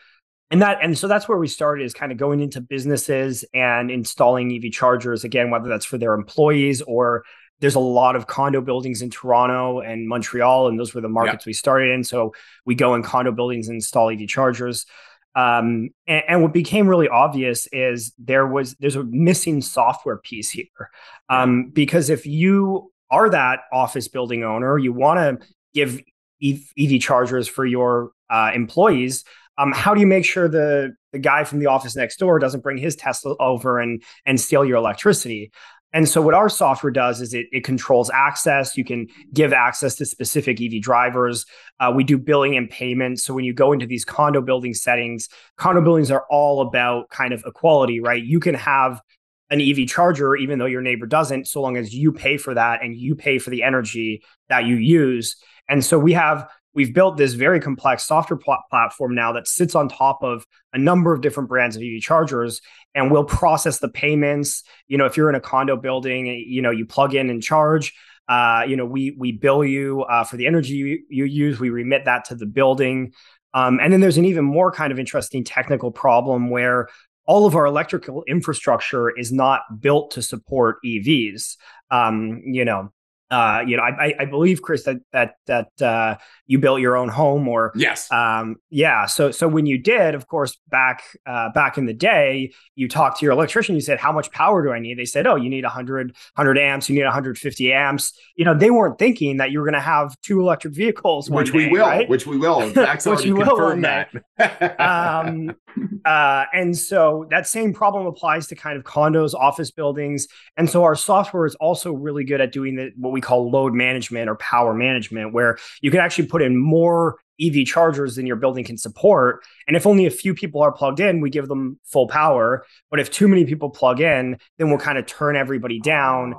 and 0.50 0.62
that 0.62 0.78
and 0.82 0.96
so 0.96 1.08
that's 1.08 1.28
where 1.28 1.38
we 1.38 1.48
started 1.48 1.84
is 1.84 1.92
kind 1.92 2.12
of 2.12 2.18
going 2.18 2.40
into 2.40 2.60
businesses 2.60 3.44
and 3.52 3.90
installing 3.90 4.52
ev 4.52 4.70
chargers 4.72 5.24
again 5.24 5.50
whether 5.50 5.68
that's 5.68 5.84
for 5.84 5.98
their 5.98 6.14
employees 6.14 6.82
or 6.82 7.24
there's 7.60 7.74
a 7.74 7.80
lot 7.80 8.16
of 8.16 8.26
condo 8.26 8.60
buildings 8.60 9.02
in 9.02 9.10
toronto 9.10 9.80
and 9.80 10.08
montreal 10.08 10.68
and 10.68 10.78
those 10.78 10.94
were 10.94 11.00
the 11.00 11.08
markets 11.08 11.46
yeah. 11.46 11.50
we 11.50 11.52
started 11.52 11.90
in. 11.90 12.04
So 12.04 12.34
we 12.64 12.74
go 12.74 12.94
in 12.94 13.02
condo 13.02 13.32
buildings 13.32 13.68
and 13.68 13.76
install 13.76 14.10
ev 14.10 14.26
chargers. 14.28 14.86
Um, 15.34 15.90
and, 16.06 16.22
and, 16.28 16.42
what 16.42 16.54
became 16.54 16.88
really 16.88 17.08
obvious 17.08 17.68
is 17.70 18.14
there 18.18 18.46
was 18.46 18.74
there's 18.80 18.96
a 18.96 19.04
missing 19.04 19.60
software 19.60 20.16
piece 20.16 20.50
here. 20.50 20.90
Um, 21.28 21.70
because 21.70 22.08
if 22.08 22.24
you 22.24 22.90
are 23.10 23.28
that 23.28 23.60
office 23.72 24.08
building 24.08 24.42
owner 24.44 24.78
you 24.78 24.92
want 24.92 25.40
to 25.40 25.46
give 25.74 26.00
ev 26.42 27.00
chargers 27.00 27.48
for 27.48 27.64
your 27.66 28.12
uh, 28.30 28.50
employees 28.54 29.24
um, 29.58 29.72
how 29.72 29.94
do 29.94 30.00
you 30.00 30.06
make 30.06 30.24
sure 30.24 30.48
the 30.48 30.94
the 31.12 31.18
guy 31.18 31.44
from 31.44 31.58
the 31.58 31.66
office 31.66 31.96
next 31.96 32.18
door 32.18 32.38
doesn't 32.38 32.62
bring 32.62 32.76
his 32.76 32.96
Tesla 32.96 33.34
over 33.40 33.78
and 33.78 34.02
and 34.24 34.40
steal 34.40 34.64
your 34.64 34.76
electricity? 34.76 35.50
And 35.92 36.06
so 36.06 36.20
what 36.20 36.34
our 36.34 36.50
software 36.50 36.90
does 36.90 37.22
is 37.22 37.32
it, 37.32 37.46
it 37.52 37.64
controls 37.64 38.10
access. 38.10 38.76
You 38.76 38.84
can 38.84 39.06
give 39.32 39.54
access 39.54 39.94
to 39.94 40.04
specific 40.04 40.60
EV 40.60 40.82
drivers. 40.82 41.46
Uh, 41.80 41.92
we 41.94 42.04
do 42.04 42.18
billing 42.18 42.54
and 42.54 42.68
payments. 42.68 43.24
So 43.24 43.32
when 43.32 43.44
you 43.44 43.54
go 43.54 43.72
into 43.72 43.86
these 43.86 44.04
condo 44.04 44.42
building 44.42 44.74
settings, 44.74 45.28
condo 45.56 45.80
buildings 45.80 46.10
are 46.10 46.26
all 46.28 46.60
about 46.60 47.08
kind 47.08 47.32
of 47.32 47.42
equality, 47.46 48.00
right? 48.00 48.22
You 48.22 48.40
can 48.40 48.54
have 48.56 49.00
an 49.48 49.60
EV 49.60 49.86
charger, 49.86 50.36
even 50.36 50.58
though 50.58 50.66
your 50.66 50.82
neighbor 50.82 51.06
doesn't, 51.06 51.46
so 51.46 51.62
long 51.62 51.76
as 51.76 51.94
you 51.94 52.12
pay 52.12 52.36
for 52.36 52.52
that 52.52 52.82
and 52.82 52.94
you 52.94 53.14
pay 53.14 53.38
for 53.38 53.50
the 53.50 53.62
energy 53.62 54.22
that 54.48 54.66
you 54.66 54.76
use. 54.76 55.36
And 55.68 55.84
so 55.84 55.98
we 55.98 56.12
have 56.12 56.46
we've 56.76 56.94
built 56.94 57.16
this 57.16 57.32
very 57.32 57.58
complex 57.58 58.04
software 58.04 58.36
pl- 58.36 58.62
platform 58.70 59.14
now 59.14 59.32
that 59.32 59.48
sits 59.48 59.74
on 59.74 59.88
top 59.88 60.22
of 60.22 60.46
a 60.72 60.78
number 60.78 61.12
of 61.12 61.22
different 61.22 61.48
brands 61.48 61.74
of 61.74 61.82
EV 61.82 62.00
chargers 62.00 62.60
and 62.94 63.10
we'll 63.10 63.24
process 63.24 63.78
the 63.78 63.88
payments. 63.88 64.62
You 64.86 64.98
know, 64.98 65.06
if 65.06 65.16
you're 65.16 65.28
in 65.28 65.34
a 65.34 65.40
condo 65.40 65.76
building, 65.76 66.26
you 66.26 66.62
know, 66.62 66.70
you 66.70 66.86
plug 66.86 67.14
in 67.14 67.30
and 67.30 67.42
charge. 67.42 67.92
Uh, 68.28 68.64
you 68.66 68.76
know, 68.76 68.84
we 68.84 69.16
we 69.18 69.32
bill 69.32 69.64
you 69.64 70.02
uh, 70.02 70.24
for 70.24 70.36
the 70.36 70.46
energy 70.46 70.74
you, 70.74 70.98
you, 71.08 71.24
use. 71.24 71.58
We 71.58 71.70
remit 71.70 72.04
that 72.04 72.26
to 72.26 72.34
the 72.34 72.46
building. 72.46 73.12
Um, 73.54 73.78
and 73.80 73.92
then 73.92 74.00
there's 74.00 74.18
an 74.18 74.24
even 74.24 74.44
more 74.44 74.70
kind 74.70 74.92
of 74.92 74.98
interesting 74.98 75.44
technical 75.44 75.90
problem 75.90 76.50
where 76.50 76.88
all 77.24 77.46
of 77.46 77.54
our 77.56 77.66
electrical 77.66 78.22
infrastructure 78.28 79.10
is 79.10 79.32
not 79.32 79.62
built 79.80 80.12
to 80.12 80.22
support 80.22 80.76
EVs. 80.84 81.56
Um, 81.90 82.42
you 82.44 82.64
know, 82.64 82.92
uh, 83.30 83.64
you 83.66 83.76
know, 83.76 83.82
I, 83.82 84.14
I 84.20 84.24
believe 84.24 84.62
Chris 84.62 84.84
that 84.84 84.98
that 85.12 85.34
that 85.46 85.82
uh, 85.82 86.16
you 86.46 86.60
built 86.60 86.80
your 86.80 86.96
own 86.96 87.08
home, 87.08 87.48
or 87.48 87.72
yes, 87.74 88.10
um, 88.12 88.56
yeah. 88.70 89.06
So 89.06 89.32
so 89.32 89.48
when 89.48 89.66
you 89.66 89.78
did, 89.78 90.14
of 90.14 90.28
course, 90.28 90.56
back 90.68 91.02
uh, 91.26 91.50
back 91.50 91.76
in 91.76 91.86
the 91.86 91.92
day, 91.92 92.52
you 92.76 92.88
talked 92.88 93.18
to 93.18 93.26
your 93.26 93.32
electrician. 93.32 93.74
You 93.74 93.80
said, 93.80 93.98
"How 93.98 94.12
much 94.12 94.30
power 94.30 94.62
do 94.62 94.70
I 94.70 94.78
need?" 94.78 94.96
They 94.96 95.04
said, 95.04 95.26
"Oh, 95.26 95.34
you 95.34 95.50
need 95.50 95.64
100 95.64 96.14
100 96.34 96.58
amps. 96.58 96.88
You 96.88 96.94
need 96.94 97.04
150 97.04 97.72
amps." 97.72 98.12
You 98.36 98.44
know, 98.44 98.54
they 98.56 98.70
weren't 98.70 98.98
thinking 98.98 99.38
that 99.38 99.50
you 99.50 99.58
were 99.58 99.64
going 99.64 99.74
to 99.74 99.80
have 99.80 100.16
two 100.20 100.40
electric 100.40 100.74
vehicles, 100.74 101.28
which 101.28 101.50
day, 101.50 101.58
we 101.58 101.68
will, 101.68 101.86
right? 101.86 102.08
which 102.08 102.26
we 102.26 102.36
will. 102.36 102.60
Which 103.06 103.24
we 103.24 103.32
will 103.32 103.56
one 103.58 103.80
that. 103.82 104.10
um, 104.80 105.56
uh, 106.04 106.44
and 106.52 106.76
so 106.76 107.26
that 107.30 107.46
same 107.46 107.72
problem 107.72 108.06
applies 108.06 108.46
to 108.48 108.54
kind 108.54 108.78
of 108.78 108.84
condos, 108.84 109.34
office 109.34 109.70
buildings, 109.70 110.28
and 110.56 110.70
so 110.70 110.84
our 110.84 110.94
software 110.94 111.46
is 111.46 111.54
also 111.56 111.92
really 111.92 112.24
good 112.24 112.40
at 112.40 112.52
doing 112.52 112.76
the 112.76 112.92
what 112.96 113.15
we 113.16 113.22
call 113.22 113.50
load 113.50 113.72
management 113.72 114.28
or 114.28 114.36
power 114.36 114.74
management, 114.74 115.32
where 115.32 115.56
you 115.80 115.90
can 115.90 116.00
actually 116.00 116.26
put 116.26 116.42
in 116.42 116.54
more 116.54 117.16
EV 117.40 117.64
chargers 117.64 118.16
than 118.16 118.26
your 118.26 118.36
building 118.36 118.62
can 118.62 118.76
support. 118.76 119.42
And 119.66 119.74
if 119.74 119.86
only 119.86 120.04
a 120.04 120.10
few 120.10 120.34
people 120.34 120.60
are 120.60 120.70
plugged 120.70 121.00
in, 121.00 121.22
we 121.22 121.30
give 121.30 121.48
them 121.48 121.78
full 121.84 122.08
power. 122.08 122.66
But 122.90 123.00
if 123.00 123.10
too 123.10 123.26
many 123.26 123.46
people 123.46 123.70
plug 123.70 124.00
in, 124.00 124.38
then 124.58 124.68
we'll 124.68 124.78
kind 124.78 124.98
of 124.98 125.06
turn 125.06 125.34
everybody 125.34 125.80
down 125.80 126.34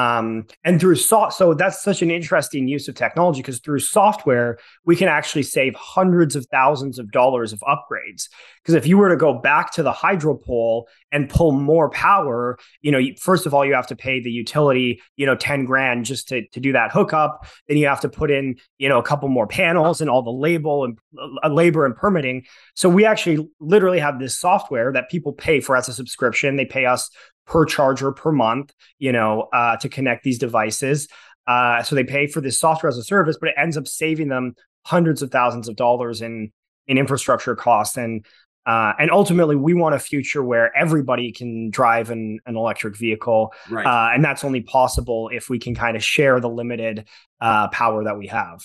um, 0.00 0.46
and 0.64 0.80
through 0.80 0.96
so, 0.96 1.54
that's 1.54 1.82
such 1.82 2.00
an 2.00 2.10
interesting 2.10 2.66
use 2.66 2.88
of 2.88 2.94
technology 2.94 3.40
because 3.40 3.60
through 3.60 3.80
software 3.80 4.58
we 4.86 4.96
can 4.96 5.08
actually 5.08 5.42
save 5.42 5.74
hundreds 5.74 6.34
of 6.36 6.46
thousands 6.46 6.98
of 6.98 7.10
dollars 7.10 7.52
of 7.52 7.60
upgrades. 7.60 8.28
Because 8.62 8.74
if 8.74 8.86
you 8.86 8.96
were 8.96 9.10
to 9.10 9.16
go 9.16 9.34
back 9.34 9.72
to 9.74 9.82
the 9.82 9.92
hydro 9.92 10.36
pole 10.36 10.88
and 11.12 11.28
pull 11.28 11.52
more 11.52 11.90
power 11.90 12.58
you 12.82 12.92
know 12.92 13.00
first 13.18 13.44
of 13.46 13.52
all 13.52 13.66
you 13.66 13.74
have 13.74 13.86
to 13.88 13.96
pay 13.96 14.20
the 14.20 14.30
utility 14.30 15.02
you 15.16 15.26
know 15.26 15.34
10 15.34 15.64
grand 15.64 16.04
just 16.04 16.28
to, 16.28 16.46
to 16.48 16.60
do 16.60 16.72
that 16.72 16.92
hookup. 16.92 17.46
Then 17.68 17.76
you 17.76 17.86
have 17.86 18.00
to 18.00 18.08
put 18.08 18.30
in 18.30 18.56
you 18.78 18.88
know 18.88 18.98
a 18.98 19.02
couple 19.02 19.28
more 19.28 19.46
panels 19.46 20.00
and 20.00 20.08
all 20.08 20.22
the 20.22 20.30
label 20.30 20.84
and 20.84 20.98
uh, 21.44 21.48
labor 21.48 21.84
and 21.84 21.94
permitting. 21.94 22.46
So 22.74 22.88
we 22.88 23.04
actually 23.04 23.46
literally 23.60 23.98
have 23.98 24.18
this 24.18 24.38
software 24.38 24.92
that 24.92 25.10
people 25.10 25.32
pay 25.32 25.60
for 25.60 25.76
as 25.76 25.88
a 25.88 25.92
subscription. 25.92 26.56
They 26.56 26.64
pay 26.64 26.86
us 26.86 27.10
per 27.50 27.66
charger 27.66 28.12
per 28.12 28.30
month, 28.30 28.72
you 28.98 29.10
know, 29.12 29.48
uh, 29.52 29.76
to 29.76 29.88
connect 29.88 30.22
these 30.22 30.38
devices. 30.38 31.08
Uh, 31.46 31.82
so 31.82 31.96
they 31.96 32.04
pay 32.04 32.28
for 32.28 32.40
this 32.40 32.58
software 32.58 32.88
as 32.88 32.96
a 32.96 33.02
service, 33.02 33.36
but 33.38 33.48
it 33.48 33.56
ends 33.58 33.76
up 33.76 33.88
saving 33.88 34.28
them 34.28 34.54
hundreds 34.86 35.20
of 35.20 35.30
thousands 35.30 35.68
of 35.68 35.76
dollars 35.76 36.22
in 36.22 36.52
in 36.86 36.96
infrastructure 36.96 37.56
costs. 37.56 37.96
And 37.96 38.24
uh, 38.66 38.92
and 38.98 39.10
ultimately, 39.10 39.56
we 39.56 39.74
want 39.74 39.94
a 39.94 39.98
future 39.98 40.44
where 40.44 40.74
everybody 40.76 41.32
can 41.32 41.70
drive 41.70 42.10
an, 42.10 42.38
an 42.46 42.56
electric 42.56 42.96
vehicle, 42.96 43.52
right. 43.68 43.86
uh, 43.86 44.14
and 44.14 44.22
that's 44.22 44.44
only 44.44 44.60
possible 44.60 45.30
if 45.32 45.48
we 45.48 45.58
can 45.58 45.74
kind 45.74 45.96
of 45.96 46.04
share 46.04 46.40
the 46.40 46.48
limited 46.48 47.08
uh, 47.40 47.68
power 47.68 48.04
that 48.04 48.16
we 48.18 48.28
have. 48.28 48.60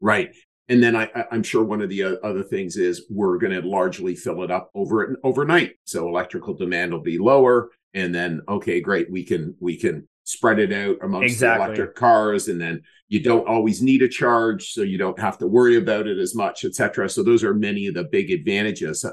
Right, 0.00 0.30
and 0.68 0.82
then 0.82 0.96
I, 0.96 1.08
am 1.30 1.42
sure 1.42 1.62
one 1.62 1.82
of 1.82 1.90
the 1.90 2.02
uh, 2.02 2.14
other 2.24 2.42
things 2.42 2.76
is 2.76 3.04
we're 3.10 3.36
going 3.36 3.52
to 3.52 3.68
largely 3.68 4.16
fill 4.16 4.42
it 4.42 4.50
up 4.50 4.70
over 4.74 5.18
overnight, 5.22 5.74
so 5.84 6.08
electrical 6.08 6.54
demand 6.54 6.92
will 6.92 7.02
be 7.02 7.18
lower 7.18 7.68
and 7.94 8.14
then 8.14 8.40
okay 8.48 8.80
great 8.80 9.10
we 9.10 9.24
can 9.24 9.54
we 9.60 9.76
can 9.76 10.06
spread 10.24 10.58
it 10.58 10.72
out 10.72 10.96
amongst 11.02 11.34
exactly. 11.34 11.58
the 11.58 11.64
electric 11.66 11.94
cars 11.94 12.48
and 12.48 12.60
then 12.60 12.80
you 13.08 13.22
don't 13.22 13.46
always 13.46 13.82
need 13.82 14.02
a 14.02 14.08
charge 14.08 14.72
so 14.72 14.80
you 14.82 14.96
don't 14.96 15.18
have 15.18 15.36
to 15.36 15.46
worry 15.46 15.76
about 15.76 16.06
it 16.06 16.18
as 16.18 16.34
much 16.34 16.64
etc 16.64 17.08
so 17.08 17.22
those 17.22 17.44
are 17.44 17.54
many 17.54 17.86
of 17.86 17.94
the 17.94 18.04
big 18.04 18.30
advantages 18.30 19.04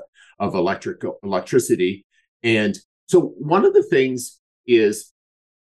of 0.41 0.55
electric 0.55 1.03
electricity. 1.23 2.03
And 2.43 2.77
so 3.05 3.33
one 3.37 3.63
of 3.63 3.73
the 3.73 3.83
things 3.83 4.39
is 4.65 5.13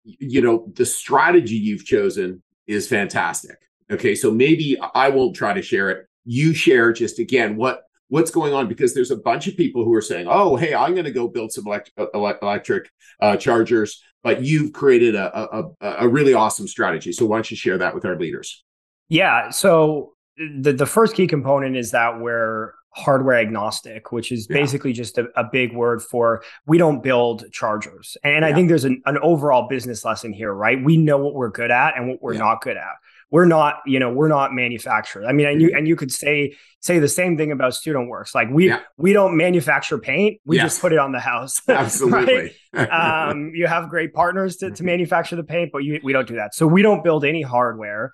you 0.05 0.41
know 0.41 0.71
the 0.75 0.85
strategy 0.85 1.55
you've 1.55 1.85
chosen 1.85 2.41
is 2.65 2.87
fantastic. 2.87 3.57
Okay 3.91 4.15
so 4.15 4.31
maybe 4.31 4.77
i 4.95 5.09
won't 5.09 5.35
try 5.35 5.53
to 5.53 5.61
share 5.61 5.89
it. 5.89 6.07
You 6.25 6.53
share 6.53 6.93
just 6.93 7.19
again 7.19 7.57
what 7.57 7.81
what's 8.09 8.31
going 8.31 8.53
on 8.53 8.67
because 8.67 8.93
there's 8.93 9.11
a 9.11 9.15
bunch 9.15 9.47
of 9.47 9.55
people 9.55 9.85
who 9.85 9.93
are 9.93 10.01
saying, 10.01 10.27
"Oh, 10.29 10.55
hey, 10.55 10.75
I'm 10.75 10.93
going 10.93 11.05
to 11.05 11.11
go 11.11 11.27
build 11.27 11.51
some 11.51 11.65
elect- 11.65 11.91
uh, 11.97 12.07
electric 12.13 12.91
uh, 13.21 13.37
chargers," 13.37 14.03
but 14.23 14.43
you've 14.43 14.73
created 14.73 15.15
a, 15.15 15.57
a, 15.57 15.71
a 15.81 16.07
really 16.07 16.33
awesome 16.33 16.67
strategy. 16.67 17.11
So 17.11 17.25
why 17.25 17.37
don't 17.37 17.49
you 17.49 17.57
share 17.57 17.77
that 17.77 17.95
with 17.95 18.05
our 18.05 18.19
leaders? 18.19 18.63
Yeah. 19.07 19.49
So 19.49 20.13
the 20.37 20.73
the 20.73 20.85
first 20.85 21.15
key 21.15 21.27
component 21.27 21.77
is 21.77 21.91
that 21.91 22.19
we're 22.19 22.73
hardware 22.91 23.37
agnostic, 23.37 24.11
which 24.11 24.31
is 24.31 24.47
yeah. 24.49 24.57
basically 24.57 24.93
just 24.93 25.17
a, 25.17 25.27
a, 25.35 25.43
big 25.43 25.73
word 25.73 26.01
for 26.01 26.43
we 26.65 26.77
don't 26.77 27.03
build 27.03 27.45
chargers. 27.51 28.17
And 28.23 28.43
yeah. 28.43 28.49
I 28.49 28.53
think 28.53 28.67
there's 28.67 28.83
an, 28.83 29.01
an 29.05 29.19
overall 29.19 29.67
business 29.67 30.03
lesson 30.03 30.33
here, 30.33 30.51
right? 30.51 30.83
We 30.83 30.97
know 30.97 31.17
what 31.17 31.35
we're 31.35 31.51
good 31.51 31.71
at 31.71 31.95
and 31.95 32.09
what 32.09 32.21
we're 32.21 32.33
yeah. 32.33 32.39
not 32.39 32.61
good 32.61 32.77
at 32.77 32.95
we're 33.31 33.45
not 33.45 33.75
you 33.85 33.99
know 33.99 34.11
we're 34.11 34.27
not 34.27 34.53
manufacturers 34.53 35.25
i 35.27 35.31
mean 35.31 35.47
and 35.47 35.61
you 35.61 35.71
and 35.75 35.87
you 35.87 35.95
could 35.95 36.11
say 36.11 36.55
say 36.81 36.99
the 36.99 37.07
same 37.07 37.37
thing 37.37 37.51
about 37.51 37.73
student 37.73 38.07
works 38.07 38.33
like 38.33 38.49
we 38.49 38.67
yeah. 38.67 38.79
we 38.97 39.13
don't 39.13 39.35
manufacture 39.35 39.97
paint. 39.97 40.39
We 40.45 40.57
yes. 40.57 40.65
just 40.65 40.81
put 40.81 40.93
it 40.93 40.99
on 40.99 41.11
the 41.11 41.19
house. 41.19 41.61
Absolutely. 41.67 42.55
Um, 42.73 43.51
you 43.53 43.67
have 43.67 43.89
great 43.89 44.13
partners 44.13 44.57
to, 44.57 44.71
to 44.71 44.83
manufacture 44.83 45.35
the 45.35 45.43
paint 45.43 45.71
but 45.73 45.83
you, 45.83 45.99
we 46.03 46.13
don't 46.13 46.27
do 46.27 46.35
that. 46.35 46.55
So 46.55 46.67
we 46.67 46.81
don't 46.81 47.03
build 47.03 47.25
any 47.25 47.41
hardware 47.41 48.11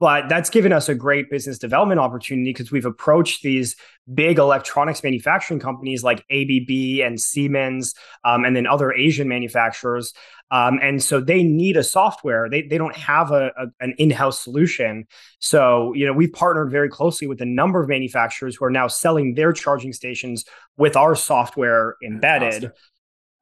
but 0.00 0.28
that's 0.28 0.50
given 0.50 0.72
us 0.72 0.88
a 0.88 0.94
great 0.94 1.30
business 1.30 1.58
development 1.58 2.00
opportunity 2.00 2.50
because 2.50 2.70
we've 2.70 2.86
approached 2.86 3.42
these 3.42 3.76
big 4.12 4.38
electronics 4.38 5.02
manufacturing 5.02 5.60
companies 5.60 6.02
like 6.02 6.24
ABB 6.30 7.00
and 7.04 7.20
Siemens, 7.20 7.94
um, 8.24 8.44
and 8.44 8.54
then 8.54 8.66
other 8.66 8.92
Asian 8.92 9.28
manufacturers. 9.28 10.12
Um, 10.50 10.78
and 10.80 11.02
so 11.02 11.20
they 11.20 11.42
need 11.42 11.76
a 11.76 11.84
software. 11.84 12.48
They, 12.48 12.62
they 12.62 12.78
don't 12.78 12.96
have 12.96 13.32
a, 13.32 13.48
a, 13.58 13.66
an 13.80 13.94
in-house 13.98 14.42
solution. 14.42 15.06
So, 15.40 15.92
you 15.94 16.06
know, 16.06 16.12
we've 16.14 16.32
partnered 16.32 16.70
very 16.70 16.88
closely 16.88 17.26
with 17.26 17.42
a 17.42 17.46
number 17.46 17.82
of 17.82 17.88
manufacturers 17.88 18.56
who 18.56 18.64
are 18.64 18.70
now 18.70 18.88
selling 18.88 19.34
their 19.34 19.52
charging 19.52 19.92
stations 19.92 20.46
with 20.78 20.96
our 20.96 21.14
software 21.14 21.96
embedded. 22.02 22.72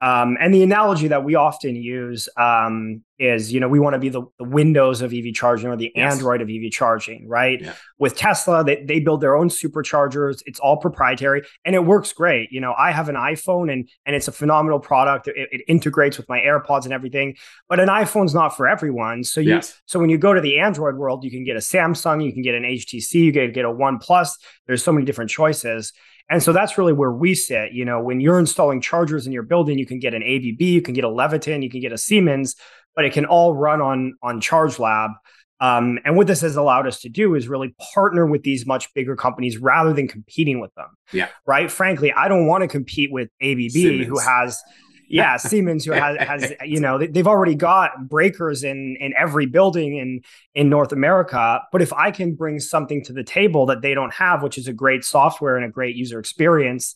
Um, 0.02 0.36
and 0.38 0.52
the 0.52 0.62
analogy 0.62 1.08
that 1.08 1.24
we 1.24 1.36
often 1.36 1.74
use 1.74 2.28
um, 2.36 3.02
is, 3.18 3.50
you 3.50 3.60
know, 3.60 3.68
we 3.68 3.80
want 3.80 3.94
to 3.94 3.98
be 3.98 4.10
the, 4.10 4.22
the, 4.38 4.44
Windows 4.44 5.00
of 5.00 5.14
EV 5.14 5.32
charging 5.32 5.70
or 5.70 5.76
the 5.76 5.90
yes. 5.94 6.12
Android 6.12 6.42
of 6.42 6.50
EV 6.50 6.70
charging, 6.70 7.26
right? 7.26 7.62
Yeah. 7.62 7.74
With 7.98 8.14
Tesla, 8.14 8.62
they, 8.62 8.84
they 8.84 9.00
build 9.00 9.22
their 9.22 9.34
own 9.34 9.48
superchargers. 9.48 10.42
It's 10.44 10.60
all 10.60 10.76
proprietary 10.76 11.44
and 11.64 11.74
it 11.74 11.86
works 11.86 12.12
great. 12.12 12.52
You 12.52 12.60
know, 12.60 12.74
I 12.76 12.92
have 12.92 13.08
an 13.08 13.14
iPhone 13.14 13.72
and 13.72 13.88
and 14.04 14.14
it's 14.14 14.28
a 14.28 14.32
phenomenal 14.32 14.80
product. 14.80 15.28
It, 15.28 15.48
it 15.50 15.62
integrates 15.66 16.18
with 16.18 16.28
my 16.28 16.40
AirPods 16.40 16.84
and 16.84 16.92
everything. 16.92 17.36
But 17.66 17.80
an 17.80 17.88
iPhone's 17.88 18.34
not 18.34 18.50
for 18.54 18.68
everyone. 18.68 19.24
So 19.24 19.40
you 19.40 19.54
yes. 19.54 19.80
so 19.86 19.98
when 19.98 20.10
you 20.10 20.18
go 20.18 20.34
to 20.34 20.42
the 20.42 20.58
Android 20.58 20.96
world, 20.96 21.24
you 21.24 21.30
can 21.30 21.44
get 21.44 21.56
a 21.56 21.60
Samsung, 21.60 22.22
you 22.22 22.34
can 22.34 22.42
get 22.42 22.54
an 22.54 22.64
HTC, 22.64 23.14
you 23.14 23.32
can 23.32 23.50
get 23.52 23.64
a 23.64 23.70
OnePlus. 23.70 24.32
There's 24.66 24.84
so 24.84 24.92
many 24.92 25.06
different 25.06 25.30
choices. 25.30 25.94
And 26.28 26.42
so 26.42 26.52
that's 26.52 26.76
really 26.76 26.92
where 26.92 27.12
we 27.12 27.34
sit. 27.34 27.72
You 27.72 27.84
know, 27.84 28.00
when 28.00 28.20
you're 28.20 28.38
installing 28.38 28.80
chargers 28.80 29.26
in 29.26 29.32
your 29.32 29.44
building, 29.44 29.78
you 29.78 29.86
can 29.86 29.98
get 29.98 30.14
an 30.14 30.22
ABB, 30.22 30.60
you 30.60 30.82
can 30.82 30.94
get 30.94 31.04
a 31.04 31.08
Leviton, 31.08 31.62
you 31.62 31.70
can 31.70 31.80
get 31.80 31.92
a 31.92 31.98
Siemens, 31.98 32.56
but 32.94 33.04
it 33.04 33.12
can 33.12 33.24
all 33.24 33.54
run 33.54 33.80
on 33.80 34.14
on 34.22 34.40
Charge 34.40 34.78
Lab. 34.78 35.12
Um, 35.58 35.98
and 36.04 36.16
what 36.16 36.26
this 36.26 36.42
has 36.42 36.56
allowed 36.56 36.86
us 36.86 37.00
to 37.00 37.08
do 37.08 37.34
is 37.34 37.48
really 37.48 37.74
partner 37.94 38.26
with 38.26 38.42
these 38.42 38.66
much 38.66 38.92
bigger 38.92 39.16
companies 39.16 39.56
rather 39.56 39.92
than 39.92 40.06
competing 40.06 40.60
with 40.60 40.74
them. 40.74 40.88
Yeah. 41.12 41.28
Right. 41.46 41.70
Frankly, 41.70 42.12
I 42.12 42.28
don't 42.28 42.46
want 42.46 42.62
to 42.62 42.68
compete 42.68 43.10
with 43.10 43.30
ABB, 43.40 43.70
Siemens. 43.70 44.06
who 44.06 44.18
has 44.18 44.60
yeah, 45.08 45.36
Siemens, 45.36 45.84
who 45.84 45.92
has, 45.92 46.16
has 46.18 46.52
you 46.64 46.80
know, 46.80 46.98
they've 46.98 47.26
already 47.26 47.54
got 47.54 48.08
breakers 48.08 48.64
in 48.64 48.96
in 49.00 49.14
every 49.18 49.46
building 49.46 49.96
in 49.96 50.20
in 50.54 50.68
North 50.68 50.92
America. 50.92 51.62
But 51.72 51.82
if 51.82 51.92
I 51.92 52.10
can 52.10 52.34
bring 52.34 52.60
something 52.60 53.04
to 53.04 53.12
the 53.12 53.24
table 53.24 53.66
that 53.66 53.82
they 53.82 53.94
don't 53.94 54.12
have, 54.14 54.42
which 54.42 54.58
is 54.58 54.68
a 54.68 54.72
great 54.72 55.04
software 55.04 55.56
and 55.56 55.64
a 55.64 55.68
great 55.68 55.96
user 55.96 56.18
experience, 56.18 56.94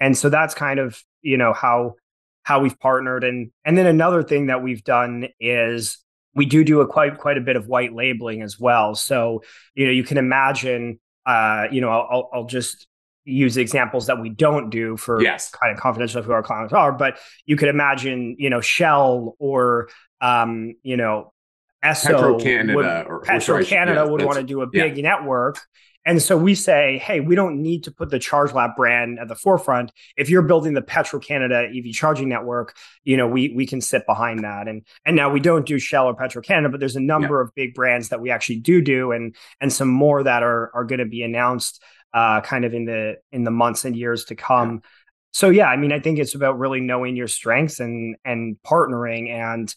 and 0.00 0.16
so 0.16 0.28
that's 0.28 0.54
kind 0.54 0.78
of 0.78 1.02
you 1.22 1.36
know 1.36 1.52
how 1.52 1.94
how 2.42 2.60
we've 2.60 2.78
partnered. 2.78 3.24
And 3.24 3.50
and 3.64 3.76
then 3.76 3.86
another 3.86 4.22
thing 4.22 4.46
that 4.46 4.62
we've 4.62 4.84
done 4.84 5.28
is 5.40 5.98
we 6.34 6.46
do 6.46 6.64
do 6.64 6.80
a 6.80 6.86
quite 6.86 7.18
quite 7.18 7.38
a 7.38 7.42
bit 7.42 7.56
of 7.56 7.66
white 7.66 7.92
labeling 7.92 8.42
as 8.42 8.58
well. 8.58 8.94
So 8.94 9.42
you 9.74 9.86
know, 9.86 9.92
you 9.92 10.04
can 10.04 10.18
imagine. 10.18 11.00
Uh, 11.26 11.66
you 11.70 11.82
know, 11.82 11.90
I'll, 11.90 12.30
I'll 12.32 12.46
just 12.46 12.86
use 13.28 13.56
examples 13.56 14.06
that 14.06 14.20
we 14.20 14.30
don't 14.30 14.70
do 14.70 14.96
for 14.96 15.22
yes. 15.22 15.50
kind 15.50 15.72
of 15.72 15.80
confidential 15.80 16.20
of 16.20 16.26
who 16.26 16.32
our 16.32 16.42
clients 16.42 16.72
are. 16.72 16.92
But 16.92 17.18
you 17.46 17.56
could 17.56 17.68
imagine, 17.68 18.36
you 18.38 18.50
know, 18.50 18.60
Shell 18.60 19.36
or 19.38 19.88
um, 20.20 20.74
you 20.82 20.96
know, 20.96 21.32
Esso 21.84 22.06
Petro 22.06 22.40
Canada 22.40 23.04
or 23.06 23.20
Petro 23.20 23.64
Canada 23.64 24.02
yeah, 24.04 24.10
would 24.10 24.24
want 24.24 24.38
to 24.38 24.42
do 24.42 24.62
a 24.62 24.66
big 24.66 24.96
yeah. 24.96 25.02
network. 25.02 25.58
And 26.04 26.22
so 26.22 26.38
we 26.38 26.54
say, 26.54 26.96
hey, 27.04 27.20
we 27.20 27.34
don't 27.34 27.60
need 27.60 27.84
to 27.84 27.90
put 27.90 28.08
the 28.08 28.18
Charge 28.18 28.54
Lab 28.54 28.76
brand 28.76 29.18
at 29.18 29.28
the 29.28 29.34
forefront. 29.34 29.92
If 30.16 30.30
you're 30.30 30.42
building 30.42 30.72
the 30.72 30.80
Petro 30.80 31.20
Canada 31.20 31.68
EV 31.68 31.92
charging 31.92 32.30
network, 32.30 32.74
you 33.04 33.18
know, 33.18 33.26
we 33.26 33.52
we 33.54 33.66
can 33.66 33.82
sit 33.82 34.06
behind 34.06 34.42
that. 34.42 34.68
And 34.68 34.86
and 35.04 35.14
now 35.14 35.30
we 35.30 35.38
don't 35.38 35.66
do 35.66 35.78
Shell 35.78 36.06
or 36.06 36.14
Petro 36.14 36.40
Canada, 36.40 36.70
but 36.70 36.80
there's 36.80 36.96
a 36.96 37.00
number 37.00 37.36
yeah. 37.36 37.42
of 37.42 37.54
big 37.54 37.74
brands 37.74 38.08
that 38.08 38.22
we 38.22 38.30
actually 38.30 38.60
do 38.60 38.80
do, 38.80 39.12
and 39.12 39.36
and 39.60 39.70
some 39.70 39.88
more 39.88 40.22
that 40.22 40.42
are 40.42 40.70
are 40.74 40.84
going 40.84 41.00
to 41.00 41.04
be 41.04 41.22
announced 41.22 41.82
uh, 42.14 42.40
kind 42.40 42.64
of 42.64 42.74
in 42.74 42.84
the 42.84 43.16
in 43.32 43.44
the 43.44 43.50
months 43.50 43.84
and 43.84 43.96
years 43.96 44.24
to 44.26 44.34
come. 44.34 44.74
Yeah. 44.74 44.88
So 45.32 45.50
yeah, 45.50 45.66
I 45.66 45.76
mean, 45.76 45.92
I 45.92 46.00
think 46.00 46.18
it's 46.18 46.34
about 46.34 46.58
really 46.58 46.80
knowing 46.80 47.16
your 47.16 47.28
strengths 47.28 47.80
and 47.80 48.16
and 48.24 48.56
partnering 48.66 49.30
and 49.30 49.74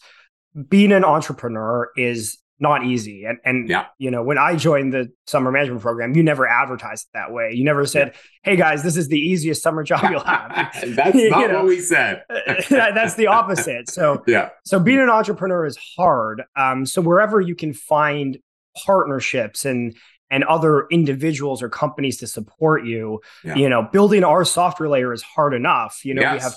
being 0.69 0.91
an 0.91 1.03
entrepreneur 1.05 1.89
is 1.95 2.37
not 2.61 2.85
easy. 2.85 3.25
And 3.25 3.39
and 3.43 3.67
yeah. 3.67 3.87
you 3.97 4.11
know, 4.11 4.23
when 4.23 4.37
I 4.37 4.55
joined 4.55 4.93
the 4.93 5.11
summer 5.25 5.51
management 5.51 5.81
program, 5.81 6.15
you 6.15 6.23
never 6.23 6.47
advertised 6.47 7.07
it 7.07 7.17
that 7.17 7.33
way. 7.33 7.51
You 7.53 7.63
never 7.63 7.85
said, 7.85 8.13
"Hey 8.43 8.55
guys, 8.55 8.83
this 8.83 8.95
is 8.95 9.07
the 9.07 9.19
easiest 9.19 9.63
summer 9.63 9.83
job 9.83 10.09
you'll 10.09 10.19
have." 10.21 10.71
that's 10.95 11.15
not 11.15 11.49
know? 11.49 11.57
what 11.57 11.65
we 11.65 11.81
said. 11.81 12.23
that's 12.69 13.15
the 13.15 13.27
opposite. 13.27 13.89
So 13.89 14.23
yeah. 14.27 14.49
So 14.63 14.79
being 14.79 14.99
an 14.99 15.09
entrepreneur 15.09 15.65
is 15.65 15.77
hard. 15.97 16.43
Um, 16.55 16.85
so 16.85 17.01
wherever 17.01 17.41
you 17.41 17.55
can 17.55 17.73
find 17.73 18.37
partnerships 18.85 19.65
and 19.65 19.95
and 20.31 20.45
other 20.45 20.87
individuals 20.89 21.61
or 21.61 21.69
companies 21.69 22.17
to 22.17 22.27
support 22.27 22.85
you. 22.85 23.21
Yeah. 23.43 23.55
You 23.55 23.69
know, 23.69 23.83
building 23.83 24.23
our 24.23 24.45
software 24.45 24.89
layer 24.89 25.13
is 25.13 25.21
hard 25.21 25.53
enough. 25.53 25.99
You 26.03 26.15
know, 26.15 26.21
yes. 26.21 26.33
we 26.33 26.39
have 26.39 26.55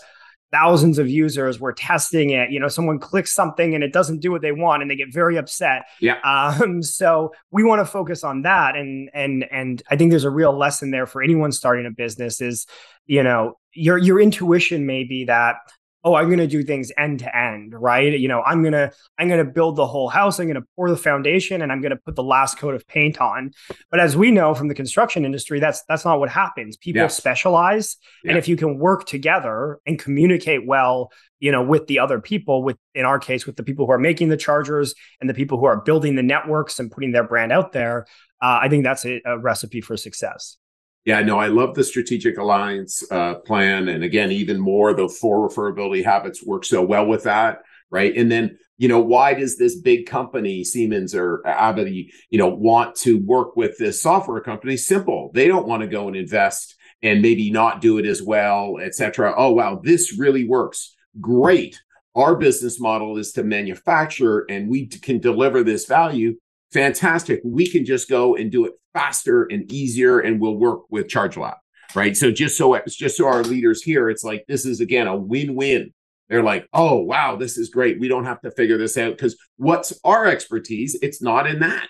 thousands 0.52 1.00
of 1.00 1.08
users. 1.08 1.58
We're 1.58 1.72
testing 1.72 2.30
it. 2.30 2.52
You 2.52 2.60
know, 2.60 2.68
someone 2.68 3.00
clicks 3.00 3.34
something 3.34 3.74
and 3.74 3.82
it 3.82 3.92
doesn't 3.92 4.20
do 4.20 4.30
what 4.30 4.40
they 4.40 4.52
want, 4.52 4.80
and 4.80 4.90
they 4.90 4.94
get 4.94 5.12
very 5.12 5.36
upset. 5.36 5.82
Yeah. 6.00 6.18
Um, 6.24 6.82
so 6.82 7.34
we 7.50 7.64
want 7.64 7.80
to 7.80 7.84
focus 7.86 8.22
on 8.22 8.42
that, 8.42 8.76
and 8.76 9.10
and 9.12 9.44
and 9.50 9.82
I 9.90 9.96
think 9.96 10.10
there's 10.10 10.24
a 10.24 10.30
real 10.30 10.56
lesson 10.56 10.92
there 10.92 11.06
for 11.06 11.20
anyone 11.22 11.50
starting 11.50 11.84
a 11.84 11.90
business. 11.90 12.40
Is 12.40 12.66
you 13.06 13.24
know 13.24 13.58
your 13.72 13.98
your 13.98 14.20
intuition 14.20 14.86
may 14.86 15.02
be 15.02 15.24
that 15.24 15.56
oh 16.04 16.14
i'm 16.14 16.26
going 16.26 16.38
to 16.38 16.46
do 16.46 16.62
things 16.62 16.92
end 16.96 17.18
to 17.18 17.36
end 17.36 17.74
right 17.74 18.18
you 18.18 18.28
know 18.28 18.42
i'm 18.42 18.62
going 18.62 18.72
to 18.72 18.90
i'm 19.18 19.28
going 19.28 19.44
to 19.44 19.50
build 19.50 19.76
the 19.76 19.86
whole 19.86 20.08
house 20.08 20.38
i'm 20.38 20.46
going 20.46 20.60
to 20.60 20.66
pour 20.76 20.90
the 20.90 20.96
foundation 20.96 21.62
and 21.62 21.72
i'm 21.72 21.80
going 21.80 21.90
to 21.90 21.96
put 21.96 22.14
the 22.14 22.22
last 22.22 22.58
coat 22.58 22.74
of 22.74 22.86
paint 22.86 23.20
on 23.20 23.52
but 23.90 24.00
as 24.00 24.16
we 24.16 24.30
know 24.30 24.54
from 24.54 24.68
the 24.68 24.74
construction 24.74 25.24
industry 25.24 25.58
that's 25.60 25.82
that's 25.88 26.04
not 26.04 26.20
what 26.20 26.28
happens 26.28 26.76
people 26.76 27.02
yes. 27.02 27.16
specialize 27.16 27.96
yeah. 28.22 28.30
and 28.30 28.38
if 28.38 28.48
you 28.48 28.56
can 28.56 28.78
work 28.78 29.06
together 29.06 29.80
and 29.86 29.98
communicate 29.98 30.66
well 30.66 31.10
you 31.40 31.50
know 31.50 31.62
with 31.62 31.86
the 31.86 31.98
other 31.98 32.20
people 32.20 32.62
with 32.62 32.76
in 32.94 33.04
our 33.04 33.18
case 33.18 33.46
with 33.46 33.56
the 33.56 33.62
people 33.62 33.86
who 33.86 33.92
are 33.92 33.98
making 33.98 34.28
the 34.28 34.36
chargers 34.36 34.94
and 35.20 35.28
the 35.28 35.34
people 35.34 35.58
who 35.58 35.64
are 35.64 35.80
building 35.80 36.14
the 36.14 36.22
networks 36.22 36.78
and 36.78 36.90
putting 36.90 37.12
their 37.12 37.24
brand 37.24 37.52
out 37.52 37.72
there 37.72 38.06
uh, 38.42 38.58
i 38.62 38.68
think 38.68 38.84
that's 38.84 39.04
a, 39.04 39.20
a 39.24 39.38
recipe 39.38 39.80
for 39.80 39.96
success 39.96 40.56
yeah, 41.04 41.20
no, 41.20 41.38
I 41.38 41.48
love 41.48 41.74
the 41.74 41.84
strategic 41.84 42.38
alliance 42.38 43.02
uh, 43.10 43.34
plan, 43.34 43.88
and 43.88 44.02
again, 44.02 44.32
even 44.32 44.58
more 44.58 44.94
the 44.94 45.08
four 45.08 45.48
referability 45.48 46.02
habits 46.02 46.44
work 46.44 46.64
so 46.64 46.82
well 46.82 47.06
with 47.06 47.24
that, 47.24 47.58
right? 47.90 48.16
And 48.16 48.32
then, 48.32 48.58
you 48.78 48.88
know, 48.88 49.00
why 49.00 49.34
does 49.34 49.58
this 49.58 49.76
big 49.76 50.06
company, 50.06 50.64
Siemens 50.64 51.14
or 51.14 51.42
ABB, 51.46 51.86
you 52.30 52.38
know, 52.38 52.48
want 52.48 52.96
to 52.96 53.18
work 53.18 53.54
with 53.54 53.76
this 53.78 54.00
software 54.00 54.40
company? 54.40 54.78
Simple, 54.78 55.30
they 55.34 55.46
don't 55.46 55.68
want 55.68 55.82
to 55.82 55.88
go 55.88 56.08
and 56.08 56.16
invest 56.16 56.74
and 57.02 57.20
maybe 57.20 57.50
not 57.50 57.82
do 57.82 57.98
it 57.98 58.06
as 58.06 58.22
well, 58.22 58.78
et 58.80 58.94
cetera. 58.94 59.34
Oh, 59.36 59.52
wow, 59.52 59.80
this 59.82 60.18
really 60.18 60.48
works. 60.48 60.96
Great. 61.20 61.80
Our 62.16 62.34
business 62.34 62.80
model 62.80 63.18
is 63.18 63.32
to 63.32 63.44
manufacture, 63.44 64.46
and 64.48 64.70
we 64.70 64.86
can 64.86 65.18
deliver 65.18 65.62
this 65.62 65.84
value 65.84 66.36
fantastic. 66.74 67.40
We 67.44 67.66
can 67.66 67.86
just 67.86 68.10
go 68.10 68.36
and 68.36 68.52
do 68.52 68.66
it 68.66 68.72
faster 68.92 69.44
and 69.44 69.70
easier, 69.72 70.18
and 70.20 70.40
we'll 70.40 70.56
work 70.56 70.82
with 70.90 71.08
Charge 71.08 71.38
Lab, 71.38 71.56
right? 71.94 72.14
So 72.16 72.30
just 72.30 72.58
so 72.58 72.74
it's 72.74 72.96
just 72.96 73.16
so 73.16 73.26
our 73.26 73.42
leaders 73.42 73.82
here, 73.82 74.10
it's 74.10 74.24
like 74.24 74.44
this 74.46 74.66
is 74.66 74.80
again 74.80 75.06
a 75.06 75.16
win-win. 75.16 75.94
They're 76.28 76.42
like, 76.42 76.68
oh 76.74 76.98
wow, 76.98 77.36
this 77.36 77.56
is 77.56 77.70
great. 77.70 78.00
We 78.00 78.08
don't 78.08 78.24
have 78.24 78.40
to 78.42 78.50
figure 78.50 78.76
this 78.76 78.98
out 78.98 79.12
because 79.12 79.36
what's 79.56 79.98
our 80.04 80.26
expertise? 80.26 80.98
It's 81.00 81.22
not 81.22 81.46
in 81.46 81.60
that 81.60 81.88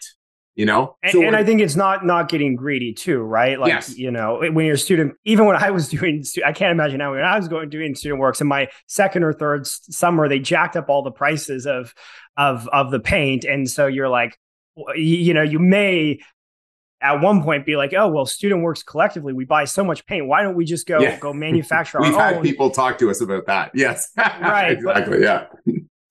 you 0.55 0.65
know 0.65 0.97
and, 1.03 1.13
so 1.13 1.23
and 1.23 1.35
i 1.35 1.43
think 1.43 1.61
it's 1.61 1.75
not 1.75 2.05
not 2.05 2.29
getting 2.29 2.55
greedy 2.55 2.93
too 2.93 3.21
right 3.21 3.59
like 3.59 3.69
yes. 3.69 3.97
you 3.97 4.11
know 4.11 4.39
when 4.53 4.65
you're 4.65 4.77
a 4.77 4.79
student 4.79 5.15
even 5.25 5.47
when 5.47 5.57
i 5.57 5.71
was 5.71 5.89
doing 5.91 6.23
i 6.47 6.53
can't 6.53 6.71
imagine 6.71 7.01
how 7.01 7.13
when 7.13 7.25
i 7.25 7.37
was 7.37 7.49
going 7.49 7.69
doing 7.69 7.95
student 7.95 8.21
works 8.21 8.41
in 8.41 8.47
my 8.47 8.69
second 8.87 9.25
or 9.25 9.33
third 9.33 9.67
summer 9.67 10.29
they 10.29 10.39
jacked 10.39 10.77
up 10.77 10.89
all 10.89 11.03
the 11.03 11.11
prices 11.11 11.67
of 11.67 11.93
of 12.37 12.69
of 12.69 12.91
the 12.91 13.01
paint 13.01 13.45
and 13.45 13.69
so 13.69 13.87
you're 13.87 14.09
like 14.09 14.39
you 14.95 15.35
know, 15.35 15.43
you 15.43 15.59
may 15.59 16.21
at 17.01 17.21
one 17.21 17.43
point 17.43 17.67
be 17.67 17.77
like, 17.77 17.93
oh 17.93 18.09
well, 18.09 18.27
student 18.27 18.63
works 18.63 18.83
collectively. 18.83 19.33
We 19.33 19.45
buy 19.45 19.65
so 19.67 19.85
much 19.85 20.07
paint. 20.07 20.27
Why 20.27 20.43
don't 20.43 20.55
we 20.55 20.65
just 20.65 20.87
go 20.87 21.01
yeah. 21.01 21.19
go 21.19 21.33
manufacture 21.35 22.01
We've 22.01 22.15
had 22.15 22.37
own? 22.37 22.43
people 22.43 22.71
talk 22.71 22.99
to 22.99 23.11
us 23.11 23.21
about 23.21 23.47
that. 23.47 23.73
Yes, 23.75 24.11
right, 24.17 24.73
exactly. 24.73 25.19
But, 25.19 25.23
yeah. 25.23 25.47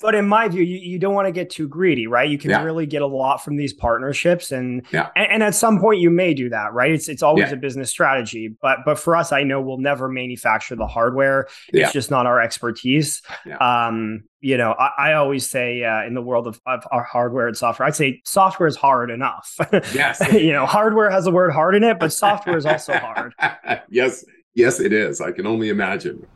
But 0.03 0.15
in 0.15 0.27
my 0.27 0.49
view, 0.49 0.63
you, 0.63 0.79
you 0.79 0.99
don't 0.99 1.13
want 1.13 1.27
to 1.27 1.31
get 1.31 1.49
too 1.49 1.65
greedy, 1.65 2.07
right? 2.07 2.29
You 2.29 2.37
can 2.37 2.49
yeah. 2.49 2.61
really 2.61 2.85
get 2.85 3.01
a 3.01 3.07
lot 3.07 3.37
from 3.37 3.55
these 3.55 3.71
partnerships, 3.71 4.51
and, 4.51 4.85
yeah. 4.91 5.11
and, 5.15 5.31
and 5.31 5.43
at 5.43 5.55
some 5.55 5.79
point 5.79 6.01
you 6.01 6.09
may 6.09 6.33
do 6.33 6.49
that, 6.49 6.73
right? 6.73 6.91
It's 6.91 7.07
it's 7.07 7.23
always 7.23 7.47
yeah. 7.47 7.53
a 7.53 7.55
business 7.55 7.89
strategy, 7.89 8.53
but 8.61 8.79
but 8.83 8.99
for 8.99 9.15
us, 9.15 9.31
I 9.31 9.43
know 9.43 9.61
we'll 9.61 9.77
never 9.77 10.09
manufacture 10.09 10.75
the 10.75 10.87
hardware. 10.87 11.47
It's 11.69 11.93
just 11.93 12.11
not 12.11 12.25
our 12.25 12.41
expertise. 12.41 13.21
Um, 13.61 14.25
you 14.41 14.57
know, 14.57 14.73
I, 14.73 15.11
I 15.11 15.13
always 15.13 15.49
say 15.49 15.85
uh, 15.85 16.03
in 16.03 16.15
the 16.15 16.21
world 16.21 16.47
of, 16.47 16.59
of, 16.65 16.85
our 16.91 17.03
hardware 17.03 17.47
and 17.47 17.55
software, 17.55 17.87
I'd 17.87 17.95
say 17.95 18.21
software 18.25 18.67
is 18.67 18.75
hard 18.75 19.09
enough. 19.09 19.57
Yes, 19.93 20.21
you 20.33 20.51
know, 20.51 20.65
hardware 20.65 21.09
has 21.09 21.23
the 21.23 21.31
word 21.31 21.51
hard 21.51 21.75
in 21.75 21.83
it, 21.85 21.97
but 21.97 22.11
software 22.11 22.57
is 22.57 22.65
also 22.65 22.91
hard. 22.93 23.33
yes, 23.89 24.25
yes, 24.53 24.81
it 24.81 24.91
is. 24.91 25.21
I 25.21 25.31
can 25.31 25.47
only 25.47 25.69
imagine. 25.69 26.27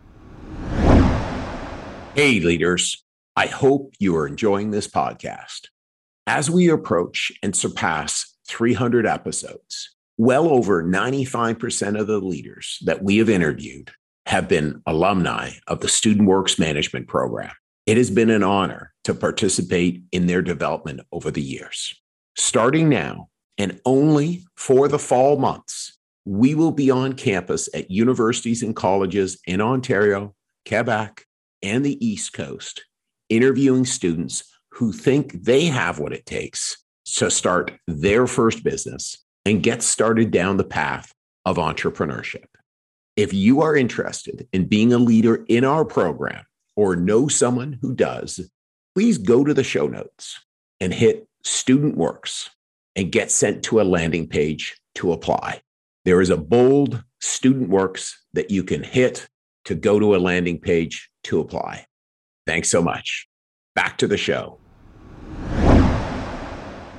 Hey, 2.16 2.40
leaders. 2.40 3.04
I 3.38 3.46
hope 3.46 3.94
you 4.00 4.18
are 4.18 4.26
enjoying 4.26 4.72
this 4.72 4.88
podcast. 4.88 5.68
As 6.26 6.50
we 6.50 6.70
approach 6.70 7.32
and 7.44 7.56
surpass 7.56 8.36
300 8.48 9.06
episodes, 9.06 9.96
well 10.18 10.50
over 10.50 10.84
95% 10.84 12.00
of 12.00 12.08
the 12.08 12.18
leaders 12.18 12.80
that 12.86 13.04
we 13.04 13.18
have 13.18 13.30
interviewed 13.30 13.92
have 14.26 14.48
been 14.48 14.82
alumni 14.88 15.52
of 15.68 15.82
the 15.82 15.88
Student 15.88 16.28
Works 16.28 16.58
Management 16.58 17.08
Program. 17.08 17.52
It 17.86 17.98
has 17.98 18.10
been 18.10 18.32
an 18.32 18.42
honor 18.42 18.92
to 19.04 19.14
participate 19.14 20.02
in 20.12 20.26
their 20.26 20.42
development 20.42 21.02
over 21.12 21.30
the 21.30 21.40
years. 21.40 21.94
Starting 22.36 22.90
now, 22.90 23.30
and 23.60 23.80
only 23.86 24.48
for 24.56 24.88
the 24.88 24.98
fall 24.98 25.38
months, 25.38 25.96
we 26.26 26.56
will 26.56 26.72
be 26.72 26.90
on 26.90 27.14
campus 27.14 27.70
at 27.76 27.92
universities 27.92 28.64
and 28.64 28.76
colleges 28.76 29.40
in 29.46 29.62
Ontario, 29.62 30.34
Quebec, 30.68 31.24
and 31.62 31.86
the 31.86 32.04
East 32.04 32.34
Coast, 32.34 32.84
interviewing 33.30 33.86
students 33.86 34.44
who 34.72 34.92
think 34.92 35.44
they 35.44 35.66
have 35.66 36.00
what 36.00 36.14
it 36.14 36.26
takes 36.26 36.78
to 37.06 37.32
start 37.32 37.72
their 37.88 38.28
first 38.28 38.64
business 38.64 39.18
and 39.46 39.64
get 39.64 39.82
started 39.82 40.30
down 40.30 40.58
the 40.58 40.64
path 40.64 41.14
of 41.46 41.58
entrepreneurship. 41.58 42.46
If 43.16 43.34
you 43.34 43.62
are 43.62 43.76
interested 43.76 44.48
in 44.54 44.66
being 44.66 44.94
a 44.94 45.00
leader 45.00 45.44
in 45.48 45.64
our 45.64 45.84
program 45.84 46.46
or 46.76 46.96
know 46.96 47.28
someone 47.28 47.80
who 47.82 47.96
does, 47.96 48.52
please 48.94 49.18
go 49.18 49.44
to 49.44 49.54
the 49.54 49.64
show 49.64 49.88
notes 49.88 50.40
and 50.80 50.94
hit 50.94 51.28
Student 51.44 51.98
Works 51.98 52.52
and 52.96 53.12
get 53.12 53.32
sent 53.32 53.64
to 53.64 53.82
a 53.82 53.84
landing 53.84 54.28
page 54.28 54.78
to 54.96 55.12
apply. 55.14 55.62
There 56.06 56.22
is 56.22 56.30
a 56.30 56.38
bold 56.38 57.04
Student 57.20 57.70
Works 57.70 58.24
that 58.34 58.52
you 58.52 58.64
can 58.64 58.84
hit 58.84 59.28
to 59.66 59.74
go 59.74 60.00
to 60.00 60.16
a 60.16 60.18
landing 60.18 60.60
page 60.60 61.10
to 61.24 61.40
apply. 61.40 61.87
Thanks 62.48 62.72
so 62.72 62.82
much. 62.82 63.28
Back 63.76 63.98
to 64.00 64.08
the 64.08 64.18
show. 64.18 64.58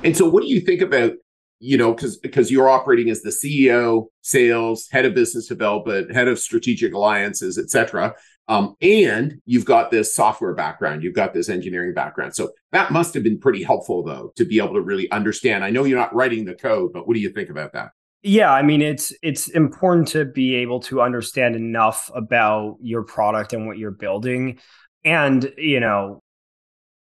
And 0.03 0.15
so, 0.15 0.29
what 0.29 0.43
do 0.43 0.49
you 0.49 0.61
think 0.61 0.81
about 0.81 1.13
you 1.59 1.77
know, 1.77 1.93
because 1.93 2.17
because 2.17 2.49
you're 2.49 2.69
operating 2.69 3.09
as 3.09 3.21
the 3.21 3.29
CEO, 3.29 4.05
sales, 4.21 4.87
head 4.89 5.05
of 5.05 5.13
business 5.13 5.47
development, 5.47 6.13
head 6.13 6.27
of 6.27 6.39
strategic 6.39 6.93
alliances, 6.93 7.57
et 7.57 7.69
cetera. 7.69 8.15
Um, 8.47 8.75
and 8.81 9.41
you've 9.45 9.65
got 9.65 9.91
this 9.91 10.15
software 10.15 10.55
background, 10.55 11.03
you've 11.03 11.13
got 11.13 11.33
this 11.33 11.49
engineering 11.49 11.93
background. 11.93 12.33
So 12.33 12.51
that 12.71 12.91
must 12.91 13.13
have 13.13 13.23
been 13.23 13.39
pretty 13.39 13.61
helpful, 13.61 14.03
though, 14.03 14.31
to 14.37 14.45
be 14.45 14.57
able 14.57 14.73
to 14.73 14.81
really 14.81 15.11
understand. 15.11 15.63
I 15.63 15.69
know 15.69 15.83
you're 15.83 15.99
not 15.99 16.15
writing 16.15 16.45
the 16.45 16.55
code, 16.55 16.93
but 16.93 17.07
what 17.07 17.13
do 17.13 17.19
you 17.19 17.29
think 17.29 17.49
about 17.49 17.73
that? 17.73 17.91
Yeah, 18.21 18.51
I 18.51 18.63
mean 18.63 18.81
it's 18.81 19.13
it's 19.21 19.49
important 19.49 20.09
to 20.09 20.25
be 20.25 20.55
able 20.55 20.79
to 20.81 21.01
understand 21.01 21.55
enough 21.55 22.09
about 22.13 22.77
your 22.81 23.03
product 23.03 23.53
and 23.53 23.65
what 23.65 23.77
you're 23.77 23.91
building 23.91 24.59
and 25.03 25.51
you 25.57 25.79
know 25.79 26.21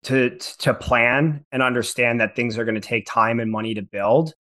to 0.05 0.37
to 0.59 0.75
plan 0.75 1.45
and 1.51 1.63
understand 1.63 2.21
that 2.21 2.37
things 2.37 2.59
are 2.59 2.65
going 2.65 2.75
to 2.75 2.81
take 2.81 3.07
time 3.07 3.41
and 3.41 3.51
money 3.51 3.75
to 3.75 3.83
build 3.83 4.35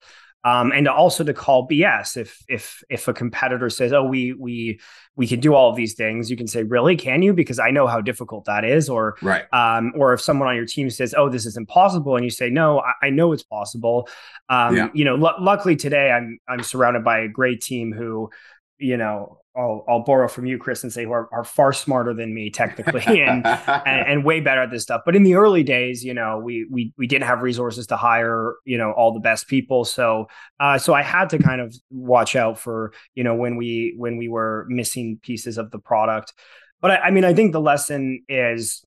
um, 0.44 0.72
and 0.72 0.86
also 0.86 1.24
to 1.24 1.34
call 1.34 1.68
BS 1.68 2.16
if 2.16 2.42
if 2.48 2.82
if 2.88 3.08
a 3.08 3.12
competitor 3.12 3.68
says, 3.68 3.92
"Oh, 3.92 4.04
we 4.04 4.32
we 4.32 4.80
we 5.16 5.26
can 5.26 5.40
do 5.40 5.52
all 5.52 5.68
of 5.68 5.76
these 5.76 5.94
things," 5.94 6.30
you 6.30 6.36
can 6.36 6.46
say, 6.46 6.62
"Really? 6.62 6.96
Can 6.96 7.22
you?" 7.22 7.32
Because 7.32 7.58
I 7.58 7.70
know 7.72 7.88
how 7.88 8.00
difficult 8.00 8.44
that 8.44 8.64
is. 8.64 8.88
Or 8.88 9.16
right. 9.20 9.52
Um, 9.52 9.92
or 9.96 10.12
if 10.12 10.20
someone 10.20 10.48
on 10.48 10.54
your 10.54 10.64
team 10.64 10.90
says, 10.90 11.12
"Oh, 11.16 11.28
this 11.28 11.44
is 11.44 11.56
impossible," 11.56 12.14
and 12.14 12.24
you 12.24 12.30
say, 12.30 12.50
"No, 12.50 12.80
I, 12.80 12.92
I 13.02 13.10
know 13.10 13.32
it's 13.32 13.42
possible." 13.42 14.08
Um, 14.48 14.76
yeah. 14.76 14.88
You 14.94 15.04
know, 15.04 15.16
l- 15.16 15.36
luckily 15.40 15.74
today 15.74 16.12
I'm 16.12 16.38
I'm 16.48 16.62
surrounded 16.62 17.04
by 17.04 17.20
a 17.20 17.28
great 17.28 17.60
team 17.60 17.92
who, 17.92 18.30
you 18.78 18.96
know, 18.96 19.40
I'll, 19.58 19.84
I'll 19.88 20.04
borrow 20.04 20.28
from 20.28 20.46
you, 20.46 20.56
Chris, 20.56 20.84
and 20.84 20.92
say 20.92 21.04
who 21.04 21.10
are, 21.10 21.28
are 21.32 21.42
far 21.42 21.72
smarter 21.72 22.14
than 22.14 22.32
me 22.32 22.48
technically 22.48 23.02
and, 23.22 23.44
and, 23.44 24.08
and 24.08 24.24
way 24.24 24.40
better 24.40 24.62
at 24.62 24.70
this 24.70 24.84
stuff. 24.84 25.02
But 25.04 25.16
in 25.16 25.24
the 25.24 25.34
early 25.34 25.64
days, 25.64 26.04
you 26.04 26.14
know, 26.14 26.38
we 26.38 26.66
we 26.70 26.92
we 26.96 27.06
didn't 27.06 27.26
have 27.26 27.42
resources 27.42 27.88
to 27.88 27.96
hire, 27.96 28.54
you 28.64 28.78
know, 28.78 28.92
all 28.92 29.12
the 29.12 29.20
best 29.20 29.48
people. 29.48 29.84
So 29.84 30.28
uh, 30.60 30.78
so 30.78 30.94
I 30.94 31.02
had 31.02 31.30
to 31.30 31.38
kind 31.38 31.60
of 31.60 31.74
watch 31.90 32.36
out 32.36 32.58
for, 32.58 32.92
you 33.14 33.24
know, 33.24 33.34
when 33.34 33.56
we 33.56 33.94
when 33.96 34.16
we 34.16 34.28
were 34.28 34.64
missing 34.68 35.18
pieces 35.22 35.58
of 35.58 35.70
the 35.72 35.78
product. 35.78 36.34
But 36.80 36.92
I, 36.92 36.96
I 36.98 37.10
mean, 37.10 37.24
I 37.24 37.34
think 37.34 37.52
the 37.52 37.60
lesson 37.60 38.22
is, 38.28 38.84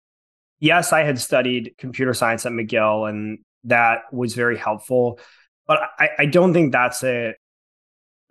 yes, 0.60 0.94
I 0.94 1.04
had 1.04 1.20
studied 1.20 1.76
computer 1.78 2.14
science 2.14 2.46
at 2.46 2.54
McGill, 2.54 3.10
and 3.10 3.40
that 3.66 4.04
was 4.14 4.34
very 4.36 4.58
helpful. 4.58 5.20
But 5.68 5.82
I, 6.00 6.10
I 6.20 6.26
don't 6.26 6.54
think 6.54 6.72
that's 6.72 7.04
a 7.04 7.34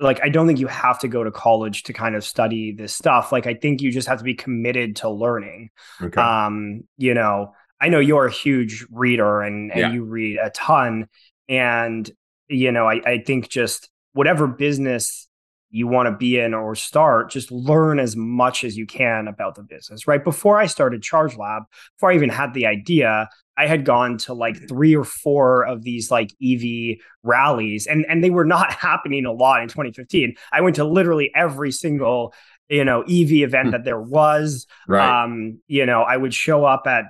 like 0.00 0.20
I 0.22 0.28
don't 0.28 0.46
think 0.46 0.58
you 0.58 0.66
have 0.66 0.98
to 1.00 1.08
go 1.08 1.22
to 1.22 1.30
college 1.30 1.84
to 1.84 1.92
kind 1.92 2.16
of 2.16 2.24
study 2.24 2.72
this 2.72 2.94
stuff. 2.94 3.32
Like 3.32 3.46
I 3.46 3.54
think 3.54 3.82
you 3.82 3.92
just 3.92 4.08
have 4.08 4.18
to 4.18 4.24
be 4.24 4.34
committed 4.34 4.96
to 4.96 5.10
learning. 5.10 5.70
Okay. 6.00 6.20
Um, 6.20 6.82
you 6.96 7.14
know, 7.14 7.54
I 7.80 7.88
know 7.88 8.00
you're 8.00 8.26
a 8.26 8.32
huge 8.32 8.86
reader 8.90 9.40
and, 9.40 9.70
and 9.70 9.80
yeah. 9.80 9.92
you 9.92 10.04
read 10.04 10.38
a 10.42 10.50
ton. 10.50 11.08
And, 11.48 12.10
you 12.48 12.72
know, 12.72 12.86
I, 12.86 13.00
I 13.04 13.22
think 13.26 13.48
just 13.48 13.90
whatever 14.12 14.46
business 14.46 15.28
you 15.70 15.86
want 15.86 16.08
to 16.08 16.16
be 16.16 16.38
in 16.38 16.52
or 16.52 16.74
start, 16.74 17.30
just 17.30 17.50
learn 17.52 18.00
as 18.00 18.16
much 18.16 18.64
as 18.64 18.76
you 18.76 18.86
can 18.86 19.28
about 19.28 19.54
the 19.54 19.62
business, 19.62 20.06
right? 20.06 20.22
Before 20.22 20.58
I 20.58 20.66
started 20.66 21.02
Charge 21.02 21.36
Lab, 21.36 21.62
before 21.96 22.10
I 22.10 22.16
even 22.16 22.28
had 22.28 22.54
the 22.54 22.66
idea, 22.66 23.28
I 23.60 23.66
had 23.66 23.84
gone 23.84 24.16
to 24.18 24.32
like 24.32 24.68
three 24.68 24.96
or 24.96 25.04
four 25.04 25.66
of 25.66 25.82
these 25.82 26.10
like 26.10 26.32
EV 26.42 26.96
rallies 27.22 27.86
and 27.86 28.06
and 28.08 28.24
they 28.24 28.30
were 28.30 28.46
not 28.46 28.72
happening 28.88 29.26
a 29.26 29.32
lot 29.32 29.62
in 29.62 29.68
2015. 29.68 30.34
I 30.50 30.62
went 30.62 30.76
to 30.76 30.84
literally 30.84 31.30
every 31.34 31.70
single 31.70 32.32
you 32.70 32.84
know 32.84 33.02
EV 33.02 33.32
event 33.32 33.66
hmm. 33.66 33.72
that 33.72 33.84
there 33.84 34.00
was. 34.00 34.66
Right. 34.88 35.24
Um, 35.24 35.60
you 35.66 35.84
know, 35.84 36.00
I 36.00 36.16
would 36.16 36.32
show 36.32 36.64
up 36.64 36.86
at 36.86 37.04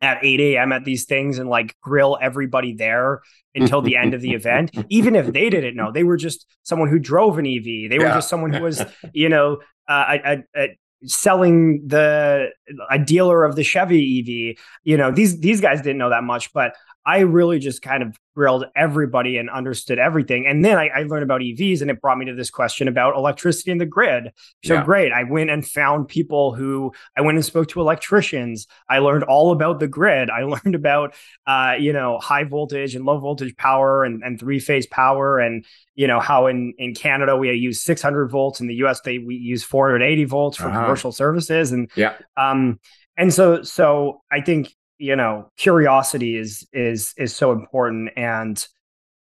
at 0.00 0.22
8 0.22 0.40
a.m. 0.40 0.70
at 0.70 0.84
these 0.84 1.06
things 1.06 1.38
and 1.38 1.48
like 1.48 1.74
grill 1.80 2.18
everybody 2.20 2.74
there 2.74 3.22
until 3.54 3.82
the 3.82 3.96
end 3.96 4.14
of 4.14 4.20
the 4.20 4.32
event. 4.34 4.70
Even 4.90 5.16
if 5.16 5.32
they 5.32 5.50
didn't 5.50 5.74
know, 5.74 5.90
they 5.90 6.04
were 6.04 6.16
just 6.16 6.46
someone 6.62 6.88
who 6.88 7.00
drove 7.00 7.38
an 7.38 7.46
EV. 7.46 7.90
They 7.90 7.98
were 7.98 8.04
just 8.04 8.28
someone 8.28 8.52
who 8.52 8.62
was, 8.62 8.84
you 9.12 9.28
know, 9.28 9.58
uh, 9.88 10.18
a, 10.24 10.44
a, 10.54 10.78
selling 11.06 11.86
the 11.86 12.50
a 12.90 12.98
dealer 12.98 13.44
of 13.44 13.56
the 13.56 13.62
Chevy 13.64 14.20
EV. 14.20 14.56
You 14.84 14.96
know, 14.96 15.10
these 15.10 15.40
these 15.40 15.60
guys 15.60 15.82
didn't 15.82 15.98
know 15.98 16.10
that 16.10 16.24
much, 16.24 16.52
but 16.52 16.74
I 17.06 17.20
really 17.20 17.58
just 17.58 17.82
kind 17.82 18.02
of 18.02 18.18
grilled 18.34 18.64
everybody 18.74 19.36
and 19.36 19.50
understood 19.50 19.98
everything. 19.98 20.46
And 20.46 20.64
then 20.64 20.78
I, 20.78 20.88
I, 20.88 21.02
learned 21.02 21.22
about 21.22 21.40
EVs, 21.40 21.82
and 21.82 21.90
it 21.90 22.00
brought 22.00 22.18
me 22.18 22.26
to 22.26 22.34
this 22.34 22.50
question 22.50 22.88
about 22.88 23.14
electricity 23.14 23.70
in 23.70 23.78
the 23.78 23.86
grid. 23.86 24.32
So 24.64 24.74
yeah. 24.74 24.84
great. 24.84 25.12
I 25.12 25.24
went 25.24 25.50
and 25.50 25.66
found 25.66 26.08
people 26.08 26.54
who 26.54 26.92
I 27.16 27.20
went 27.20 27.36
and 27.36 27.44
spoke 27.44 27.68
to 27.68 27.80
electricians. 27.80 28.66
I 28.88 28.98
learned 28.98 29.24
all 29.24 29.52
about 29.52 29.80
the 29.80 29.86
grid. 29.86 30.30
I 30.30 30.42
learned 30.44 30.74
about 30.74 31.14
uh, 31.46 31.74
you 31.78 31.92
know 31.92 32.18
high 32.18 32.44
voltage 32.44 32.94
and 32.94 33.04
low 33.04 33.18
voltage 33.18 33.56
power 33.56 34.04
and, 34.04 34.22
and 34.22 34.40
three 34.40 34.58
phase 34.58 34.86
power, 34.86 35.38
and 35.38 35.64
you 35.94 36.06
know 36.06 36.20
how 36.20 36.46
in 36.46 36.74
in 36.78 36.94
Canada 36.94 37.36
we 37.36 37.52
use 37.52 37.82
600 37.82 38.28
volts, 38.28 38.60
in 38.60 38.66
the 38.66 38.76
US 38.76 39.00
they 39.02 39.18
we 39.18 39.36
use 39.36 39.62
480 39.62 40.24
volts 40.24 40.56
for 40.56 40.68
uh-huh. 40.68 40.82
commercial 40.82 41.12
services, 41.12 41.70
and 41.72 41.90
yeah. 41.94 42.14
Um, 42.36 42.80
and 43.16 43.32
so 43.32 43.62
so 43.62 44.22
I 44.30 44.40
think 44.40 44.74
you 44.98 45.16
know 45.16 45.50
curiosity 45.56 46.36
is 46.36 46.66
is 46.72 47.14
is 47.16 47.34
so 47.34 47.52
important 47.52 48.10
and 48.16 48.66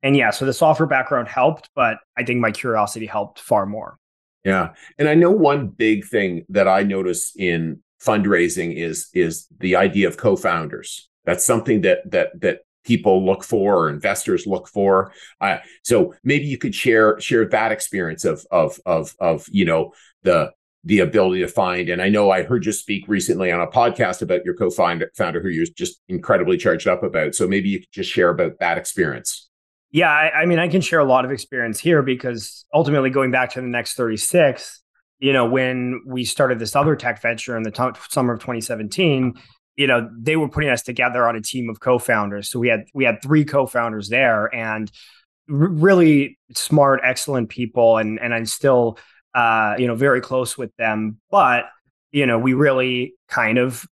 and 0.02 0.16
yeah 0.16 0.30
so 0.30 0.44
the 0.44 0.52
software 0.52 0.86
background 0.86 1.28
helped 1.28 1.70
but 1.74 1.98
i 2.16 2.22
think 2.22 2.40
my 2.40 2.50
curiosity 2.50 3.06
helped 3.06 3.40
far 3.40 3.66
more. 3.66 3.98
Yeah 4.44 4.74
and 4.98 5.08
i 5.08 5.14
know 5.14 5.30
one 5.30 5.68
big 5.68 6.04
thing 6.06 6.44
that 6.50 6.68
i 6.68 6.82
notice 6.82 7.32
in 7.36 7.82
fundraising 8.04 8.76
is 8.76 9.08
is 9.14 9.46
the 9.58 9.76
idea 9.76 10.08
of 10.08 10.16
co-founders. 10.16 11.08
That's 11.24 11.44
something 11.44 11.82
that 11.82 12.10
that 12.10 12.40
that 12.40 12.60
people 12.84 13.24
look 13.24 13.42
for 13.42 13.76
or 13.76 13.88
investors 13.88 14.46
look 14.46 14.68
for. 14.68 15.12
Uh, 15.40 15.58
so 15.82 16.14
maybe 16.22 16.44
you 16.44 16.58
could 16.58 16.74
share 16.74 17.18
share 17.20 17.46
that 17.48 17.72
experience 17.72 18.24
of 18.24 18.44
of 18.50 18.78
of 18.84 19.14
of 19.18 19.46
you 19.50 19.64
know 19.64 19.92
the 20.22 20.52
the 20.84 21.00
ability 21.00 21.40
to 21.40 21.48
find. 21.48 21.88
And 21.88 22.02
I 22.02 22.08
know 22.08 22.30
I 22.30 22.42
heard 22.42 22.66
you 22.66 22.72
speak 22.72 23.08
recently 23.08 23.50
on 23.50 23.60
a 23.60 23.66
podcast 23.66 24.20
about 24.20 24.44
your 24.44 24.54
co-founder 24.54 25.10
founder 25.16 25.40
who 25.40 25.48
you're 25.48 25.66
just 25.66 26.00
incredibly 26.08 26.58
charged 26.58 26.86
up 26.86 27.02
about. 27.02 27.34
So 27.34 27.48
maybe 27.48 27.70
you 27.70 27.80
could 27.80 27.92
just 27.92 28.10
share 28.10 28.28
about 28.28 28.58
that 28.60 28.76
experience. 28.76 29.48
Yeah, 29.90 30.10
I, 30.10 30.42
I 30.42 30.46
mean, 30.46 30.58
I 30.58 30.68
can 30.68 30.80
share 30.80 30.98
a 30.98 31.04
lot 31.04 31.24
of 31.24 31.30
experience 31.30 31.78
here 31.78 32.02
because 32.02 32.66
ultimately, 32.74 33.10
going 33.10 33.30
back 33.30 33.52
to 33.52 33.60
the 33.60 33.66
next 33.66 33.94
36, 33.94 34.82
you 35.20 35.32
know, 35.32 35.46
when 35.46 36.02
we 36.04 36.24
started 36.24 36.58
this 36.58 36.74
other 36.74 36.96
tech 36.96 37.22
venture 37.22 37.56
in 37.56 37.62
the 37.62 37.70
t- 37.70 38.00
summer 38.10 38.34
of 38.34 38.40
2017, 38.40 39.34
you 39.76 39.86
know, 39.86 40.10
they 40.18 40.36
were 40.36 40.48
putting 40.48 40.70
us 40.70 40.82
together 40.82 41.26
on 41.28 41.36
a 41.36 41.40
team 41.40 41.70
of 41.70 41.80
co-founders. 41.80 42.50
So 42.50 42.58
we 42.58 42.68
had 42.68 42.84
we 42.92 43.04
had 43.04 43.22
three 43.22 43.44
co-founders 43.44 44.08
there, 44.08 44.52
and 44.54 44.90
r- 45.48 45.68
really 45.68 46.38
smart, 46.54 47.00
excellent 47.04 47.48
people, 47.48 47.96
and 47.96 48.18
and 48.20 48.34
I'm 48.34 48.46
still 48.46 48.98
uh, 49.34 49.74
you 49.78 49.86
know, 49.86 49.94
very 49.94 50.20
close 50.20 50.56
with 50.56 50.74
them. 50.76 51.20
But, 51.30 51.66
you 52.12 52.26
know, 52.26 52.38
we 52.38 52.54
really 52.54 53.14
kind 53.28 53.58
of 53.58 53.86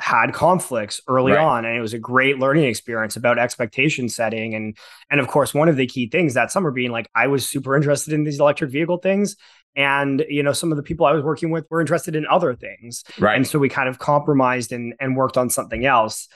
had 0.00 0.32
conflicts 0.32 1.00
early 1.08 1.32
right. 1.32 1.44
on 1.44 1.64
and 1.64 1.76
it 1.76 1.80
was 1.80 1.92
a 1.92 1.98
great 1.98 2.38
learning 2.38 2.62
experience 2.62 3.16
about 3.16 3.36
expectation 3.36 4.08
setting 4.08 4.54
and 4.54 4.76
and 5.10 5.18
of 5.18 5.26
course 5.26 5.52
one 5.52 5.68
of 5.68 5.74
the 5.74 5.88
key 5.88 6.08
things 6.08 6.34
that 6.34 6.52
summer 6.52 6.70
being 6.70 6.92
like 6.92 7.10
I 7.16 7.26
was 7.26 7.48
super 7.48 7.74
interested 7.74 8.14
in 8.14 8.22
these 8.22 8.38
electric 8.38 8.70
vehicle 8.70 8.98
things 8.98 9.34
and 9.74 10.24
you 10.28 10.44
know 10.44 10.52
some 10.52 10.70
of 10.70 10.76
the 10.76 10.84
people 10.84 11.04
I 11.04 11.10
was 11.10 11.24
working 11.24 11.50
with 11.50 11.66
were 11.68 11.80
interested 11.80 12.14
in 12.14 12.28
other 12.28 12.54
things 12.54 13.02
right 13.18 13.34
and 13.34 13.44
so 13.44 13.58
we 13.58 13.68
kind 13.68 13.88
of 13.88 13.98
compromised 13.98 14.70
and 14.70 14.94
and 15.00 15.16
worked 15.16 15.36
on 15.36 15.50
something 15.50 15.84
else 15.84 16.28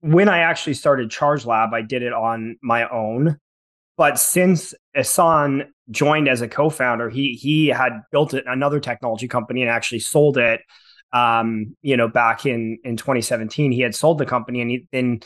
when 0.00 0.28
I 0.28 0.38
actually 0.38 0.74
started 0.74 1.10
Charge 1.10 1.46
Lab, 1.46 1.72
I 1.72 1.82
did 1.82 2.02
it 2.02 2.12
on 2.12 2.56
my 2.62 2.88
own. 2.88 3.38
But 3.96 4.18
since 4.18 4.74
Ehsan 4.96 5.68
joined 5.90 6.28
as 6.28 6.42
a 6.42 6.48
co-founder, 6.48 7.08
he 7.08 7.32
he 7.34 7.68
had 7.68 7.92
built 8.10 8.34
another 8.34 8.80
technology 8.80 9.28
company 9.28 9.62
and 9.62 9.70
actually 9.70 10.00
sold 10.00 10.36
it. 10.38 10.60
Um, 11.12 11.76
you 11.82 11.96
know, 11.96 12.08
back 12.08 12.44
in 12.44 12.78
in 12.84 12.96
2017, 12.96 13.72
he 13.72 13.80
had 13.80 13.94
sold 13.94 14.18
the 14.18 14.26
company, 14.26 14.60
and 14.60 14.70
he, 14.70 14.88
then 14.92 15.20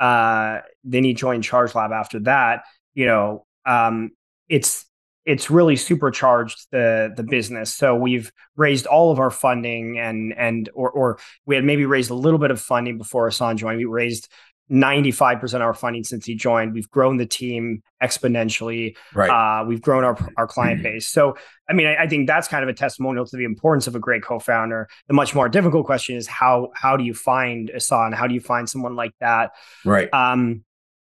uh, 0.00 0.60
then 0.84 1.04
he 1.04 1.14
joined 1.14 1.44
Charge 1.44 1.74
Lab 1.74 1.92
after 1.92 2.20
that. 2.20 2.64
You 2.94 3.06
know, 3.06 3.46
um, 3.66 4.10
it's 4.48 4.86
it's 5.24 5.50
really 5.50 5.76
supercharged 5.76 6.66
the 6.70 7.12
the 7.16 7.22
business. 7.22 7.74
So 7.74 7.94
we've 7.94 8.30
raised 8.56 8.86
all 8.86 9.10
of 9.10 9.18
our 9.18 9.30
funding 9.30 9.98
and 9.98 10.34
and 10.36 10.68
or 10.74 10.90
or 10.90 11.18
we 11.46 11.54
had 11.54 11.64
maybe 11.64 11.86
raised 11.86 12.10
a 12.10 12.14
little 12.14 12.38
bit 12.38 12.50
of 12.50 12.60
funding 12.60 12.98
before 12.98 13.28
Ehsan 13.28 13.56
joined. 13.56 13.78
We 13.78 13.84
raised 13.84 14.30
95% 14.70 15.54
of 15.54 15.60
our 15.60 15.74
funding 15.74 16.04
since 16.04 16.24
he 16.24 16.34
joined. 16.34 16.72
We've 16.72 16.90
grown 16.90 17.18
the 17.18 17.26
team 17.26 17.82
exponentially. 18.02 18.96
Right. 19.12 19.28
Uh, 19.28 19.64
we've 19.64 19.82
grown 19.82 20.04
our, 20.04 20.16
our 20.36 20.46
client 20.46 20.80
mm-hmm. 20.80 20.94
base. 20.94 21.08
So, 21.08 21.36
I 21.68 21.74
mean, 21.74 21.86
I, 21.86 22.04
I, 22.04 22.08
think 22.08 22.26
that's 22.26 22.48
kind 22.48 22.62
of 22.62 22.68
a 22.68 22.72
testimonial 22.72 23.26
to 23.26 23.36
the 23.36 23.44
importance 23.44 23.86
of 23.86 23.94
a 23.94 23.98
great 23.98 24.22
co-founder. 24.22 24.88
The 25.06 25.14
much 25.14 25.34
more 25.34 25.48
difficult 25.48 25.84
question 25.84 26.16
is 26.16 26.26
how, 26.26 26.70
how 26.74 26.96
do 26.96 27.04
you 27.04 27.12
find 27.12 27.70
Ehsan? 27.74 28.14
How 28.14 28.26
do 28.26 28.34
you 28.34 28.40
find 28.40 28.68
someone 28.68 28.96
like 28.96 29.12
that? 29.20 29.52
Right. 29.84 30.12
Um, 30.14 30.64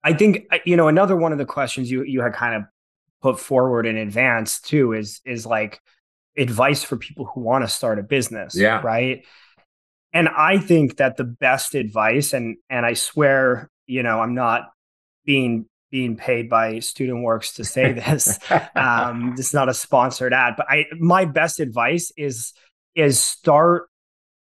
I 0.03 0.14
think, 0.14 0.46
you 0.64 0.76
know, 0.76 0.88
another 0.88 1.14
one 1.14 1.32
of 1.32 1.38
the 1.38 1.44
questions 1.44 1.90
you, 1.90 2.05
you 2.05 2.22
had 2.22 2.32
kind 2.32 2.55
of 2.55 2.62
put 3.20 3.38
forward 3.38 3.86
in 3.86 3.96
advance 3.96 4.61
too 4.61 4.94
is, 4.94 5.20
is 5.26 5.44
like 5.44 5.80
advice 6.38 6.82
for 6.82 6.96
people 6.96 7.26
who 7.26 7.40
want 7.40 7.64
to 7.64 7.68
start 7.68 7.98
a 7.98 8.03
business. 8.03 8.57
Yeah. 8.57 8.80
Right 8.82 9.24
and 10.12 10.28
I 10.28 10.58
think 10.58 10.96
that 10.98 11.16
the 11.16 11.24
best 11.24 11.74
advice, 11.74 12.32
and 12.32 12.56
and 12.68 12.84
I 12.84 12.94
swear, 12.94 13.70
you 13.86 14.02
know, 14.02 14.20
I'm 14.20 14.34
not 14.34 14.70
being 15.24 15.66
being 15.90 16.16
paid 16.16 16.48
by 16.48 16.80
Student 16.80 17.22
Works 17.22 17.54
to 17.54 17.64
say 17.64 17.92
this. 17.92 18.38
um, 18.74 19.34
this 19.36 19.48
is 19.48 19.54
not 19.54 19.68
a 19.68 19.74
sponsored 19.74 20.32
ad, 20.32 20.54
but 20.56 20.66
I 20.68 20.86
my 20.98 21.24
best 21.24 21.60
advice 21.60 22.12
is 22.16 22.52
is 22.94 23.18
start 23.18 23.88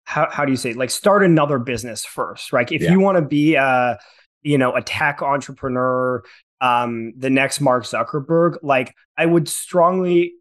how 0.03 0.29
how 0.29 0.45
do 0.45 0.51
you 0.51 0.57
say 0.57 0.71
it? 0.71 0.77
like 0.77 0.91
start 0.91 1.23
another 1.23 1.59
business 1.59 2.05
first, 2.05 2.53
right? 2.53 2.71
If 2.71 2.81
yeah. 2.81 2.91
you 2.91 2.99
want 2.99 3.17
to 3.17 3.23
be 3.23 3.55
a 3.55 3.97
you 4.43 4.57
know 4.57 4.75
a 4.75 4.81
tech 4.81 5.21
entrepreneur, 5.21 6.23
um, 6.61 7.13
the 7.17 7.29
next 7.29 7.59
Mark 7.59 7.85
Zuckerberg, 7.85 8.57
like 8.61 8.93
I 9.17 9.25
would 9.25 9.47
strongly 9.47 10.33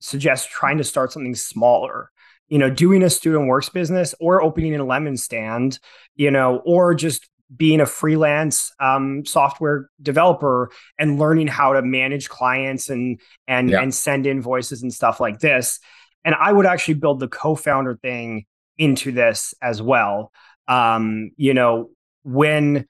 suggest 0.00 0.50
trying 0.50 0.78
to 0.78 0.84
start 0.84 1.12
something 1.12 1.34
smaller 1.34 2.10
you 2.48 2.58
know, 2.58 2.70
doing 2.70 3.02
a 3.02 3.10
student 3.10 3.48
works 3.48 3.68
business 3.68 4.14
or 4.20 4.42
opening 4.42 4.74
a 4.74 4.84
lemon 4.84 5.16
stand, 5.16 5.78
you 6.16 6.30
know, 6.30 6.60
or 6.64 6.94
just 6.94 7.28
being 7.54 7.80
a 7.80 7.86
freelance 7.86 8.72
um, 8.80 9.24
software 9.24 9.90
developer 10.02 10.70
and 10.98 11.18
learning 11.18 11.46
how 11.46 11.72
to 11.72 11.82
manage 11.82 12.28
clients 12.28 12.88
and 12.88 13.20
and 13.46 13.70
yeah. 13.70 13.80
and 13.80 13.94
send 13.94 14.26
invoices 14.26 14.82
and 14.82 14.92
stuff 14.92 15.20
like 15.20 15.40
this. 15.40 15.80
And 16.24 16.34
I 16.34 16.52
would 16.52 16.66
actually 16.66 16.94
build 16.94 17.20
the 17.20 17.28
co-founder 17.28 17.96
thing 17.96 18.46
into 18.78 19.12
this 19.12 19.54
as 19.62 19.80
well. 19.82 20.32
Um, 20.68 21.32
you 21.36 21.54
know, 21.54 21.90
when 22.22 22.86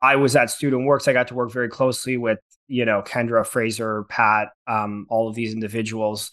I 0.00 0.16
was 0.16 0.36
at 0.36 0.50
Student 0.50 0.86
Works, 0.86 1.08
I 1.08 1.12
got 1.12 1.28
to 1.28 1.34
work 1.34 1.52
very 1.52 1.68
closely 1.68 2.16
with 2.16 2.38
you 2.68 2.84
know 2.84 3.02
Kendra, 3.02 3.46
Fraser, 3.46 4.04
Pat, 4.04 4.48
um, 4.66 5.06
all 5.08 5.28
of 5.28 5.34
these 5.34 5.52
individuals 5.52 6.30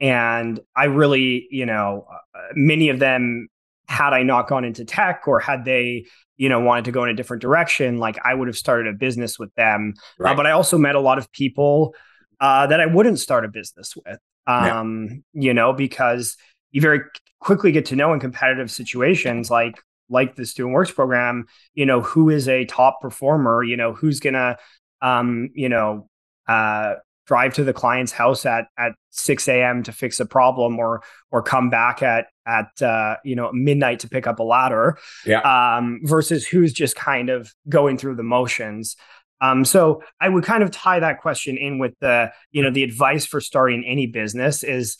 and 0.00 0.60
I 0.74 0.84
really, 0.84 1.46
you 1.50 1.66
know, 1.66 2.06
uh, 2.10 2.38
many 2.54 2.88
of 2.88 2.98
them, 2.98 3.48
had 3.88 4.12
I 4.12 4.22
not 4.24 4.48
gone 4.48 4.64
into 4.64 4.84
tech 4.84 5.22
or 5.26 5.38
had 5.38 5.64
they, 5.64 6.06
you 6.36 6.48
know, 6.48 6.60
wanted 6.60 6.86
to 6.86 6.92
go 6.92 7.04
in 7.04 7.10
a 7.10 7.14
different 7.14 7.40
direction, 7.40 7.98
like 7.98 8.18
I 8.24 8.34
would 8.34 8.48
have 8.48 8.56
started 8.56 8.92
a 8.92 8.96
business 8.96 9.38
with 9.38 9.54
them. 9.54 9.94
Uh, 10.20 10.24
right. 10.24 10.32
Uh, 10.32 10.36
but 10.36 10.46
I 10.46 10.50
also 10.50 10.76
met 10.76 10.96
a 10.96 11.00
lot 11.00 11.18
of 11.18 11.30
people 11.32 11.94
uh, 12.40 12.66
that 12.66 12.80
I 12.80 12.86
wouldn't 12.86 13.18
start 13.18 13.44
a 13.44 13.48
business 13.48 13.94
with, 13.96 14.18
um, 14.46 15.22
yeah. 15.32 15.42
you 15.48 15.54
know, 15.54 15.72
because 15.72 16.36
you 16.72 16.80
very 16.80 17.00
quickly 17.40 17.72
get 17.72 17.86
to 17.86 17.96
know 17.96 18.12
in 18.12 18.20
competitive 18.20 18.70
situations 18.70 19.50
like 19.50 19.80
like 20.08 20.36
the 20.36 20.44
student 20.46 20.74
works 20.74 20.90
program 20.90 21.46
you 21.74 21.86
know 21.86 22.00
who 22.00 22.30
is 22.30 22.48
a 22.48 22.64
top 22.64 23.00
performer 23.00 23.62
you 23.62 23.76
know 23.76 23.92
who's 23.92 24.20
gonna 24.20 24.56
um 25.02 25.50
you 25.54 25.68
know 25.68 26.08
uh 26.48 26.94
drive 27.26 27.54
to 27.54 27.64
the 27.64 27.72
client's 27.72 28.12
house 28.12 28.46
at 28.46 28.66
at 28.78 28.92
6 29.10 29.48
a.m. 29.48 29.82
to 29.82 29.92
fix 29.92 30.20
a 30.20 30.26
problem 30.26 30.78
or 30.78 31.02
or 31.30 31.42
come 31.42 31.70
back 31.70 32.02
at 32.02 32.26
at 32.46 32.80
uh, 32.80 33.16
you 33.24 33.36
know 33.36 33.50
midnight 33.52 34.00
to 34.00 34.08
pick 34.08 34.26
up 34.26 34.38
a 34.38 34.42
ladder 34.42 34.98
yeah. 35.24 35.40
um, 35.40 36.00
versus 36.04 36.46
who's 36.46 36.72
just 36.72 36.96
kind 36.96 37.28
of 37.28 37.52
going 37.68 37.98
through 37.98 38.16
the 38.16 38.22
motions. 38.22 38.96
Um, 39.40 39.64
so 39.64 40.02
I 40.20 40.28
would 40.28 40.44
kind 40.44 40.62
of 40.62 40.70
tie 40.70 41.00
that 41.00 41.20
question 41.20 41.58
in 41.58 41.78
with 41.78 41.94
the 42.00 42.32
you 42.52 42.62
know 42.62 42.70
the 42.70 42.84
advice 42.84 43.26
for 43.26 43.40
starting 43.40 43.84
any 43.84 44.06
business 44.06 44.62
is 44.62 44.96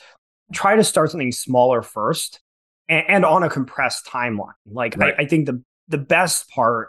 try 0.52 0.76
to 0.76 0.84
start 0.84 1.10
something 1.10 1.32
smaller 1.32 1.82
first 1.82 2.40
and, 2.88 3.04
and 3.08 3.24
on 3.24 3.42
a 3.42 3.48
compressed 3.48 4.06
timeline. 4.06 4.52
Like 4.70 4.96
right. 4.96 5.14
I, 5.18 5.22
I 5.22 5.26
think 5.26 5.46
the 5.46 5.62
the 5.88 5.98
best 5.98 6.48
part 6.50 6.88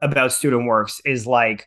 about 0.00 0.32
Student 0.32 0.66
Works 0.66 1.00
is 1.04 1.26
like 1.26 1.66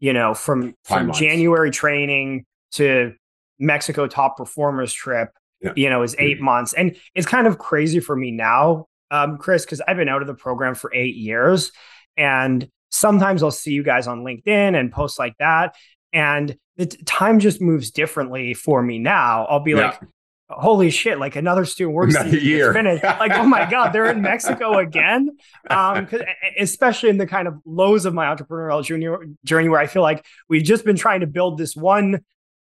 you 0.00 0.12
know 0.12 0.34
from 0.34 0.74
from 0.84 1.12
January 1.12 1.70
training 1.70 2.46
to 2.74 3.14
Mexico 3.58 4.06
top 4.06 4.36
performers 4.36 4.92
trip, 4.92 5.30
yeah. 5.60 5.72
you 5.76 5.90
know, 5.90 6.02
is 6.02 6.14
8 6.18 6.36
mm-hmm. 6.36 6.44
months. 6.44 6.72
And 6.72 6.96
it's 7.14 7.26
kind 7.26 7.46
of 7.46 7.58
crazy 7.58 8.00
for 8.00 8.14
me 8.14 8.30
now, 8.30 8.86
um, 9.10 9.38
Chris, 9.38 9.64
because 9.64 9.80
I've 9.86 9.96
been 9.96 10.08
out 10.08 10.22
of 10.22 10.28
the 10.28 10.34
program 10.34 10.74
for 10.74 10.92
eight 10.94 11.16
years. 11.16 11.72
And 12.16 12.68
sometimes 12.90 13.42
I'll 13.42 13.50
see 13.50 13.72
you 13.72 13.82
guys 13.82 14.06
on 14.06 14.24
LinkedIn 14.24 14.78
and 14.78 14.92
posts 14.92 15.18
like 15.18 15.36
that. 15.38 15.74
And 16.12 16.56
the 16.76 16.86
t- 16.86 17.02
time 17.04 17.40
just 17.40 17.60
moves 17.60 17.90
differently 17.90 18.54
for 18.54 18.82
me 18.82 18.98
now. 18.98 19.46
I'll 19.46 19.60
be 19.60 19.72
yeah. 19.72 19.86
like, 19.88 20.00
holy 20.48 20.90
shit, 20.90 21.18
like 21.18 21.36
another 21.36 21.64
student 21.64 21.94
works 21.94 22.14
another 22.14 22.36
year. 22.36 22.72
finished. 22.72 23.02
like, 23.02 23.32
oh 23.32 23.44
my 23.44 23.68
God, 23.68 23.92
they're 23.92 24.10
in 24.10 24.22
Mexico 24.22 24.78
again. 24.78 25.36
Um, 25.70 26.08
especially 26.58 27.08
in 27.08 27.16
the 27.16 27.26
kind 27.26 27.48
of 27.48 27.58
lows 27.64 28.04
of 28.04 28.14
my 28.14 28.26
entrepreneurial 28.26 28.84
junior 28.84 29.26
journey 29.44 29.68
where 29.68 29.80
I 29.80 29.86
feel 29.86 30.02
like 30.02 30.24
we've 30.48 30.62
just 30.62 30.84
been 30.84 30.96
trying 30.96 31.20
to 31.20 31.26
build 31.26 31.58
this 31.58 31.74
one 31.74 32.20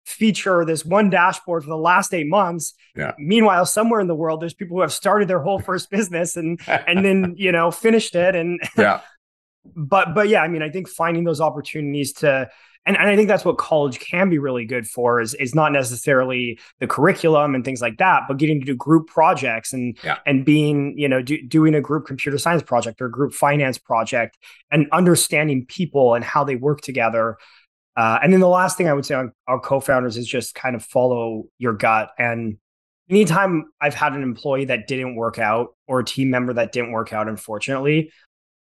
feature 0.05 0.65
this 0.65 0.85
one 0.85 1.11
dashboard 1.11 1.65
for 1.65 1.71
the 1.71 1.77
last 1.77 2.13
eight 2.15 2.27
months. 2.27 2.75
Yeah. 2.95 3.13
Meanwhile, 3.19 3.67
somewhere 3.67 4.01
in 4.01 4.07
the 4.07 4.15
world, 4.15 4.41
there's 4.41 4.55
people 4.55 4.77
who 4.77 4.83
have 4.83 4.93
started 4.93 5.29
their 5.29 5.41
whole 5.41 5.59
first 5.59 5.91
business 5.91 6.37
and 6.37 6.61
and 6.67 7.05
then 7.05 7.35
you 7.37 7.53
know 7.53 7.71
finished 7.71 8.15
it. 8.15 8.35
And 8.35 8.61
yeah. 8.79 9.01
but 9.65 10.15
but 10.15 10.29
yeah, 10.29 10.43
I 10.43 10.49
mean, 10.49 10.63
I 10.63 10.71
think 10.71 10.89
finding 10.89 11.25
those 11.25 11.41
opportunities 11.41 12.13
to 12.15 12.49
and, 12.87 12.97
and 12.99 13.09
I 13.09 13.17
think 13.17 13.29
that's 13.29 13.45
what 13.45 13.57
college 13.57 13.99
can 13.99 14.29
be 14.29 14.39
really 14.39 14.67
good 14.67 14.87
for 14.87 15.21
is 15.21 15.35
is 15.35 15.55
not 15.55 15.73
necessarily 15.73 16.59
the 16.81 16.87
curriculum 16.87 17.55
and 17.55 17.65
things 17.65 17.81
like 17.81 17.97
that, 17.99 18.23
but 18.29 18.37
getting 18.37 18.61
to 18.61 18.67
do 18.67 18.77
group 18.77 19.07
projects 19.07 19.73
and 19.73 19.97
yeah. 20.05 20.19
and 20.27 20.45
being 20.45 20.95
you 20.99 21.09
know 21.09 21.23
do, 21.23 21.41
doing 21.47 21.75
a 21.75 21.81
group 21.81 22.07
computer 22.07 22.39
science 22.39 22.63
project 22.63 23.01
or 23.01 23.07
a 23.07 23.11
group 23.11 23.33
finance 23.33 23.79
project 23.79 24.39
and 24.71 24.87
understanding 24.93 25.65
people 25.67 26.15
and 26.15 26.25
how 26.25 26.45
they 26.45 26.57
work 26.57 26.81
together 26.83 27.39
uh, 27.97 28.19
and 28.23 28.33
then 28.33 28.41
the 28.41 28.49
last 28.49 28.77
thing 28.77 28.89
I 28.89 28.93
would 28.93 29.07
say 29.07 29.15
on, 29.15 29.33
on 29.47 29.61
co-founders 29.61 30.17
is 30.17 30.27
just 30.27 30.55
kind 30.55 30.75
of 30.75 30.85
follow 30.85 31.45
your 31.59 31.75
gut. 31.75 32.11
And 32.19 32.59
anytime 33.09 33.67
I've 33.81 33.95
had 33.95 34.15
an 34.15 34.23
employee 34.23 34.65
that 34.67 34.87
didn't 34.87 35.17
work 35.17 35.39
out 35.39 35.77
or 35.87 36.01
a 36.01 36.05
team 36.05 36.31
member 36.31 36.53
that 36.55 36.73
didn't 36.73 36.93
work 36.93 37.13
out, 37.13 37.29
unfortunately, 37.29 38.11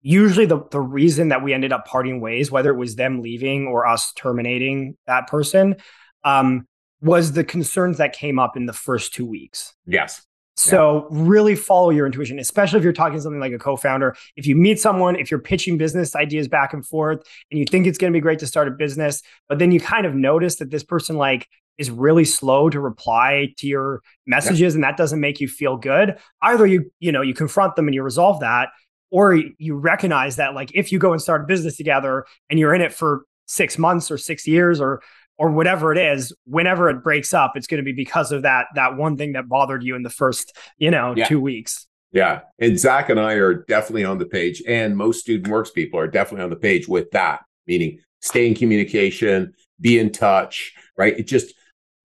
usually 0.02 0.46
the, 0.46 0.60
the 0.70 0.80
reason 0.80 1.28
that 1.28 1.42
we 1.42 1.52
ended 1.52 1.72
up 1.72 1.86
parting 1.86 2.20
ways, 2.20 2.50
whether 2.50 2.70
it 2.70 2.76
was 2.76 2.94
them 2.94 3.20
leaving 3.20 3.66
or 3.66 3.86
us 3.86 4.12
terminating 4.12 4.96
that 5.06 5.26
person, 5.26 5.76
um, 6.24 6.66
was 7.00 7.32
the 7.32 7.44
concerns 7.44 7.98
that 7.98 8.12
came 8.12 8.38
up 8.38 8.56
in 8.56 8.66
the 8.66 8.72
first 8.72 9.14
two 9.14 9.26
weeks. 9.26 9.74
Yes. 9.86 10.24
So 10.58 11.06
yeah. 11.12 11.18
really 11.22 11.54
follow 11.54 11.90
your 11.90 12.04
intuition, 12.04 12.40
especially 12.40 12.78
if 12.78 12.84
you're 12.84 12.92
talking 12.92 13.16
to 13.16 13.22
something 13.22 13.38
like 13.38 13.52
a 13.52 13.58
co-founder. 13.58 14.16
If 14.34 14.44
you 14.44 14.56
meet 14.56 14.80
someone, 14.80 15.14
if 15.14 15.30
you're 15.30 15.38
pitching 15.38 15.78
business 15.78 16.16
ideas 16.16 16.48
back 16.48 16.72
and 16.72 16.84
forth 16.84 17.22
and 17.52 17.60
you 17.60 17.64
think 17.64 17.86
it's 17.86 17.96
going 17.96 18.12
to 18.12 18.16
be 18.16 18.20
great 18.20 18.40
to 18.40 18.46
start 18.46 18.66
a 18.66 18.72
business, 18.72 19.22
but 19.48 19.60
then 19.60 19.70
you 19.70 19.78
kind 19.78 20.04
of 20.04 20.16
notice 20.16 20.56
that 20.56 20.70
this 20.70 20.82
person 20.82 21.16
like 21.16 21.46
is 21.78 21.92
really 21.92 22.24
slow 22.24 22.68
to 22.70 22.80
reply 22.80 23.54
to 23.58 23.68
your 23.68 24.02
messages 24.26 24.74
yeah. 24.74 24.78
and 24.78 24.82
that 24.82 24.96
doesn't 24.96 25.20
make 25.20 25.38
you 25.38 25.46
feel 25.46 25.76
good, 25.76 26.18
either 26.42 26.66
you 26.66 26.90
you 26.98 27.12
know, 27.12 27.22
you 27.22 27.34
confront 27.34 27.76
them 27.76 27.86
and 27.86 27.94
you 27.94 28.02
resolve 28.02 28.40
that 28.40 28.70
or 29.12 29.36
you 29.36 29.76
recognize 29.76 30.34
that 30.36 30.54
like 30.54 30.72
if 30.74 30.90
you 30.90 30.98
go 30.98 31.12
and 31.12 31.22
start 31.22 31.42
a 31.42 31.46
business 31.46 31.76
together 31.76 32.26
and 32.50 32.58
you're 32.58 32.74
in 32.74 32.80
it 32.80 32.92
for 32.92 33.22
6 33.46 33.78
months 33.78 34.10
or 34.10 34.18
6 34.18 34.46
years 34.48 34.80
or 34.80 35.02
or 35.38 35.50
whatever 35.50 35.92
it 35.92 35.98
is, 35.98 36.32
whenever 36.44 36.90
it 36.90 37.02
breaks 37.02 37.32
up, 37.32 37.52
it's 37.56 37.66
going 37.66 37.78
to 37.78 37.84
be 37.84 37.92
because 37.92 38.32
of 38.32 38.42
that 38.42 38.66
that 38.74 38.96
one 38.96 39.16
thing 39.16 39.32
that 39.32 39.48
bothered 39.48 39.82
you 39.82 39.94
in 39.94 40.02
the 40.02 40.10
first, 40.10 40.56
you 40.76 40.90
know, 40.90 41.14
yeah. 41.16 41.26
two 41.26 41.40
weeks. 41.40 41.86
Yeah. 42.12 42.40
And 42.58 42.78
Zach 42.78 43.10
and 43.10 43.20
I 43.20 43.34
are 43.34 43.54
definitely 43.54 44.04
on 44.04 44.18
the 44.18 44.26
page, 44.26 44.62
and 44.66 44.96
most 44.96 45.20
student 45.20 45.48
works 45.48 45.70
people 45.70 46.00
are 46.00 46.08
definitely 46.08 46.44
on 46.44 46.50
the 46.50 46.56
page 46.56 46.88
with 46.88 47.10
that, 47.12 47.40
meaning 47.66 48.00
stay 48.20 48.46
in 48.46 48.54
communication, 48.54 49.54
be 49.80 49.98
in 49.98 50.10
touch, 50.10 50.72
right? 50.96 51.18
It 51.18 51.26
just 51.26 51.54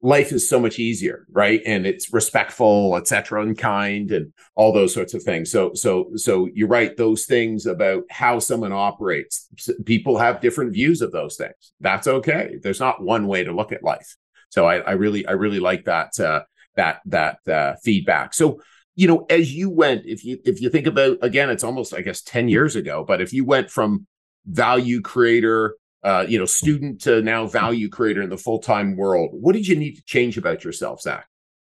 life 0.03 0.33
is 0.33 0.49
so 0.49 0.59
much 0.59 0.79
easier, 0.79 1.25
right? 1.31 1.61
And 1.65 1.87
it's 1.87 2.11
respectful, 2.11 2.97
etc., 2.97 3.41
and 3.41 3.57
kind, 3.57 4.11
and 4.11 4.33
all 4.53 4.73
those 4.73 4.93
sorts 4.93 5.13
of 5.13 5.23
things. 5.23 5.49
So, 5.49 5.73
so, 5.73 6.11
so 6.15 6.49
you're 6.53 6.67
right. 6.67 6.95
Those 6.95 7.25
things 7.25 7.65
about 7.65 8.03
how 8.09 8.39
someone 8.39 8.73
operates, 8.73 9.47
people 9.85 10.17
have 10.17 10.41
different 10.41 10.73
views 10.73 11.01
of 11.01 11.13
those 11.13 11.37
things. 11.37 11.71
That's 11.79 12.07
okay. 12.07 12.57
There's 12.61 12.81
not 12.81 13.01
one 13.01 13.27
way 13.27 13.45
to 13.45 13.55
look 13.55 13.71
at 13.71 13.81
life. 13.81 14.17
So, 14.49 14.65
I, 14.67 14.79
I 14.79 14.91
really, 14.91 15.25
I 15.25 15.31
really 15.31 15.61
like 15.61 15.85
that 15.85 16.19
uh, 16.19 16.41
that 16.75 16.99
that 17.05 17.47
uh, 17.47 17.75
feedback. 17.81 18.33
So, 18.33 18.61
you 18.95 19.07
know, 19.07 19.25
as 19.29 19.53
you 19.53 19.69
went, 19.69 20.05
if 20.05 20.25
you 20.25 20.37
if 20.43 20.61
you 20.61 20.69
think 20.69 20.85
about 20.85 21.17
again, 21.21 21.49
it's 21.49 21.63
almost 21.63 21.93
I 21.93 22.01
guess 22.01 22.21
ten 22.21 22.49
years 22.49 22.75
ago, 22.75 23.05
but 23.07 23.21
if 23.21 23.31
you 23.33 23.45
went 23.45 23.71
from 23.71 24.05
value 24.45 25.01
creator 25.01 25.75
uh, 26.03 26.25
you 26.27 26.37
know, 26.37 26.45
student 26.45 27.01
to 27.01 27.21
now 27.21 27.47
value 27.47 27.89
creator 27.89 28.21
in 28.21 28.29
the 28.29 28.37
full 28.37 28.59
time 28.59 28.95
world. 28.95 29.29
What 29.33 29.53
did 29.53 29.67
you 29.67 29.75
need 29.75 29.95
to 29.95 30.03
change 30.03 30.37
about 30.37 30.63
yourself, 30.63 31.01
Zach? 31.01 31.27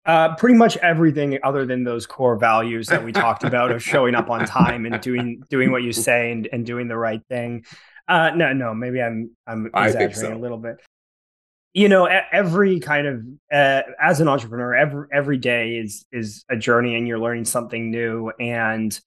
Uh, 0.06 0.36
pretty 0.36 0.56
much 0.56 0.78
everything 0.78 1.38
other 1.44 1.66
than 1.66 1.84
those 1.84 2.06
core 2.06 2.38
values 2.38 2.88
that 2.88 3.04
we 3.04 3.12
talked 3.12 3.44
about 3.44 3.72
of 3.72 3.84
showing 3.84 4.16
up 4.16 4.30
on 4.30 4.46
time 4.46 4.86
and 4.86 5.02
doing 5.02 5.44
doing 5.50 5.72
what 5.72 5.84
you 5.84 5.92
say 5.92 6.32
and, 6.32 6.48
and 6.52 6.66
doing 6.66 6.88
the 6.88 6.98
right 6.98 7.22
thing. 7.30 7.66
Uh, 8.08 8.32
no, 8.34 8.54
no, 8.54 8.74
maybe 8.74 9.02
I'm 9.02 9.32
I'm 9.46 9.66
exaggerating 9.66 10.14
so. 10.16 10.34
a 10.34 10.40
little 10.40 10.58
bit. 10.58 10.78
You 11.74 11.90
know, 11.90 12.06
every 12.06 12.80
kind 12.80 13.06
of 13.06 13.24
uh, 13.52 13.82
as 14.02 14.22
an 14.22 14.28
entrepreneur, 14.28 14.74
every 14.74 15.08
every 15.12 15.38
day 15.38 15.76
is 15.76 16.06
is 16.12 16.46
a 16.50 16.56
journey, 16.56 16.96
and 16.96 17.08
you're 17.08 17.20
learning 17.20 17.46
something 17.46 17.92
new. 17.92 18.32
And 18.40 18.98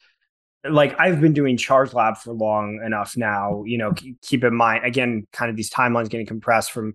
like 0.68 0.98
I've 0.98 1.20
been 1.20 1.32
doing 1.32 1.56
Charge 1.56 1.94
Lab 1.94 2.18
for 2.18 2.32
long 2.32 2.80
enough 2.84 3.16
now. 3.16 3.64
You 3.64 3.78
know, 3.78 3.92
keep 4.22 4.44
in 4.44 4.54
mind 4.54 4.84
again, 4.84 5.26
kind 5.32 5.50
of 5.50 5.56
these 5.56 5.70
timelines 5.70 6.10
getting 6.10 6.26
compressed 6.26 6.72
from, 6.72 6.94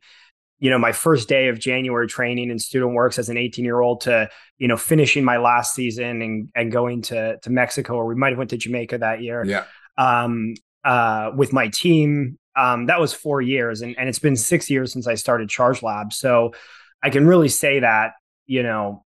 you 0.60 0.70
know, 0.70 0.78
my 0.78 0.92
first 0.92 1.28
day 1.28 1.48
of 1.48 1.60
January 1.60 2.08
training 2.08 2.52
in 2.52 2.60
Student 2.60 2.94
Works 2.94 3.18
as 3.18 3.30
an 3.30 3.38
18 3.38 3.66
year 3.66 3.80
old 3.80 4.02
to 4.02 4.30
you 4.58 4.68
know 4.68 4.78
finishing 4.78 5.24
my 5.24 5.38
last 5.38 5.74
season 5.74 6.22
and 6.22 6.50
and 6.56 6.72
going 6.72 7.02
to 7.04 7.38
to 7.40 7.50
Mexico 7.50 7.96
or 7.96 8.06
we 8.06 8.16
might 8.16 8.30
have 8.30 8.38
went 8.38 8.52
to 8.52 8.58
Jamaica 8.58 9.00
that 9.00 9.22
year. 9.22 9.44
Yeah. 9.46 9.66
Um. 9.98 10.54
Uh. 10.84 11.32
With 11.36 11.54
my 11.54 11.70
team. 11.70 12.38
Um. 12.56 12.86
That 12.86 13.00
was 13.00 13.14
four 13.14 13.42
years, 13.42 13.82
and 13.82 13.98
and 13.98 14.08
it's 14.08 14.20
been 14.20 14.36
six 14.36 14.70
years 14.70 14.94
since 14.94 15.08
I 15.08 15.16
started 15.16 15.50
Charge 15.50 15.82
Lab. 15.82 16.14
So 16.14 16.54
I 17.02 17.10
can 17.10 17.26
really 17.26 17.50
say 17.50 17.80
that 17.80 18.12
you 18.46 18.62
know 18.62 19.05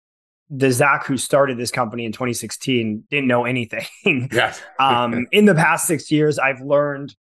the 0.49 0.71
Zach 0.71 1.05
who 1.05 1.17
started 1.17 1.57
this 1.57 1.71
company 1.71 2.05
in 2.05 2.11
2016 2.11 3.03
didn't 3.09 3.27
know 3.27 3.45
anything. 3.45 3.85
yes. 4.31 4.61
um, 4.79 5.27
in 5.31 5.45
the 5.45 5.55
past 5.55 5.85
six 5.85 6.09
years, 6.11 6.39
I've 6.39 6.61
learned 6.61 7.15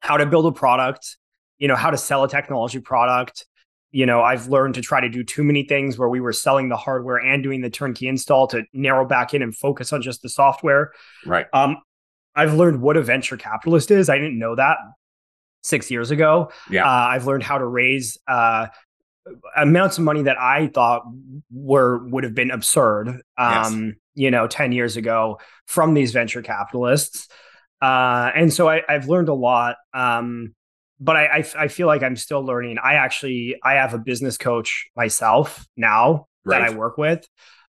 how 0.00 0.16
to 0.16 0.26
build 0.26 0.46
a 0.46 0.52
product, 0.52 1.16
you 1.58 1.68
know, 1.68 1.76
how 1.76 1.90
to 1.90 1.96
sell 1.96 2.24
a 2.24 2.28
technology 2.28 2.80
product. 2.80 3.46
You 3.90 4.06
know, 4.06 4.22
I've 4.22 4.48
learned 4.48 4.74
to 4.74 4.82
try 4.82 5.00
to 5.00 5.08
do 5.08 5.24
too 5.24 5.42
many 5.42 5.62
things 5.62 5.96
where 5.96 6.08
we 6.08 6.20
were 6.20 6.32
selling 6.32 6.68
the 6.68 6.76
hardware 6.76 7.16
and 7.16 7.42
doing 7.42 7.62
the 7.62 7.70
turnkey 7.70 8.06
install 8.06 8.46
to 8.48 8.64
narrow 8.72 9.06
back 9.06 9.32
in 9.32 9.42
and 9.42 9.56
focus 9.56 9.92
on 9.92 10.02
just 10.02 10.22
the 10.22 10.28
software. 10.28 10.92
Right. 11.24 11.46
Um, 11.52 11.78
I've 12.34 12.54
learned 12.54 12.82
what 12.82 12.96
a 12.96 13.02
venture 13.02 13.36
capitalist 13.36 13.90
is. 13.90 14.08
I 14.08 14.18
didn't 14.18 14.38
know 14.38 14.54
that 14.56 14.76
six 15.62 15.90
years 15.90 16.10
ago. 16.10 16.52
Yeah. 16.70 16.84
Uh, 16.84 17.08
I've 17.08 17.26
learned 17.26 17.42
how 17.42 17.58
to 17.58 17.66
raise 17.66 18.18
uh, 18.28 18.66
amounts 19.56 19.98
of 19.98 20.04
money 20.04 20.22
that 20.22 20.38
I 20.38 20.68
thought 20.68 21.02
were 21.50 21.98
would 22.08 22.24
have 22.24 22.34
been 22.34 22.50
absurd, 22.50 23.22
um, 23.36 23.84
yes. 23.84 23.94
you 24.14 24.30
know, 24.30 24.46
10 24.46 24.72
years 24.72 24.96
ago 24.96 25.40
from 25.66 25.94
these 25.94 26.12
venture 26.12 26.42
capitalists. 26.42 27.28
Uh, 27.80 28.30
and 28.34 28.52
so 28.52 28.68
I, 28.68 28.82
have 28.88 29.08
learned 29.08 29.28
a 29.28 29.34
lot. 29.34 29.76
Um, 29.94 30.54
but 31.00 31.16
I, 31.16 31.26
I, 31.26 31.44
I, 31.56 31.68
feel 31.68 31.86
like 31.86 32.02
I'm 32.02 32.16
still 32.16 32.44
learning. 32.44 32.78
I 32.82 32.94
actually, 32.94 33.56
I 33.62 33.74
have 33.74 33.94
a 33.94 33.98
business 33.98 34.36
coach 34.36 34.88
myself 34.96 35.64
now 35.76 36.26
right. 36.44 36.58
that 36.58 36.68
I 36.68 36.74
work 36.74 36.98
with. 36.98 37.24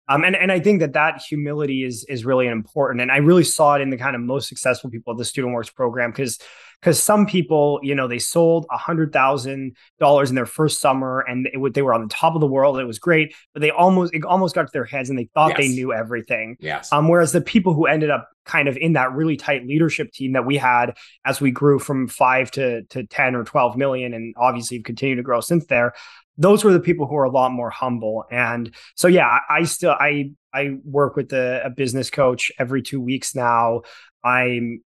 Um, 0.09 0.25
and, 0.25 0.35
and 0.35 0.51
I 0.51 0.61
think 0.61 0.81
that 0.81 0.95
that 0.95 1.21
humility 1.21 1.85
is, 1.85 2.07
is 2.09 2.25
really 2.25 2.47
important. 2.47 3.03
And 3.03 3.13
I 3.13 3.19
really 3.19 3.45
saw 3.45 3.75
it 3.75 3.83
in 3.83 3.91
the 3.91 3.99
kind 3.99 4.17
of 4.17 4.23
most 4.23 4.49
successful 4.49 4.89
people 4.89 5.13
of 5.13 5.19
the 5.19 5.25
Student 5.27 5.53
Works 5.53 5.69
program 5.69 6.11
because 6.11 6.39
because 6.81 7.03
some 7.03 7.26
people, 7.26 7.81
you 7.83 7.95
know, 7.95 8.07
they 8.07 8.18
sold 8.18 8.66
a 8.70 8.76
hundred 8.76 9.12
thousand 9.12 9.76
dollars 9.99 10.31
in 10.31 10.37
their 10.37 10.47
first 10.47 10.81
summer, 10.81 11.20
and 11.20 11.49
it, 11.53 11.74
they 11.74 11.83
were 11.83 11.95
on 11.95 12.03
the 12.03 12.09
top 12.09 12.35
of 12.35 12.41
the 12.41 12.47
world. 12.47 12.79
It 12.79 12.85
was 12.85 12.99
great, 12.99 13.35
but 13.53 13.62
they 13.62 13.70
almost 13.70 14.14
it 14.14 14.24
almost 14.24 14.55
got 14.55 14.66
to 14.66 14.72
their 14.72 14.85
heads, 14.85 15.11
and 15.11 15.18
they 15.18 15.29
thought 15.35 15.51
yes. 15.51 15.59
they 15.59 15.68
knew 15.68 15.93
everything. 15.93 16.57
Yes. 16.61 16.93
Um. 16.93 17.09
Whereas 17.09 17.33
the 17.33 17.41
people 17.41 17.74
who 17.74 17.87
ended 17.87 18.11
up 18.11 18.29
kind 18.45 18.68
of 18.68 18.76
in 18.76 18.93
that 18.95 19.12
really 19.12 19.37
tight 19.37 19.66
leadership 19.66 20.12
team 20.12 20.33
that 20.33 20.47
we 20.47 20.57
had 20.57 20.97
as 21.24 21.41
we 21.41 21.51
grew 21.51 21.79
from 21.79 22.07
five 22.07 22.51
to 22.53 22.83
to 22.85 23.05
ten 23.07 23.35
or 23.35 23.45
twelve 23.45 23.76
million, 23.76 24.14
and 24.14 24.35
obviously 24.39 24.76
have 24.76 24.85
continued 24.85 25.16
to 25.16 25.22
grow 25.22 25.41
since 25.41 25.66
there. 25.66 25.95
Those 26.41 26.62
were 26.62 26.72
the 26.72 26.81
people 26.81 27.07
who 27.07 27.16
are 27.16 27.24
a 27.24 27.31
lot 27.31 27.51
more 27.51 27.70
humble, 27.70 28.24
and 28.31 28.72
so 28.95 29.09
yeah, 29.09 29.26
I, 29.26 29.41
I 29.59 29.62
still 29.64 29.97
I 29.99 30.31
I 30.55 30.76
work 30.85 31.16
with 31.16 31.33
a, 31.33 31.62
a 31.64 31.70
business 31.70 32.11
coach 32.11 32.53
every 32.59 32.83
two 32.83 33.01
weeks 33.01 33.35
now. 33.35 33.83
I'm 34.24 34.83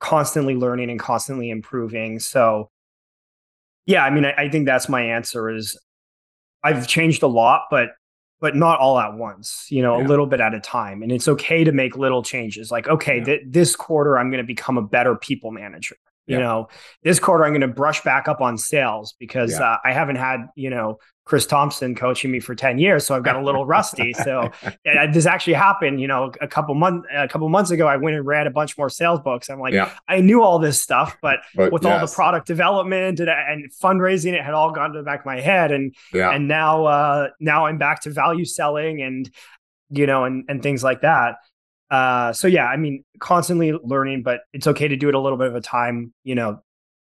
constantly 0.00 0.54
learning 0.54 0.90
and 0.90 0.98
constantly 0.98 1.50
improving. 1.50 2.18
So 2.18 2.70
yeah, 3.86 4.04
I 4.04 4.10
mean, 4.10 4.24
I, 4.24 4.32
I, 4.36 4.48
think 4.48 4.66
that's 4.66 4.88
my 4.88 5.02
answer 5.02 5.50
is 5.50 5.78
I've 6.62 6.86
changed 6.86 7.22
a 7.22 7.26
lot, 7.26 7.62
but 7.70 7.90
but 8.40 8.56
not 8.56 8.80
all 8.80 8.98
at 8.98 9.14
once, 9.14 9.66
you 9.68 9.82
know, 9.82 9.98
yeah. 9.98 10.06
a 10.06 10.08
little 10.08 10.26
bit 10.26 10.40
at 10.40 10.54
a 10.54 10.60
time. 10.60 11.02
And 11.02 11.12
it's 11.12 11.28
okay 11.28 11.62
to 11.62 11.72
make 11.72 11.96
little 11.96 12.22
changes. 12.22 12.70
Like, 12.70 12.88
okay, 12.88 13.18
yeah. 13.18 13.24
th- 13.24 13.42
this 13.46 13.76
quarter 13.76 14.18
I'm 14.18 14.30
going 14.30 14.42
to 14.42 14.46
become 14.46 14.78
a 14.78 14.82
better 14.82 15.14
people 15.14 15.50
manager. 15.50 15.96
You 16.26 16.36
yeah. 16.36 16.42
know, 16.42 16.68
this 17.02 17.18
quarter 17.18 17.44
I'm 17.44 17.52
going 17.52 17.62
to 17.62 17.68
brush 17.68 18.02
back 18.02 18.28
up 18.28 18.40
on 18.40 18.56
sales 18.56 19.14
because 19.18 19.58
uh, 19.58 19.76
I 19.84 19.92
haven't 19.92 20.16
had, 20.16 20.46
you 20.54 20.70
know, 20.70 20.98
Chris 21.30 21.46
Thompson 21.46 21.94
coaching 21.94 22.32
me 22.32 22.40
for 22.40 22.56
10 22.56 22.78
years. 22.78 23.06
So 23.06 23.14
I've 23.14 23.22
got 23.22 23.36
a 23.36 23.40
little 23.40 23.64
rusty. 23.64 24.12
So 24.24 24.50
this 24.84 25.26
actually 25.26 25.54
happened, 25.54 26.00
you 26.00 26.06
know, 26.06 26.32
a 26.40 26.48
couple 26.48 26.74
months, 26.74 27.06
a 27.14 27.26
couple 27.26 27.48
months 27.48 27.70
ago, 27.70 27.86
I 27.86 27.96
went 27.96 28.16
and 28.16 28.26
read 28.26 28.46
a 28.46 28.50
bunch 28.50 28.76
more 28.76 28.90
sales 28.90 29.20
books. 29.20 29.48
I'm 29.48 29.60
like, 29.60 29.72
yeah. 29.72 29.92
I 30.08 30.20
knew 30.20 30.42
all 30.42 30.58
this 30.58 30.80
stuff, 30.80 31.16
but, 31.22 31.38
but 31.54 31.72
with 31.72 31.84
yes. 31.84 31.92
all 31.92 32.06
the 32.06 32.12
product 32.12 32.46
development 32.46 33.20
and, 33.20 33.30
and, 33.30 33.72
fundraising, 33.72 34.34
it 34.34 34.42
had 34.42 34.54
all 34.54 34.72
gone 34.72 34.92
to 34.92 34.98
the 34.98 35.04
back 35.04 35.20
of 35.20 35.26
my 35.26 35.40
head. 35.40 35.72
And, 35.72 35.94
yeah. 36.12 36.32
and 36.32 36.48
now, 36.48 36.84
uh, 36.84 37.28
now 37.38 37.66
I'm 37.66 37.78
back 37.78 38.02
to 38.02 38.10
value 38.10 38.44
selling 38.44 39.00
and, 39.00 39.30
you 39.88 40.06
know, 40.06 40.24
and, 40.24 40.44
and 40.48 40.62
things 40.62 40.84
like 40.84 41.00
that. 41.02 41.36
Uh, 41.90 42.32
so 42.32 42.46
yeah, 42.46 42.66
I 42.66 42.76
mean, 42.76 43.04
constantly 43.18 43.72
learning, 43.72 44.22
but 44.22 44.42
it's 44.52 44.66
okay 44.66 44.88
to 44.88 44.96
do 44.96 45.08
it 45.08 45.14
a 45.14 45.18
little 45.18 45.38
bit 45.38 45.48
of 45.48 45.56
a 45.56 45.60
time, 45.60 46.12
you 46.22 46.34
know, 46.34 46.62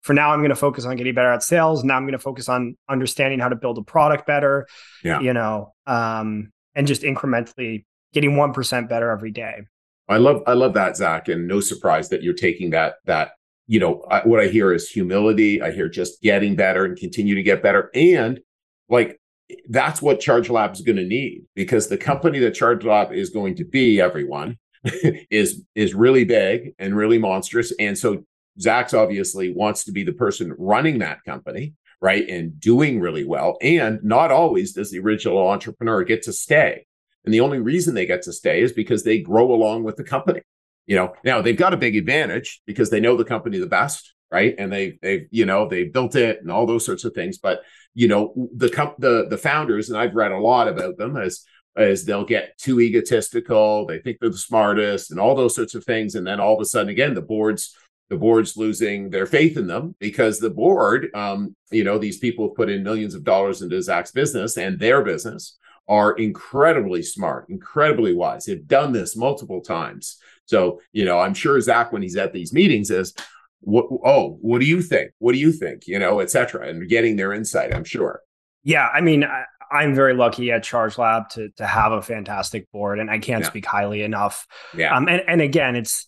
for 0.03 0.15
now 0.15 0.31
i'm 0.31 0.41
going 0.41 0.51
to 0.51 0.57
focus 0.57 0.85
on 0.85 0.97
getting 0.97 1.15
better 1.15 1.33
at 1.33 1.43
sales. 1.43 1.85
Now 1.85 1.97
i'm 1.97 2.05
going 2.05 2.13
to 2.13 2.19
focus 2.19 2.49
on 2.49 2.77
understanding 2.89 3.39
how 3.39 3.49
to 3.49 3.57
build 3.57 3.79
a 3.79 3.83
product 3.83 4.27
better 4.27 4.67
yeah. 5.05 5.21
you 5.21 5.33
know 5.33 5.75
um, 5.87 6.51
and 6.75 6.87
just 6.87 7.03
incrementally 7.03 7.85
getting 8.13 8.33
1% 8.33 8.89
better 8.89 9.11
every 9.11 9.31
day. 9.31 9.63
I 10.09 10.17
love 10.17 10.43
i 10.47 10.55
love 10.55 10.75
that 10.75 10.97
zach 10.97 11.29
and 11.29 11.47
no 11.47 11.61
surprise 11.61 12.09
that 12.09 12.23
you're 12.23 12.35
taking 12.35 12.71
that 12.71 12.95
that 13.05 13.33
you 13.67 13.79
know 13.79 14.03
I, 14.11 14.21
what 14.21 14.41
i 14.41 14.49
hear 14.49 14.73
is 14.73 14.89
humility. 14.89 15.63
I 15.63 15.71
hear 15.71 15.89
just 15.89 16.21
getting 16.21 16.57
better 16.57 16.85
and 16.85 16.97
continue 16.97 17.35
to 17.37 17.43
get 17.43 17.63
better. 17.63 17.91
And 17.95 18.41
like 18.89 19.21
that's 19.69 20.01
what 20.01 20.21
charge 20.21 20.49
lab 20.49 20.73
is 20.73 20.81
going 20.81 20.97
to 20.97 21.05
need 21.05 21.45
because 21.55 21.89
the 21.89 21.97
company 21.97 22.39
that 22.41 22.55
charge 22.55 22.85
lab 22.85 23.13
is 23.13 23.31
going 23.31 23.57
to 23.57 23.65
be 23.65 24.01
everyone 24.01 24.59
is 25.31 25.63
is 25.75 25.95
really 25.95 26.25
big 26.25 26.75
and 26.79 26.97
really 26.97 27.19
monstrous 27.19 27.73
and 27.79 27.99
so 27.99 28.25
Zach's 28.61 28.95
obviously 28.95 29.53
wants 29.53 29.85
to 29.85 29.93
be 29.93 30.05
the 30.05 30.13
person 30.13 30.55
running 30.59 30.99
that 30.99 31.25
company, 31.25 31.75
right? 32.01 32.29
And 32.29 32.59
doing 32.61 33.01
really 33.01 33.25
well. 33.25 33.57
And 33.63 34.03
not 34.03 34.31
always 34.31 34.73
does 34.73 34.91
the 34.91 34.99
original 34.99 35.49
entrepreneur 35.49 36.05
get 36.05 36.23
to 36.23 36.33
stay. 36.33 36.87
And 37.25 37.35
the 37.35 37.41
only 37.41 37.59
reason 37.59 37.95
they 37.95 38.07
get 38.07 38.23
to 38.23 38.33
stay 38.33 38.63
is 38.63 38.73
because 38.73 39.03
they 39.03 39.21
grow 39.21 39.53
along 39.53 39.85
with 39.85 39.97
the 39.97 40.05
company. 40.05 40.41
You 40.87 40.97
know, 40.97 41.15
now 41.25 41.41
they've 41.43 41.57
got 41.57 41.75
a 41.75 41.79
big 41.79 41.97
advantage 41.97 42.63
because 42.67 42.91
they 42.91 43.01
know 43.01 43.17
the 43.17 43.25
company 43.25 43.59
the 43.59 43.67
best, 43.67 44.15
right? 44.31 44.55
And 44.59 44.73
they 44.73 44.99
they've, 45.03 45.27
you 45.31 45.47
know, 45.47 45.69
they 45.69 45.85
built 45.85 46.17
it 46.17 46.41
and 46.41 46.51
all 46.51 46.67
those 46.67 46.85
sorts 46.85 47.05
of 47.05 47.15
things. 47.15 47.39
But 47.39 47.61
you 47.95 48.09
know, 48.09 48.49
the 48.57 48.69
the 48.99 49.27
the 49.29 49.39
founders, 49.39 49.91
and 49.91 49.99
I've 49.99 50.15
read 50.15 50.33
a 50.33 50.39
lot 50.39 50.69
about 50.69 50.97
them 50.97 51.17
as 51.17 51.45
as 51.77 52.05
they'll 52.05 52.25
get 52.25 52.59
too 52.59 52.81
egotistical, 52.81 53.87
they 53.87 53.99
think 53.99 54.19
they're 54.21 54.31
the 54.31 54.37
smartest 54.37 55.11
and 55.11 55.21
all 55.21 55.35
those 55.35 55.55
sorts 55.55 55.75
of 55.75 55.85
things. 55.85 56.15
And 56.15 56.27
then 56.27 56.41
all 56.41 56.55
of 56.55 56.61
a 56.61 56.65
sudden, 56.65 56.91
again, 56.91 57.15
the 57.15 57.23
boards 57.23 57.75
the 58.11 58.17
board's 58.17 58.57
losing 58.57 59.09
their 59.09 59.25
faith 59.25 59.57
in 59.57 59.69
them 59.69 59.95
because 60.01 60.41
the 60.41 60.51
board, 60.51 61.11
um, 61.15 61.55
you 61.71 61.85
know, 61.85 61.97
these 61.97 62.19
people 62.19 62.49
have 62.49 62.57
put 62.57 62.69
in 62.69 62.83
millions 62.83 63.15
of 63.15 63.23
dollars 63.23 63.63
into 63.63 63.81
Zach's 63.81 64.11
business 64.11 64.59
and 64.59 64.79
their 64.79 65.05
business 65.05 65.57
are 65.89 66.13
incredibly 66.15 67.03
smart, 67.03 67.47
incredibly 67.49 68.13
wise. 68.13 68.45
They've 68.45 68.67
done 68.67 68.93
this 68.93 69.17
multiple 69.17 69.61
times. 69.61 70.19
So, 70.47 70.81
you 70.93 71.05
know, 71.05 71.21
I'm 71.21 71.35
sure 71.35 71.61
Zach, 71.61 71.93
when 71.93 72.03
he's 72.03 72.17
at 72.17 72.33
these 72.33 72.53
meetings, 72.53 72.91
is 72.91 73.15
what 73.61 73.87
oh, 74.05 74.39
what 74.41 74.61
do 74.61 74.67
you 74.67 74.83
think? 74.83 75.13
What 75.19 75.33
do 75.33 75.39
you 75.39 75.53
think? 75.53 75.87
You 75.87 76.01
know, 76.01 76.19
et 76.19 76.31
cetera, 76.31 76.69
and 76.69 76.89
getting 76.89 77.15
their 77.15 77.33
insight, 77.33 77.75
I'm 77.75 77.85
sure. 77.85 78.23
Yeah. 78.65 78.89
I 78.89 79.01
mean, 79.01 79.25
I'm 79.71 79.95
very 79.95 80.15
lucky 80.15 80.51
at 80.51 80.63
Charge 80.63 80.99
Lab 80.99 81.29
to 81.31 81.51
to 81.57 81.67
have 81.67 81.93
a 81.93 82.03
fantastic 82.03 82.71
board, 82.73 82.99
and 82.99 83.11
I 83.11 83.19
can't 83.19 83.43
yeah. 83.43 83.49
speak 83.49 83.67
highly 83.67 84.03
enough. 84.03 84.47
Yeah. 84.77 84.97
Um, 84.97 85.09
and, 85.09 85.23
and 85.27 85.41
again, 85.41 85.77
it's 85.77 86.07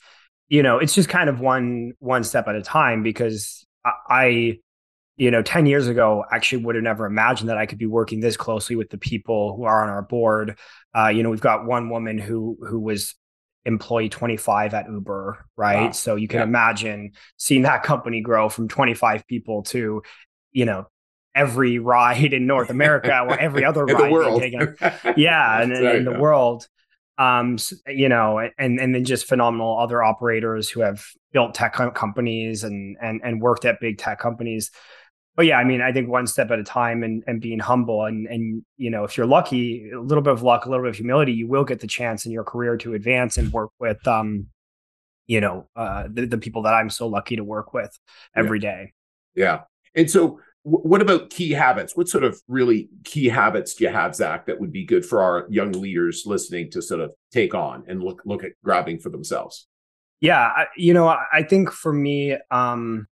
you 0.53 0.63
know, 0.63 0.79
it's 0.79 0.95
just 0.95 1.09
kind 1.09 1.31
of 1.31 1.41
one 1.41 1.95
one 1.99 2.25
step 2.25 2.47
at 2.47 2.55
a 2.55 2.63
time 2.63 3.03
because 3.03 3.67
I, 3.85 4.59
you 5.17 5.31
know, 5.31 5.43
10 5.43 5.65
years 5.65 5.89
ago, 5.89 6.25
actually 6.31 6.65
would 6.65 6.75
have 6.75 6.85
never 6.85 7.07
imagined 7.07 7.49
that 7.49 7.57
I 7.57 7.65
could 7.65 7.79
be 7.79 7.87
working 7.87 8.21
this 8.21 8.37
closely 8.37 8.77
with 8.77 8.91
the 8.91 8.99
people 8.99 9.57
who 9.57 9.65
are 9.65 9.83
on 9.83 9.89
our 9.89 10.03
board. 10.03 10.59
Uh, 10.95 11.09
you 11.09 11.23
know, 11.23 11.31
we've 11.31 11.41
got 11.41 11.65
one 11.65 11.89
woman 11.89 12.19
who 12.19 12.59
who 12.61 12.81
was 12.81 13.15
employee 13.65 14.11
25 14.11 14.75
at 14.75 14.91
Uber, 14.91 15.47
right? 15.57 15.87
Wow. 15.87 15.91
So 15.93 16.17
you 16.17 16.29
can 16.29 16.41
yeah. 16.41 16.45
imagine 16.45 17.13
seeing 17.39 17.63
that 17.63 17.83
company 17.83 18.21
grow 18.21 18.49
from 18.49 18.69
25 18.69 19.27
people 19.27 19.63
to, 19.65 20.03
you 20.51 20.65
know, 20.67 20.87
every 21.35 21.79
ride 21.79 22.33
in 22.33 22.47
North 22.47 22.71
America 22.71 23.21
or 23.21 23.39
every 23.39 23.65
other 23.67 23.85
ride 23.85 24.11
being 24.11 24.41
taken. 24.41 24.77
Yeah, 25.17 25.63
and 25.63 25.73
in 25.73 26.05
the 26.05 26.19
world. 26.19 26.67
Um, 27.19 27.59
you 27.87 28.09
know, 28.09 28.39
and 28.59 28.81
and 28.81 28.95
then 28.95 29.05
just 29.05 29.27
phenomenal 29.27 29.79
other 29.79 30.03
operators 30.03 30.71
who 30.71 30.81
have 30.81 31.05
built 31.33 31.55
tech 31.55 31.75
companies 31.95 32.65
and 32.65 32.97
and 33.01 33.21
and 33.23 33.41
worked 33.41 33.65
at 33.65 33.81
big 33.81 33.99
tech 33.99 34.19
companies 34.19 34.71
but 35.35 35.47
yeah, 35.47 35.57
I 35.57 35.65
mean, 35.65 35.81
I 35.81 35.93
think 35.93 36.09
one 36.09 36.27
step 36.27 36.51
at 36.51 36.59
a 36.59 36.65
time 36.65 37.03
and 37.03 37.25
and 37.27 37.41
being 37.41 37.59
humble 37.59 38.05
and 38.05 38.27
and 38.27 38.65
you 38.77 38.91
know, 38.91 39.05
if 39.05 39.17
you're 39.17 39.27
lucky, 39.27 39.91
a 39.91 40.01
little 40.01 40.23
bit 40.23 40.33
of 40.33 40.43
luck, 40.43 40.67
a 40.67 40.69
little 40.69 40.85
bit 40.85 40.91
of 40.91 40.97
humility, 40.97 41.33
you 41.33 41.47
will 41.47 41.65
get 41.65 41.81
the 41.81 41.87
chance 41.87 42.27
in 42.27 42.33
your 42.33 42.45
career 42.45 42.77
to 42.79 42.95
advance 42.95 43.39
and 43.39 43.53
work 43.53 43.71
with 43.79 44.07
um, 44.07 44.49
you 45.27 45.41
know, 45.41 45.69
uh 45.75 46.05
the, 46.13 46.27
the 46.27 46.39
people 46.39 46.63
that 46.63 46.75
I'm 46.75 46.91
so 46.91 47.07
lucky 47.07 47.37
to 47.37 47.45
work 47.45 47.73
with 47.73 47.99
every 48.37 48.61
yeah. 48.61 48.71
day. 48.71 48.93
yeah. 49.35 49.61
And 49.95 50.11
so 50.11 50.41
what 50.65 51.03
about 51.03 51.31
key 51.31 51.51
habits? 51.51 51.97
What 51.97 52.09
sort 52.09 52.23
of 52.23 52.41
really 52.47 52.89
key 53.05 53.29
habits 53.29 53.75
do 53.75 53.85
you 53.85 53.91
have, 53.91 54.15
Zach, 54.15 54.47
that 54.47 54.61
would 54.61 54.73
be 54.73 54.85
good 54.85 55.05
for 55.05 55.21
our 55.21 55.47
young 55.51 55.73
leaders 55.73 56.23
listening 56.25 56.71
to 56.71 56.83
sort 56.83 57.01
of 57.01 57.11
take 57.33 57.55
on 57.55 57.85
and 57.89 58.03
look 58.03 58.23
look 58.25 58.45
at 58.45 58.53
grabbing 58.63 59.01
for 59.01 59.11
themselves? 59.11 59.67
Yeah, 60.21 60.67
you 60.77 60.95
know, 60.95 61.09
I 61.09 61.43
think 61.43 61.73
for 61.73 61.93
me, 61.93 62.37
um, 62.53 63.09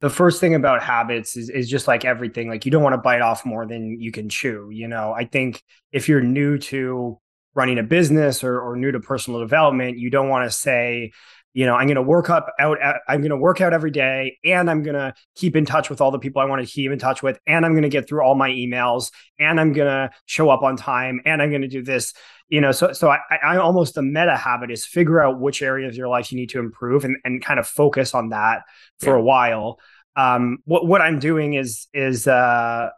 the 0.00 0.10
first 0.10 0.40
thing 0.40 0.54
about 0.54 0.82
habits 0.82 1.36
is 1.36 1.48
is 1.50 1.68
just 1.68 1.88
like 1.88 2.04
everything 2.04 2.48
like 2.48 2.64
you 2.64 2.70
don't 2.70 2.82
want 2.82 2.92
to 2.92 2.98
bite 2.98 3.22
off 3.22 3.44
more 3.44 3.66
than 3.66 4.00
you 4.00 4.12
can 4.12 4.28
chew 4.28 4.68
you 4.70 4.88
know 4.88 5.12
i 5.12 5.24
think 5.24 5.62
if 5.92 6.08
you're 6.08 6.20
new 6.20 6.58
to 6.58 7.18
running 7.54 7.78
a 7.78 7.82
business 7.82 8.44
or, 8.44 8.60
or 8.60 8.76
new 8.76 8.92
to 8.92 9.00
personal 9.00 9.40
development 9.40 9.98
you 9.98 10.10
don't 10.10 10.28
want 10.28 10.44
to 10.44 10.56
say 10.56 11.10
you 11.56 11.64
know 11.64 11.74
i'm 11.74 11.86
going 11.86 11.96
to 11.96 12.02
work 12.02 12.28
up 12.28 12.52
out 12.60 12.76
i'm 13.08 13.20
going 13.20 13.30
to 13.30 13.36
work 13.36 13.62
out 13.62 13.72
every 13.72 13.90
day 13.90 14.38
and 14.44 14.70
i'm 14.70 14.82
going 14.82 14.94
to 14.94 15.12
keep 15.34 15.56
in 15.56 15.64
touch 15.64 15.88
with 15.88 16.02
all 16.02 16.10
the 16.10 16.18
people 16.18 16.40
i 16.40 16.44
want 16.44 16.64
to 16.64 16.70
keep 16.70 16.92
in 16.92 16.98
touch 16.98 17.22
with 17.22 17.40
and 17.46 17.64
i'm 17.64 17.72
going 17.72 17.82
to 17.82 17.88
get 17.88 18.06
through 18.06 18.22
all 18.22 18.34
my 18.34 18.50
emails 18.50 19.10
and 19.40 19.58
i'm 19.58 19.72
going 19.72 19.88
to 19.88 20.10
show 20.26 20.50
up 20.50 20.62
on 20.62 20.76
time 20.76 21.20
and 21.24 21.40
i'm 21.40 21.48
going 21.48 21.62
to 21.62 21.68
do 21.68 21.82
this 21.82 22.12
you 22.50 22.60
know 22.60 22.72
so 22.72 22.92
so 22.92 23.08
i, 23.08 23.18
I 23.42 23.56
almost 23.56 23.94
the 23.94 24.02
meta 24.02 24.36
habit 24.36 24.70
is 24.70 24.84
figure 24.84 25.20
out 25.20 25.40
which 25.40 25.62
areas 25.62 25.94
of 25.94 25.96
your 25.96 26.08
life 26.08 26.30
you 26.30 26.36
need 26.36 26.50
to 26.50 26.58
improve 26.58 27.04
and, 27.04 27.16
and 27.24 27.42
kind 27.42 27.58
of 27.58 27.66
focus 27.66 28.14
on 28.14 28.28
that 28.28 28.62
for 29.00 29.14
yeah. 29.14 29.20
a 29.20 29.22
while 29.22 29.80
um 30.14 30.58
what 30.66 30.86
what 30.86 31.00
i'm 31.00 31.18
doing 31.18 31.54
is 31.54 31.86
is 31.94 32.28
uh 32.28 32.90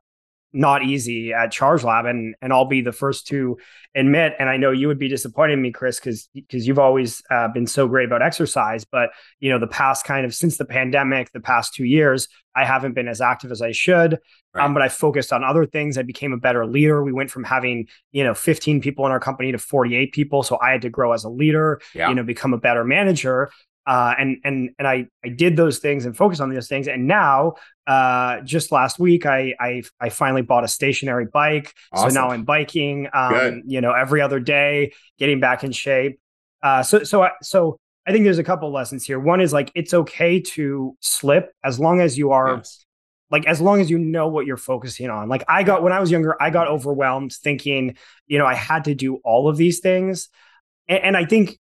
not 0.53 0.83
easy 0.83 1.33
at 1.33 1.53
charge 1.53 1.85
lab 1.85 2.07
and 2.07 2.35
and 2.41 2.53
i'll 2.53 2.65
be 2.65 2.81
the 2.81 2.93
first 2.93 3.27
to 3.27 3.59
admit 3.95 4.35
and 4.39 4.49
i 4.49 4.57
know 4.57 4.71
you 4.71 4.89
would 4.89 4.99
be 4.99 5.09
disappointed 5.09 5.53
in 5.53 5.63
me 5.63 5.71
chris 5.71 6.01
because 6.01 6.29
because 6.35 6.67
you've 6.67 6.79
always 6.79 7.23
uh, 7.31 7.49
been 7.49 7.67
so 7.67 7.87
great 7.87 8.07
about 8.07 8.23
exercise 8.23 8.85
but 8.85 9.11
you 9.41 9.51
know 9.51 9.59
the 9.59 9.67
past 9.67 10.05
kind 10.05 10.25
of 10.25 10.35
since 10.35 10.57
the 10.57 10.65
pandemic 10.65 11.31
the 11.33 11.41
past 11.41 11.75
two 11.75 11.85
years 11.85 12.29
i 12.55 12.65
haven't 12.65 12.95
been 12.95 13.09
as 13.09 13.21
active 13.21 13.53
as 13.53 13.61
i 13.61 13.73
should 13.73 14.19
right. 14.55 14.65
um, 14.65 14.73
but 14.73 14.83
i 14.83 14.89
focused 14.89 15.33
on 15.33 15.45
other 15.45 15.67
things 15.67 15.99
i 15.99 16.03
became 16.03 16.33
a 16.33 16.39
better 16.39 16.67
leader 16.67 17.05
we 17.05 17.13
went 17.13 17.31
from 17.31 17.45
having 17.45 17.87
you 18.13 18.25
know 18.25 18.35
15 18.35 18.81
people 18.81 19.05
in 19.05 19.13
our 19.13 19.21
company 19.21 19.53
to 19.53 19.59
48 19.59 20.13
people 20.13 20.43
so 20.43 20.59
i 20.63 20.71
had 20.71 20.83
to 20.83 20.91
grow 20.91 21.13
as 21.13 21.25
a 21.25 21.29
leader 21.29 21.81
yeah. 21.95 22.09
you 22.09 22.15
know 22.15 22.23
become 22.23 22.55
a 22.55 22.59
better 22.59 22.85
manager 22.85 23.51
uh, 23.89 24.15
and 24.19 24.37
and 24.45 24.71
and 24.79 24.87
I 24.87 25.07
I 25.25 25.31
did 25.31 25.57
those 25.57 25.79
things 25.79 26.05
and 26.05 26.15
focused 26.15 26.43
on 26.43 26.53
those 26.53 26.69
things. 26.69 26.89
And 26.89 27.07
now, 27.07 27.55
uh, 27.87 28.43
just 28.43 28.71
last 28.71 28.99
week, 28.99 29.25
I 29.25 29.55
I 29.59 29.83
I 29.99 30.11
finally 30.11 30.43
bought 30.43 30.63
a 30.63 30.69
stationary 30.69 31.25
bike. 31.25 31.73
Awesome. 31.91 32.11
So 32.11 32.21
now 32.21 32.29
I'm 32.29 32.45
biking. 32.45 33.09
Um, 33.15 33.63
you 33.67 33.81
know, 33.81 33.93
every 33.93 34.21
other 34.21 34.41
day, 34.41 34.93
getting 35.19 35.41
back 35.41 35.65
in 35.65 35.73
shape. 35.73 36.21
Uh, 36.63 36.83
so 36.83 37.03
so 37.03 37.23
I, 37.23 37.31
so 37.43 37.81
I 38.07 38.13
think 38.13 38.25
there's 38.25 38.39
a 38.39 38.45
couple 38.45 38.71
lessons 38.71 39.07
here. 39.07 39.19
One 39.19 39.41
is 39.41 39.55
like 39.55 39.73
it's 39.75 39.95
okay 39.95 40.41
to 40.41 40.95
slip 41.01 41.51
as 41.65 41.81
long 41.81 42.03
as 42.03 42.19
you 42.19 42.33
are. 42.33 42.57
Yes. 42.57 42.85
Like 43.31 43.47
as 43.47 43.59
long 43.59 43.81
as 43.81 43.89
you 43.89 43.99
know 43.99 44.29
what 44.29 44.45
you're 44.45 44.59
focusing 44.59 45.09
on. 45.09 45.31
Like 45.31 45.45
I 45.49 45.63
got 45.63 45.83
when 45.83 45.95
I 45.95 46.01
was 46.01 46.11
younger, 46.11 46.37
I 46.43 46.51
got 46.51 46.69
overwhelmed 46.69 47.33
thinking, 47.33 47.97
you 48.27 48.37
know, 48.37 48.47
I 48.47 48.55
had 48.55 48.85
to 48.85 48.95
do 48.95 49.17
all 49.25 49.49
of 49.49 49.57
these 49.57 49.81
things. 49.81 50.29
And, 50.89 51.05
and 51.05 51.17
I 51.17 51.25
think 51.25 51.59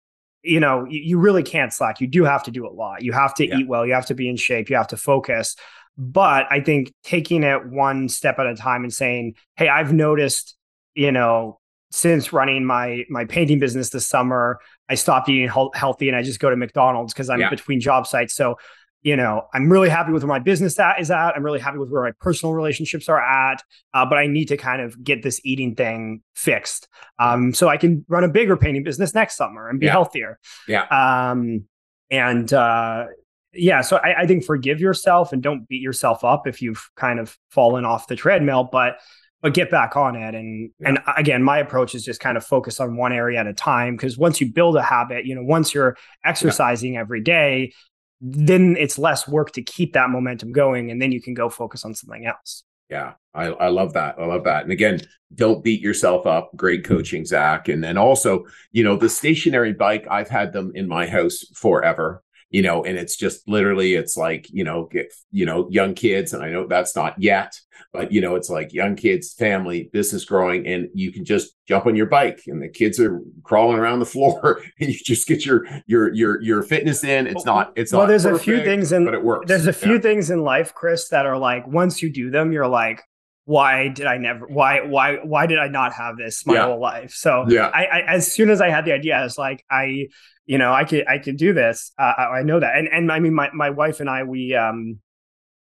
you 0.46 0.60
know, 0.60 0.86
you, 0.88 1.18
really 1.18 1.42
can't 1.42 1.72
slack. 1.72 2.00
You 2.00 2.06
do 2.06 2.24
have 2.24 2.42
to 2.44 2.50
do 2.50 2.66
a 2.66 2.70
lot. 2.70 3.02
You 3.02 3.12
have 3.12 3.34
to 3.34 3.46
yeah. 3.46 3.58
eat 3.58 3.68
well. 3.68 3.84
You 3.84 3.94
have 3.94 4.06
to 4.06 4.14
be 4.14 4.28
in 4.28 4.36
shape. 4.36 4.70
You 4.70 4.76
have 4.76 4.88
to 4.88 4.96
focus. 4.96 5.56
But 5.98 6.46
I 6.50 6.60
think 6.60 6.92
taking 7.02 7.42
it 7.42 7.66
one 7.66 8.08
step 8.08 8.38
at 8.38 8.46
a 8.46 8.54
time 8.54 8.84
and 8.84 8.92
saying, 8.92 9.34
"Hey, 9.56 9.68
I've 9.68 9.92
noticed, 9.92 10.56
you 10.94 11.10
know, 11.10 11.58
since 11.90 12.32
running 12.32 12.64
my 12.64 13.04
my 13.08 13.24
painting 13.24 13.58
business 13.58 13.90
this 13.90 14.06
summer, 14.06 14.60
I 14.88 14.94
stopped 14.94 15.28
eating 15.28 15.48
healthy 15.48 16.08
and 16.08 16.16
I 16.16 16.22
just 16.22 16.38
go 16.38 16.50
to 16.50 16.56
McDonald's 16.56 17.12
because 17.12 17.30
I'm 17.30 17.40
yeah. 17.40 17.50
between 17.50 17.80
job 17.80 18.06
sites. 18.06 18.34
So 18.34 18.58
you 19.06 19.14
know, 19.14 19.46
I'm 19.54 19.70
really 19.70 19.88
happy 19.88 20.10
with 20.10 20.24
where 20.24 20.28
my 20.28 20.40
business 20.40 20.80
at 20.80 21.00
is 21.00 21.12
at. 21.12 21.36
I'm 21.36 21.44
really 21.44 21.60
happy 21.60 21.78
with 21.78 21.90
where 21.90 22.02
my 22.02 22.10
personal 22.20 22.54
relationships 22.54 23.08
are 23.08 23.22
at. 23.22 23.62
Uh, 23.94 24.04
but 24.04 24.18
I 24.18 24.26
need 24.26 24.46
to 24.46 24.56
kind 24.56 24.82
of 24.82 25.00
get 25.00 25.22
this 25.22 25.40
eating 25.44 25.76
thing 25.76 26.22
fixed, 26.34 26.88
um, 27.20 27.54
so 27.54 27.68
I 27.68 27.76
can 27.76 28.04
run 28.08 28.24
a 28.24 28.28
bigger 28.28 28.56
painting 28.56 28.82
business 28.82 29.14
next 29.14 29.36
summer 29.36 29.68
and 29.68 29.78
be 29.78 29.86
yeah. 29.86 29.92
healthier. 29.92 30.40
Yeah. 30.66 30.86
Um, 30.90 31.66
and 32.10 32.52
uh, 32.52 33.04
yeah, 33.52 33.82
so 33.82 33.98
I, 33.98 34.22
I 34.22 34.26
think 34.26 34.44
forgive 34.44 34.80
yourself 34.80 35.32
and 35.32 35.40
don't 35.40 35.68
beat 35.68 35.82
yourself 35.82 36.24
up 36.24 36.48
if 36.48 36.60
you've 36.60 36.90
kind 36.96 37.20
of 37.20 37.38
fallen 37.52 37.84
off 37.84 38.08
the 38.08 38.16
treadmill, 38.16 38.68
but 38.72 38.96
but 39.40 39.54
get 39.54 39.70
back 39.70 39.94
on 39.94 40.16
it. 40.16 40.34
And 40.34 40.70
yeah. 40.80 40.88
and 40.88 40.98
again, 41.16 41.44
my 41.44 41.58
approach 41.58 41.94
is 41.94 42.04
just 42.04 42.18
kind 42.18 42.36
of 42.36 42.44
focus 42.44 42.80
on 42.80 42.96
one 42.96 43.12
area 43.12 43.38
at 43.38 43.46
a 43.46 43.54
time 43.54 43.94
because 43.94 44.18
once 44.18 44.40
you 44.40 44.52
build 44.52 44.74
a 44.74 44.82
habit, 44.82 45.26
you 45.26 45.36
know, 45.36 45.44
once 45.44 45.72
you're 45.74 45.96
exercising 46.24 46.94
yeah. 46.94 47.00
every 47.02 47.20
day, 47.20 47.72
then 48.20 48.76
it's 48.78 48.98
less 48.98 49.28
work 49.28 49.52
to 49.52 49.62
keep 49.62 49.92
that 49.92 50.10
momentum 50.10 50.52
going 50.52 50.90
and 50.90 51.00
then 51.00 51.12
you 51.12 51.20
can 51.20 51.34
go 51.34 51.48
focus 51.48 51.84
on 51.84 51.94
something 51.94 52.26
else. 52.26 52.64
Yeah 52.88 53.14
I, 53.34 53.46
I 53.46 53.68
love 53.68 53.92
that 53.94 54.16
i 54.18 54.24
love 54.24 54.44
that. 54.44 54.62
And 54.62 54.72
again 54.72 55.00
don't 55.34 55.64
beat 55.64 55.80
yourself 55.80 56.26
up. 56.26 56.50
Great 56.56 56.84
coaching 56.84 57.24
zach. 57.24 57.68
And 57.68 57.82
then 57.82 57.98
also 57.98 58.44
you 58.72 58.84
know 58.84 58.96
the 58.96 59.08
stationary 59.08 59.72
bike 59.72 60.06
i've 60.10 60.28
had 60.28 60.52
them 60.52 60.72
in 60.74 60.88
my 60.88 61.06
house 61.06 61.44
forever 61.54 62.22
you 62.56 62.62
know 62.62 62.82
and 62.82 62.96
it's 62.96 63.16
just 63.16 63.46
literally 63.46 63.92
it's 63.92 64.16
like 64.16 64.46
you 64.50 64.64
know 64.64 64.88
get 64.90 65.12
you 65.30 65.44
know 65.44 65.68
young 65.70 65.92
kids 65.92 66.32
and 66.32 66.42
i 66.42 66.48
know 66.48 66.66
that's 66.66 66.96
not 66.96 67.14
yet 67.18 67.52
but 67.92 68.10
you 68.10 68.18
know 68.18 68.34
it's 68.34 68.48
like 68.48 68.72
young 68.72 68.96
kids 68.96 69.34
family 69.34 69.90
business 69.92 70.24
growing 70.24 70.66
and 70.66 70.88
you 70.94 71.12
can 71.12 71.22
just 71.22 71.54
jump 71.68 71.84
on 71.84 71.94
your 71.94 72.06
bike 72.06 72.40
and 72.46 72.62
the 72.62 72.68
kids 72.70 72.98
are 72.98 73.20
crawling 73.42 73.78
around 73.78 73.98
the 73.98 74.06
floor 74.14 74.62
and 74.80 74.88
you 74.88 74.98
just 75.04 75.28
get 75.28 75.44
your 75.44 75.66
your 75.86 76.10
your 76.14 76.40
your 76.40 76.62
fitness 76.62 77.04
in 77.04 77.26
it's 77.26 77.44
not 77.44 77.74
it's 77.76 77.92
well 77.92 78.02
not 78.02 78.08
there's 78.08 78.24
perfect, 78.24 78.40
a 78.40 78.44
few 78.44 78.64
things 78.64 78.90
in 78.90 79.04
but 79.04 79.12
it 79.12 79.22
works 79.22 79.46
there's 79.46 79.66
a 79.66 79.72
few 79.72 79.96
yeah. 79.96 80.00
things 80.00 80.30
in 80.30 80.40
life 80.40 80.72
chris 80.72 81.10
that 81.10 81.26
are 81.26 81.36
like 81.36 81.66
once 81.66 82.00
you 82.00 82.10
do 82.10 82.30
them 82.30 82.52
you're 82.52 82.66
like 82.66 83.02
why 83.46 83.86
did 83.86 84.06
I 84.06 84.18
never 84.18 84.44
why 84.46 84.80
why 84.80 85.18
why 85.22 85.46
did 85.46 85.58
I 85.58 85.68
not 85.68 85.92
have 85.92 86.16
this 86.16 86.44
my 86.44 86.54
yeah. 86.54 86.66
whole 86.66 86.80
life? 86.80 87.12
So 87.12 87.46
yeah, 87.48 87.70
I, 87.72 87.84
I, 87.84 88.00
as 88.00 88.30
soon 88.30 88.50
as 88.50 88.60
I 88.60 88.70
had 88.70 88.84
the 88.84 88.92
idea, 88.92 89.16
I 89.16 89.22
was 89.22 89.38
like, 89.38 89.64
I 89.70 90.08
you 90.46 90.58
know 90.58 90.72
I 90.72 90.84
could 90.84 91.06
I 91.06 91.18
could 91.18 91.36
do 91.36 91.52
this. 91.52 91.92
Uh, 91.96 92.12
I, 92.18 92.22
I 92.38 92.42
know 92.42 92.58
that, 92.58 92.76
and 92.76 92.88
and 92.88 93.10
I 93.10 93.20
mean 93.20 93.34
my 93.34 93.48
my 93.54 93.70
wife 93.70 94.00
and 94.00 94.10
I 94.10 94.24
we 94.24 94.54
um 94.56 94.98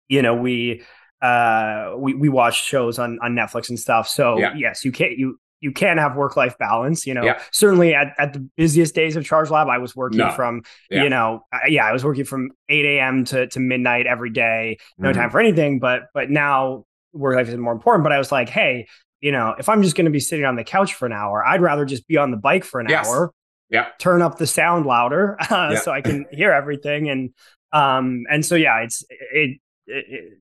you 0.09 0.21
know 0.21 0.35
we 0.35 0.83
uh 1.21 1.93
we 1.97 2.13
we 2.13 2.27
watch 2.27 2.61
shows 2.61 2.99
on 2.99 3.19
on 3.23 3.35
Netflix 3.35 3.69
and 3.69 3.79
stuff. 3.79 4.09
So 4.09 4.37
yeah. 4.37 4.53
yes, 4.53 4.83
you 4.83 4.91
can't 4.91 5.17
you 5.17 5.39
you 5.61 5.71
can 5.71 5.97
have 5.97 6.17
work 6.17 6.35
life 6.35 6.57
balance. 6.57 7.07
You 7.07 7.13
know, 7.13 7.23
yeah. 7.23 7.41
certainly 7.53 7.93
at, 7.93 8.13
at 8.17 8.33
the 8.33 8.49
busiest 8.57 8.93
days 8.95 9.15
of 9.15 9.23
Charge 9.23 9.49
Lab, 9.49 9.69
I 9.69 9.77
was 9.77 9.95
working 9.95 10.17
no. 10.17 10.31
from, 10.31 10.63
yeah. 10.89 11.03
you 11.03 11.09
know, 11.09 11.45
yeah, 11.67 11.85
I 11.85 11.93
was 11.93 12.03
working 12.03 12.25
from 12.25 12.49
8 12.67 12.83
a.m. 12.83 13.25
to, 13.25 13.45
to 13.47 13.59
midnight 13.59 14.07
every 14.07 14.31
day, 14.31 14.79
no 14.97 15.09
mm-hmm. 15.09 15.19
time 15.19 15.29
for 15.29 15.39
anything. 15.39 15.79
But 15.79 16.07
but 16.15 16.31
now 16.31 16.85
work 17.13 17.35
life 17.35 17.49
is 17.49 17.57
more 17.57 17.73
important. 17.73 18.03
But 18.03 18.11
I 18.11 18.17
was 18.17 18.31
like, 18.31 18.49
hey, 18.49 18.87
you 19.19 19.31
know, 19.31 19.55
if 19.57 19.69
I'm 19.69 19.83
just 19.83 19.95
going 19.95 20.05
to 20.05 20.11
be 20.11 20.19
sitting 20.19 20.45
on 20.45 20.55
the 20.55 20.63
couch 20.63 20.93
for 20.93 21.05
an 21.05 21.13
hour, 21.13 21.45
I'd 21.45 21.61
rather 21.61 21.85
just 21.85 22.07
be 22.07 22.17
on 22.17 22.31
the 22.31 22.37
bike 22.37 22.63
for 22.63 22.79
an 22.79 22.87
yes. 22.89 23.07
hour. 23.07 23.31
Yeah. 23.69 23.87
Turn 23.99 24.21
up 24.21 24.37
the 24.37 24.47
sound 24.47 24.85
louder 24.85 25.37
uh, 25.39 25.45
yeah. 25.73 25.79
so 25.79 25.91
I 25.91 26.01
can 26.01 26.25
hear 26.31 26.51
everything. 26.51 27.09
And 27.09 27.29
um 27.71 28.25
and 28.29 28.45
so 28.45 28.55
yeah, 28.55 28.79
it's 28.79 29.03
it, 29.09 29.59
it, 29.87 30.05
it 30.09 30.39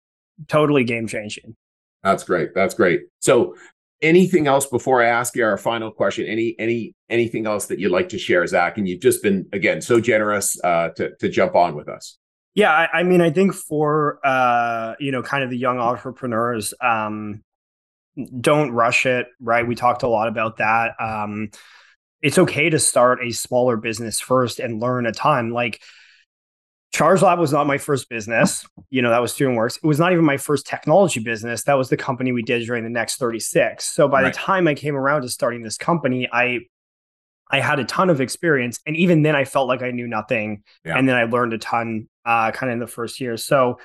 totally 0.48 0.84
game 0.84 1.06
changing. 1.06 1.54
That's 2.02 2.24
great. 2.24 2.54
That's 2.54 2.74
great. 2.74 3.02
So 3.20 3.54
anything 4.02 4.46
else 4.46 4.66
before 4.66 5.02
I 5.02 5.08
ask 5.08 5.36
you 5.36 5.44
our 5.44 5.58
final 5.58 5.90
question? 5.90 6.26
Any 6.26 6.56
any 6.58 6.94
anything 7.08 7.46
else 7.46 7.66
that 7.66 7.78
you'd 7.78 7.92
like 7.92 8.08
to 8.10 8.18
share, 8.18 8.46
Zach? 8.46 8.78
And 8.78 8.88
you've 8.88 9.00
just 9.00 9.22
been 9.22 9.46
again 9.52 9.80
so 9.80 10.00
generous 10.00 10.58
uh, 10.64 10.90
to 10.90 11.14
to 11.16 11.28
jump 11.28 11.54
on 11.54 11.74
with 11.74 11.88
us. 11.88 12.18
Yeah, 12.54 12.72
I, 12.72 13.00
I, 13.00 13.02
mean, 13.04 13.20
I 13.20 13.30
think 13.30 13.54
for 13.54 14.18
uh, 14.24 14.94
you 14.98 15.12
know, 15.12 15.22
kind 15.22 15.44
of 15.44 15.50
the 15.50 15.58
young 15.58 15.78
entrepreneurs, 15.78 16.74
um, 16.80 17.42
don't 18.40 18.72
rush 18.72 19.06
it. 19.06 19.28
Right? 19.40 19.66
We 19.66 19.74
talked 19.74 20.02
a 20.02 20.08
lot 20.08 20.28
about 20.28 20.58
that. 20.58 20.94
Um, 21.00 21.50
it's 22.22 22.38
okay 22.38 22.68
to 22.70 22.78
start 22.78 23.24
a 23.24 23.30
smaller 23.30 23.76
business 23.76 24.20
first 24.20 24.58
and 24.58 24.80
learn 24.80 25.06
a 25.06 25.12
ton. 25.12 25.50
Like 25.50 25.80
Charge 26.92 27.22
Lab 27.22 27.38
was 27.38 27.52
not 27.52 27.66
my 27.66 27.78
first 27.78 28.08
business. 28.08 28.66
You 28.90 29.00
know, 29.00 29.10
that 29.10 29.22
was 29.22 29.32
Student 29.32 29.56
Works. 29.56 29.76
It 29.76 29.86
was 29.86 29.98
not 29.98 30.12
even 30.12 30.24
my 30.24 30.36
first 30.36 30.66
technology 30.66 31.20
business. 31.20 31.62
That 31.64 31.78
was 31.78 31.88
the 31.88 31.96
company 31.96 32.32
we 32.32 32.42
did 32.42 32.66
during 32.66 32.84
the 32.84 32.90
next 32.90 33.16
36. 33.16 33.84
So 33.84 34.08
by 34.08 34.22
right. 34.22 34.32
the 34.32 34.38
time 34.38 34.66
I 34.66 34.74
came 34.74 34.96
around 34.96 35.22
to 35.22 35.28
starting 35.28 35.62
this 35.62 35.78
company, 35.78 36.28
I 36.32 36.60
I 37.52 37.60
had 37.60 37.80
a 37.80 37.84
ton 37.84 38.10
of 38.10 38.20
experience. 38.20 38.78
And 38.86 38.96
even 38.96 39.22
then 39.22 39.34
I 39.34 39.44
felt 39.44 39.66
like 39.66 39.82
I 39.82 39.90
knew 39.90 40.06
nothing. 40.06 40.62
Yeah. 40.84 40.96
And 40.96 41.08
then 41.08 41.16
I 41.16 41.24
learned 41.24 41.52
a 41.52 41.58
ton 41.58 42.08
uh, 42.24 42.50
kind 42.52 42.70
of 42.70 42.74
in 42.74 42.80
the 42.80 42.86
first 42.86 43.20
year. 43.20 43.36
So 43.36 43.78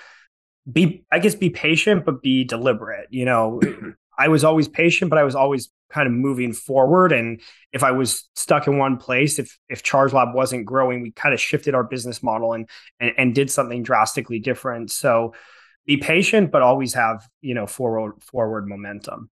be 0.71 1.05
I 1.11 1.19
guess 1.19 1.35
be 1.35 1.49
patient, 1.49 2.05
but 2.05 2.21
be 2.21 2.43
deliberate. 2.43 3.07
You 3.11 3.25
know, 3.25 3.61
I 4.17 4.27
was 4.29 4.43
always 4.43 4.67
patient, 4.67 5.09
but 5.09 5.19
I 5.19 5.23
was 5.23 5.35
always 5.35 5.69
kind 5.89 6.07
of 6.07 6.13
moving 6.13 6.53
forward. 6.53 7.11
And 7.11 7.41
if 7.71 7.83
I 7.83 7.91
was 7.91 8.27
stuck 8.35 8.67
in 8.67 8.77
one 8.77 8.97
place, 8.97 9.39
if 9.39 9.57
if 9.69 9.83
Charge 9.83 10.13
Lab 10.13 10.33
wasn't 10.33 10.65
growing, 10.65 11.01
we 11.01 11.11
kind 11.11 11.33
of 11.33 11.39
shifted 11.39 11.75
our 11.75 11.83
business 11.83 12.23
model 12.23 12.53
and 12.53 12.69
and, 12.99 13.11
and 13.17 13.35
did 13.35 13.51
something 13.51 13.83
drastically 13.83 14.39
different. 14.39 14.91
So 14.91 15.33
be 15.85 15.97
patient, 15.97 16.51
but 16.51 16.61
always 16.61 16.93
have 16.93 17.27
you 17.41 17.53
know 17.53 17.67
forward 17.67 18.23
forward 18.23 18.67
momentum. 18.67 19.29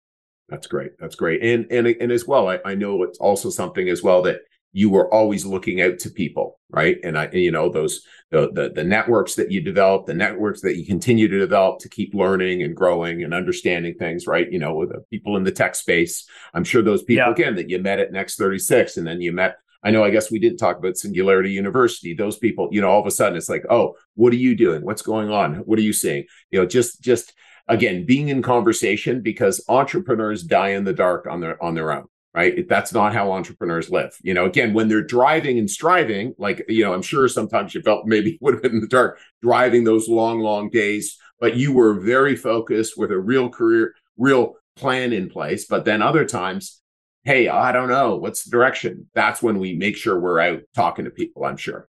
That's 0.47 0.65
great. 0.65 0.91
That's 0.99 1.15
great. 1.15 1.43
And 1.43 1.67
and 1.71 1.87
and 1.87 2.11
as 2.11 2.25
well, 2.25 2.47
I, 2.49 2.59
I 2.65 2.75
know 2.75 3.03
it's 3.03 3.19
also 3.19 3.49
something 3.49 3.87
as 3.87 4.01
well 4.01 4.23
that 4.23 4.41
you 4.71 4.89
were 4.89 5.11
always 5.11 5.45
looking 5.45 5.81
out 5.81 5.99
to 5.99 6.09
people, 6.09 6.59
right? 6.69 6.97
And 7.03 7.17
I, 7.17 7.29
you 7.31 7.51
know, 7.51 7.69
those 7.69 8.03
the, 8.31 8.51
the 8.53 8.69
the 8.69 8.83
networks 8.83 9.35
that 9.35 9.51
you 9.51 9.61
develop, 9.61 10.05
the 10.05 10.13
networks 10.13 10.61
that 10.61 10.77
you 10.77 10.85
continue 10.85 11.27
to 11.27 11.39
develop 11.39 11.79
to 11.79 11.89
keep 11.89 12.13
learning 12.13 12.61
and 12.61 12.75
growing 12.75 13.23
and 13.23 13.33
understanding 13.33 13.95
things, 13.95 14.27
right? 14.27 14.51
You 14.51 14.59
know, 14.59 14.75
with 14.75 14.89
the 14.89 15.03
people 15.09 15.37
in 15.37 15.43
the 15.43 15.51
tech 15.51 15.75
space, 15.75 16.27
I'm 16.53 16.63
sure 16.63 16.81
those 16.81 17.03
people 17.03 17.25
yeah. 17.25 17.31
again 17.31 17.55
that 17.55 17.69
you 17.69 17.79
met 17.79 17.99
at 17.99 18.11
Next 18.11 18.37
36, 18.37 18.97
and 18.97 19.07
then 19.07 19.21
you 19.21 19.31
met. 19.31 19.57
I 19.81 19.91
know. 19.91 20.03
I 20.03 20.09
guess 20.09 20.29
we 20.29 20.39
didn't 20.39 20.57
talk 20.57 20.77
about 20.77 20.97
Singularity 20.97 21.51
University. 21.51 22.13
Those 22.13 22.37
people, 22.37 22.67
you 22.69 22.81
know, 22.81 22.89
all 22.89 22.99
of 22.99 23.07
a 23.07 23.11
sudden 23.11 23.37
it's 23.37 23.47
like, 23.47 23.63
oh, 23.69 23.95
what 24.15 24.33
are 24.33 24.37
you 24.37 24.53
doing? 24.53 24.83
What's 24.83 25.01
going 25.01 25.31
on? 25.31 25.55
What 25.59 25.79
are 25.79 25.83
you 25.83 25.93
seeing? 25.93 26.25
You 26.51 26.59
know, 26.59 26.65
just 26.65 27.01
just 27.01 27.33
again 27.67 28.05
being 28.05 28.27
in 28.27 28.41
conversation 28.41 29.21
because 29.21 29.63
entrepreneurs 29.69 30.43
die 30.43 30.71
in 30.71 30.83
the 30.83 30.93
dark 30.93 31.27
on 31.27 31.39
their 31.39 31.61
on 31.63 31.75
their 31.75 31.93
own 31.93 32.07
right? 32.39 32.67
That's 32.69 32.93
not 32.93 33.13
how 33.13 33.31
entrepreneurs 33.33 33.89
live. 33.89 34.17
You 34.21 34.33
know 34.33 34.45
again 34.45 34.73
when 34.73 34.87
they're 34.87 35.03
driving 35.03 35.59
and 35.59 35.69
striving 35.69 36.33
like 36.37 36.63
you 36.69 36.83
know 36.83 36.93
i'm 36.93 37.01
sure 37.01 37.27
sometimes 37.27 37.75
you 37.75 37.81
felt 37.81 38.05
maybe 38.05 38.37
would 38.41 38.53
have 38.53 38.63
been 38.63 38.73
in 38.73 38.81
the 38.81 38.87
dark 38.87 39.19
driving 39.41 39.83
those 39.83 40.07
long 40.07 40.39
long 40.39 40.69
days 40.69 41.17
but 41.39 41.55
you 41.55 41.73
were 41.73 41.99
very 41.99 42.35
focused 42.35 42.97
with 42.97 43.11
a 43.11 43.19
real 43.19 43.49
career 43.49 43.93
real 44.17 44.55
plan 44.75 45.13
in 45.13 45.29
place. 45.29 45.65
But 45.65 45.85
then 45.85 46.01
other 46.01 46.25
times 46.25 46.81
hey 47.25 47.49
i 47.49 47.73
don't 47.73 47.89
know 47.89 48.15
what's 48.15 48.45
the 48.45 48.51
direction? 48.51 49.09
That's 49.13 49.41
when 49.43 49.59
we 49.59 49.75
make 49.75 49.97
sure 49.97 50.17
we're 50.17 50.39
out 50.39 50.61
talking 50.73 51.05
to 51.05 51.11
people 51.11 51.43
i'm 51.43 51.57
sure. 51.57 51.87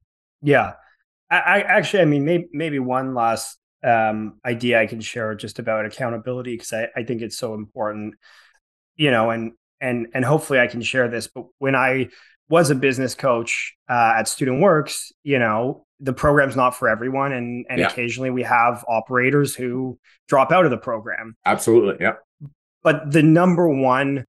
Yeah. 0.42 0.74
I, 1.32 1.38
I 1.38 1.60
actually 1.62 2.04
i 2.04 2.06
mean 2.06 2.26
maybe, 2.26 2.48
maybe 2.52 2.80
one 2.80 3.14
last 3.16 3.58
um, 3.84 4.40
idea 4.46 4.82
i 4.82 4.88
can 4.88 5.02
share 5.02 5.34
just 5.36 5.60
about 5.60 5.86
accountability 5.86 6.56
because 6.56 6.74
I, 6.74 6.88
I 6.96 7.04
think 7.04 7.22
it's 7.22 7.38
so 7.38 7.54
important 7.54 8.16
you 8.96 9.12
know 9.12 9.30
and 9.30 9.54
and 9.84 10.08
and 10.14 10.26
hopefully 10.26 10.60
I 10.60 10.68
can 10.68 10.82
share 10.82 11.08
this. 11.08 11.28
But 11.28 11.46
when 11.60 11.76
I 11.76 12.10
was 12.50 12.72
a 12.72 12.76
business 12.76 13.14
coach 13.14 13.76
uh, 13.90 14.14
at 14.18 14.28
Student 14.28 14.62
Works, 14.62 15.12
you 15.24 15.38
know, 15.38 15.86
the 16.00 16.14
program's 16.14 16.56
not 16.56 16.72
for 16.72 16.90
everyone, 16.90 17.34
and 17.34 17.66
and 17.70 17.80
yeah. 17.80 17.88
occasionally 17.88 18.32
we 18.32 18.44
have 18.44 18.84
operators 18.88 19.54
who 19.54 20.00
drop 20.28 20.52
out 20.52 20.66
of 20.66 20.72
the 20.72 20.78
program. 20.78 21.36
Absolutely, 21.46 21.98
yeah. 22.00 22.14
But 22.82 23.12
the 23.12 23.22
number 23.22 23.68
one, 23.70 24.26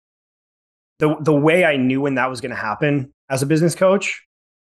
the 0.98 1.16
the 1.20 1.32
way 1.32 1.64
I 1.64 1.76
knew 1.76 2.02
when 2.02 2.16
that 2.16 2.28
was 2.28 2.40
going 2.40 2.50
to 2.50 2.56
happen 2.56 3.14
as 3.30 3.42
a 3.42 3.46
business 3.46 3.74
coach 3.74 4.22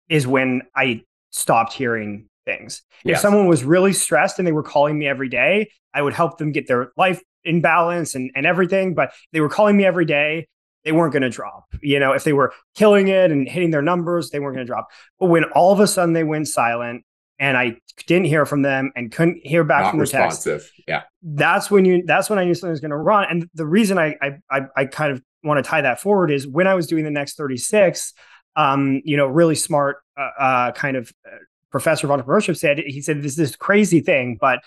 is 0.09 0.27
when 0.27 0.63
I 0.75 1.03
stopped 1.31 1.73
hearing 1.73 2.29
things. 2.47 2.83
Yes. 3.05 3.19
If 3.19 3.23
someone 3.23 3.47
was 3.47 3.63
really 3.63 3.93
stressed 3.93 4.39
and 4.39 4.49
they 4.49 4.53
were 4.53 4.65
calling 4.65 4.99
me 4.99 5.07
every 5.07 5.29
day, 5.29 5.71
I 5.95 6.03
would 6.03 6.15
help 6.15 6.39
them 6.39 6.51
get 6.51 6.67
their 6.67 6.91
life 6.97 7.23
in 7.45 7.61
balance 7.61 8.15
and, 8.15 8.31
and 8.35 8.45
everything. 8.45 8.95
But 8.95 9.13
they 9.33 9.41
were 9.41 9.49
calling 9.49 9.77
me 9.77 9.85
every 9.85 10.05
day 10.05 10.49
they 10.85 10.93
weren't 10.93 11.13
going 11.13 11.23
to 11.23 11.31
drop. 11.31 11.65
You 11.83 11.99
know, 11.99 12.13
if 12.13 12.25
they 12.25 12.33
were 12.33 12.53
killing 12.75 13.09
it 13.09 13.31
and 13.31 13.49
hitting 13.49 13.71
their 13.71 13.83
numbers, 13.83 14.31
they 14.31 14.41
weren't 14.41 14.57
going 14.57 14.67
to 14.67 14.71
drop. 14.71 14.89
But 15.19 15.27
when 15.27 15.45
all 15.45 15.73
of 15.73 15.81
a 15.81 15.87
sudden 15.87 16.13
they 16.15 16.25
went 16.25 16.49
silent 16.49 17.05
and 17.39 17.57
I 17.57 17.77
didn't 18.07 18.27
hear 18.27 18.45
from 18.47 18.63
them 18.63 18.93
and 18.95 19.11
couldn't 19.11 19.41
hear 19.43 19.65
back 19.65 19.85
Not 19.85 19.91
from 19.91 19.99
the 19.99 20.03
responsive. 20.03 20.63
text, 20.63 20.83
yeah, 20.87 21.03
that's 21.23 21.71
when 21.71 21.85
you 21.85 22.05
that's 22.07 22.31
when 22.31 22.39
I 22.39 22.45
knew 22.45 22.55
something 22.55 22.71
was 22.71 22.81
going 22.81 22.91
to 22.91 22.97
run. 22.97 23.27
And 23.31 23.49
the 23.55 23.67
reason 23.67 23.99
I 23.99 24.17
I 24.51 24.61
I 24.77 24.85
kind 24.87 25.13
of 25.13 25.23
want 25.43 25.63
to 25.63 25.69
tie 25.69 25.81
that 25.81 26.01
forward 26.01 26.31
is 26.31 26.47
when 26.47 26.67
I 26.67 26.75
was 26.75 26.87
doing 26.87 27.05
the 27.05 27.11
next 27.11 27.37
36, 27.37 28.13
um, 28.57 29.01
you 29.05 29.17
know, 29.17 29.27
really 29.27 29.55
smart 29.55 29.99
uh, 30.19 30.29
uh, 30.39 30.73
kind 30.73 30.97
of 30.97 31.13
uh, 31.27 31.37
professor 31.71 32.11
of 32.11 32.21
entrepreneurship 32.21 32.57
said 32.57 32.79
he 32.79 33.01
said 33.01 33.19
this 33.19 33.33
is 33.33 33.37
this 33.37 33.57
crazy 33.57 34.01
thing, 34.01 34.37
but 34.41 34.61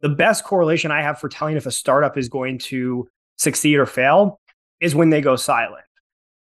the 0.00 0.08
best 0.08 0.44
correlation 0.44 0.90
I 0.90 1.02
have 1.02 1.18
for 1.18 1.28
telling 1.28 1.56
if 1.56 1.66
a 1.66 1.70
startup 1.70 2.16
is 2.16 2.28
going 2.28 2.58
to 2.58 3.08
succeed 3.36 3.76
or 3.76 3.86
fail 3.86 4.40
is 4.80 4.94
when 4.94 5.10
they 5.10 5.20
go 5.20 5.36
silent. 5.36 5.84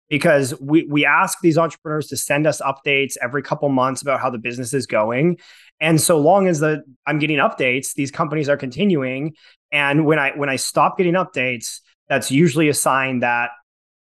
Because 0.09 0.55
we 0.61 0.85
we 0.85 1.05
ask 1.05 1.41
these 1.41 1.59
entrepreneurs 1.59 2.07
to 2.09 2.17
send 2.17 2.47
us 2.47 2.61
updates 2.61 3.17
every 3.21 3.43
couple 3.43 3.69
months 3.69 4.03
about 4.03 4.21
how 4.21 4.31
the 4.31 4.39
business 4.39 4.73
is 4.73 4.87
going. 4.87 5.39
And 5.81 6.01
so 6.01 6.19
long 6.19 6.47
as 6.47 6.61
the 6.61 6.85
i'm 7.07 7.19
getting 7.19 7.39
updates 7.39 7.95
these 7.95 8.13
companies 8.13 8.49
are 8.49 8.57
continuing. 8.57 9.35
And 9.73 10.07
when 10.07 10.21
i 10.21 10.31
when 10.37 10.49
i 10.49 10.57
stop 10.57 10.97
getting 10.97 11.15
updates 11.15 11.81
that's 12.09 12.31
usually 12.31 12.69
a 12.69 12.75
sign 12.75 13.21
that 13.21 13.51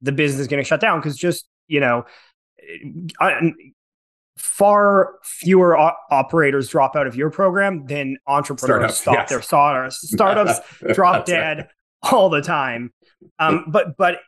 the 0.03 0.12
business 0.12 0.43
is 0.43 0.47
going 0.47 0.62
to 0.62 0.68
shut 0.68 0.80
down. 0.80 1.01
Because 1.01 1.16
just 1.16 1.47
you 1.68 1.80
know 1.80 2.05
uh, 3.18 3.41
far 4.37 5.14
fewer 5.22 5.78
o- 5.78 5.97
operators 6.11 6.68
drop 6.68 6.97
out 6.97 7.07
of 7.07 7.16
your 7.16 7.30
program 7.30 7.87
than 7.87 8.16
entrepreneurs 8.26 8.97
startups, 8.97 9.01
stop 9.01 9.14
yes. 9.14 9.28
their 9.30 9.43
startups 9.43 10.11
startups 10.12 10.61
drop 10.95 11.24
dead 11.24 11.59
right. 11.59 12.12
all 12.12 12.28
the 12.28 12.43
time 12.43 12.93
um, 13.38 13.66
but 13.68 13.96
but 13.96 14.18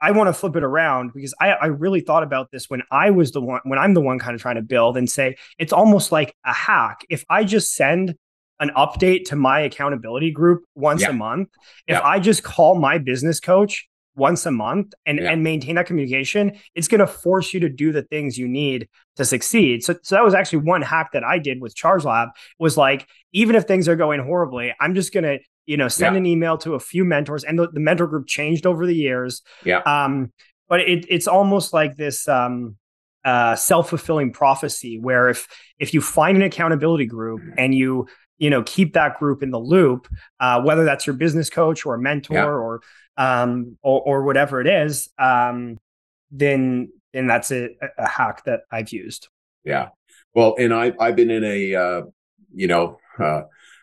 I 0.00 0.12
want 0.12 0.28
to 0.28 0.32
flip 0.32 0.56
it 0.56 0.62
around 0.62 1.12
because 1.14 1.34
I, 1.40 1.50
I 1.50 1.66
really 1.66 2.00
thought 2.00 2.22
about 2.22 2.50
this 2.50 2.70
when 2.70 2.82
I 2.90 3.10
was 3.10 3.32
the 3.32 3.40
one 3.40 3.60
when 3.64 3.78
I'm 3.78 3.94
the 3.94 4.00
one 4.00 4.18
kind 4.18 4.34
of 4.34 4.40
trying 4.40 4.56
to 4.56 4.62
build 4.62 4.96
and 4.96 5.10
say 5.10 5.36
it's 5.58 5.72
almost 5.72 6.12
like 6.12 6.34
a 6.44 6.52
hack. 6.52 7.00
If 7.10 7.24
I 7.28 7.44
just 7.44 7.74
send 7.74 8.14
an 8.60 8.70
update 8.76 9.24
to 9.26 9.36
my 9.36 9.60
accountability 9.60 10.30
group 10.30 10.64
once 10.74 11.02
yeah. 11.02 11.10
a 11.10 11.12
month, 11.12 11.48
if 11.86 11.94
yeah. 11.94 12.02
I 12.02 12.18
just 12.18 12.42
call 12.42 12.74
my 12.76 12.98
business 12.98 13.40
coach 13.40 13.88
once 14.16 14.44
a 14.46 14.50
month 14.50 14.94
and, 15.06 15.18
yeah. 15.18 15.30
and 15.30 15.44
maintain 15.44 15.76
that 15.76 15.86
communication, 15.86 16.58
it's 16.74 16.88
going 16.88 16.98
to 16.98 17.06
force 17.06 17.54
you 17.54 17.60
to 17.60 17.68
do 17.68 17.92
the 17.92 18.02
things 18.02 18.36
you 18.36 18.48
need 18.48 18.88
to 19.16 19.24
succeed. 19.24 19.84
So, 19.84 19.94
so 20.02 20.16
that 20.16 20.24
was 20.24 20.34
actually 20.34 20.60
one 20.60 20.82
hack 20.82 21.10
that 21.12 21.22
I 21.22 21.38
did 21.38 21.60
with 21.60 21.76
Charge 21.76 22.04
Lab 22.04 22.30
was 22.58 22.76
like, 22.76 23.06
even 23.32 23.54
if 23.54 23.64
things 23.64 23.88
are 23.88 23.96
going 23.96 24.20
horribly, 24.20 24.74
I'm 24.80 24.94
just 24.94 25.14
going 25.14 25.24
to 25.24 25.38
you 25.68 25.76
know, 25.76 25.86
send 25.86 26.14
yeah. 26.14 26.20
an 26.20 26.26
email 26.26 26.56
to 26.56 26.74
a 26.74 26.80
few 26.80 27.04
mentors, 27.04 27.44
and 27.44 27.58
the, 27.58 27.68
the, 27.68 27.78
mentor 27.78 28.06
group 28.06 28.26
changed 28.26 28.64
over 28.64 28.86
the 28.86 28.94
years. 28.94 29.42
Yeah. 29.66 29.80
Um, 29.80 30.32
but 30.66 30.80
it, 30.80 31.04
it's 31.10 31.28
almost 31.28 31.74
like 31.74 31.94
this 31.94 32.26
um, 32.26 32.76
uh, 33.22 33.54
self 33.54 33.90
fulfilling 33.90 34.32
prophecy, 34.32 34.98
where 34.98 35.28
if 35.28 35.46
if 35.78 35.92
you 35.92 36.00
find 36.00 36.38
an 36.38 36.42
accountability 36.42 37.04
group 37.04 37.42
and 37.58 37.74
you 37.74 38.08
you 38.38 38.48
know 38.48 38.62
keep 38.62 38.94
that 38.94 39.18
group 39.18 39.42
in 39.42 39.50
the 39.50 39.58
loop, 39.58 40.08
uh, 40.40 40.62
whether 40.62 40.86
that's 40.86 41.06
your 41.06 41.16
business 41.16 41.50
coach 41.50 41.84
or 41.84 41.94
a 41.94 41.98
mentor 42.00 42.34
yeah. 42.34 42.46
or 42.46 42.80
um 43.18 43.76
or, 43.82 44.00
or 44.00 44.22
whatever 44.24 44.62
it 44.62 44.66
is, 44.66 45.10
um, 45.18 45.76
then 46.30 46.90
then 47.12 47.26
that's 47.26 47.52
a, 47.52 47.68
a 47.98 48.08
hack 48.08 48.42
that 48.44 48.60
I've 48.72 48.88
used. 48.88 49.28
Yeah. 49.64 49.90
Well, 50.34 50.54
and 50.58 50.72
I 50.72 50.94
I've 50.98 51.14
been 51.16 51.30
in 51.30 51.44
a 51.44 51.74
uh, 51.74 52.02
you 52.54 52.68
know. 52.68 52.98
Uh, 53.18 53.42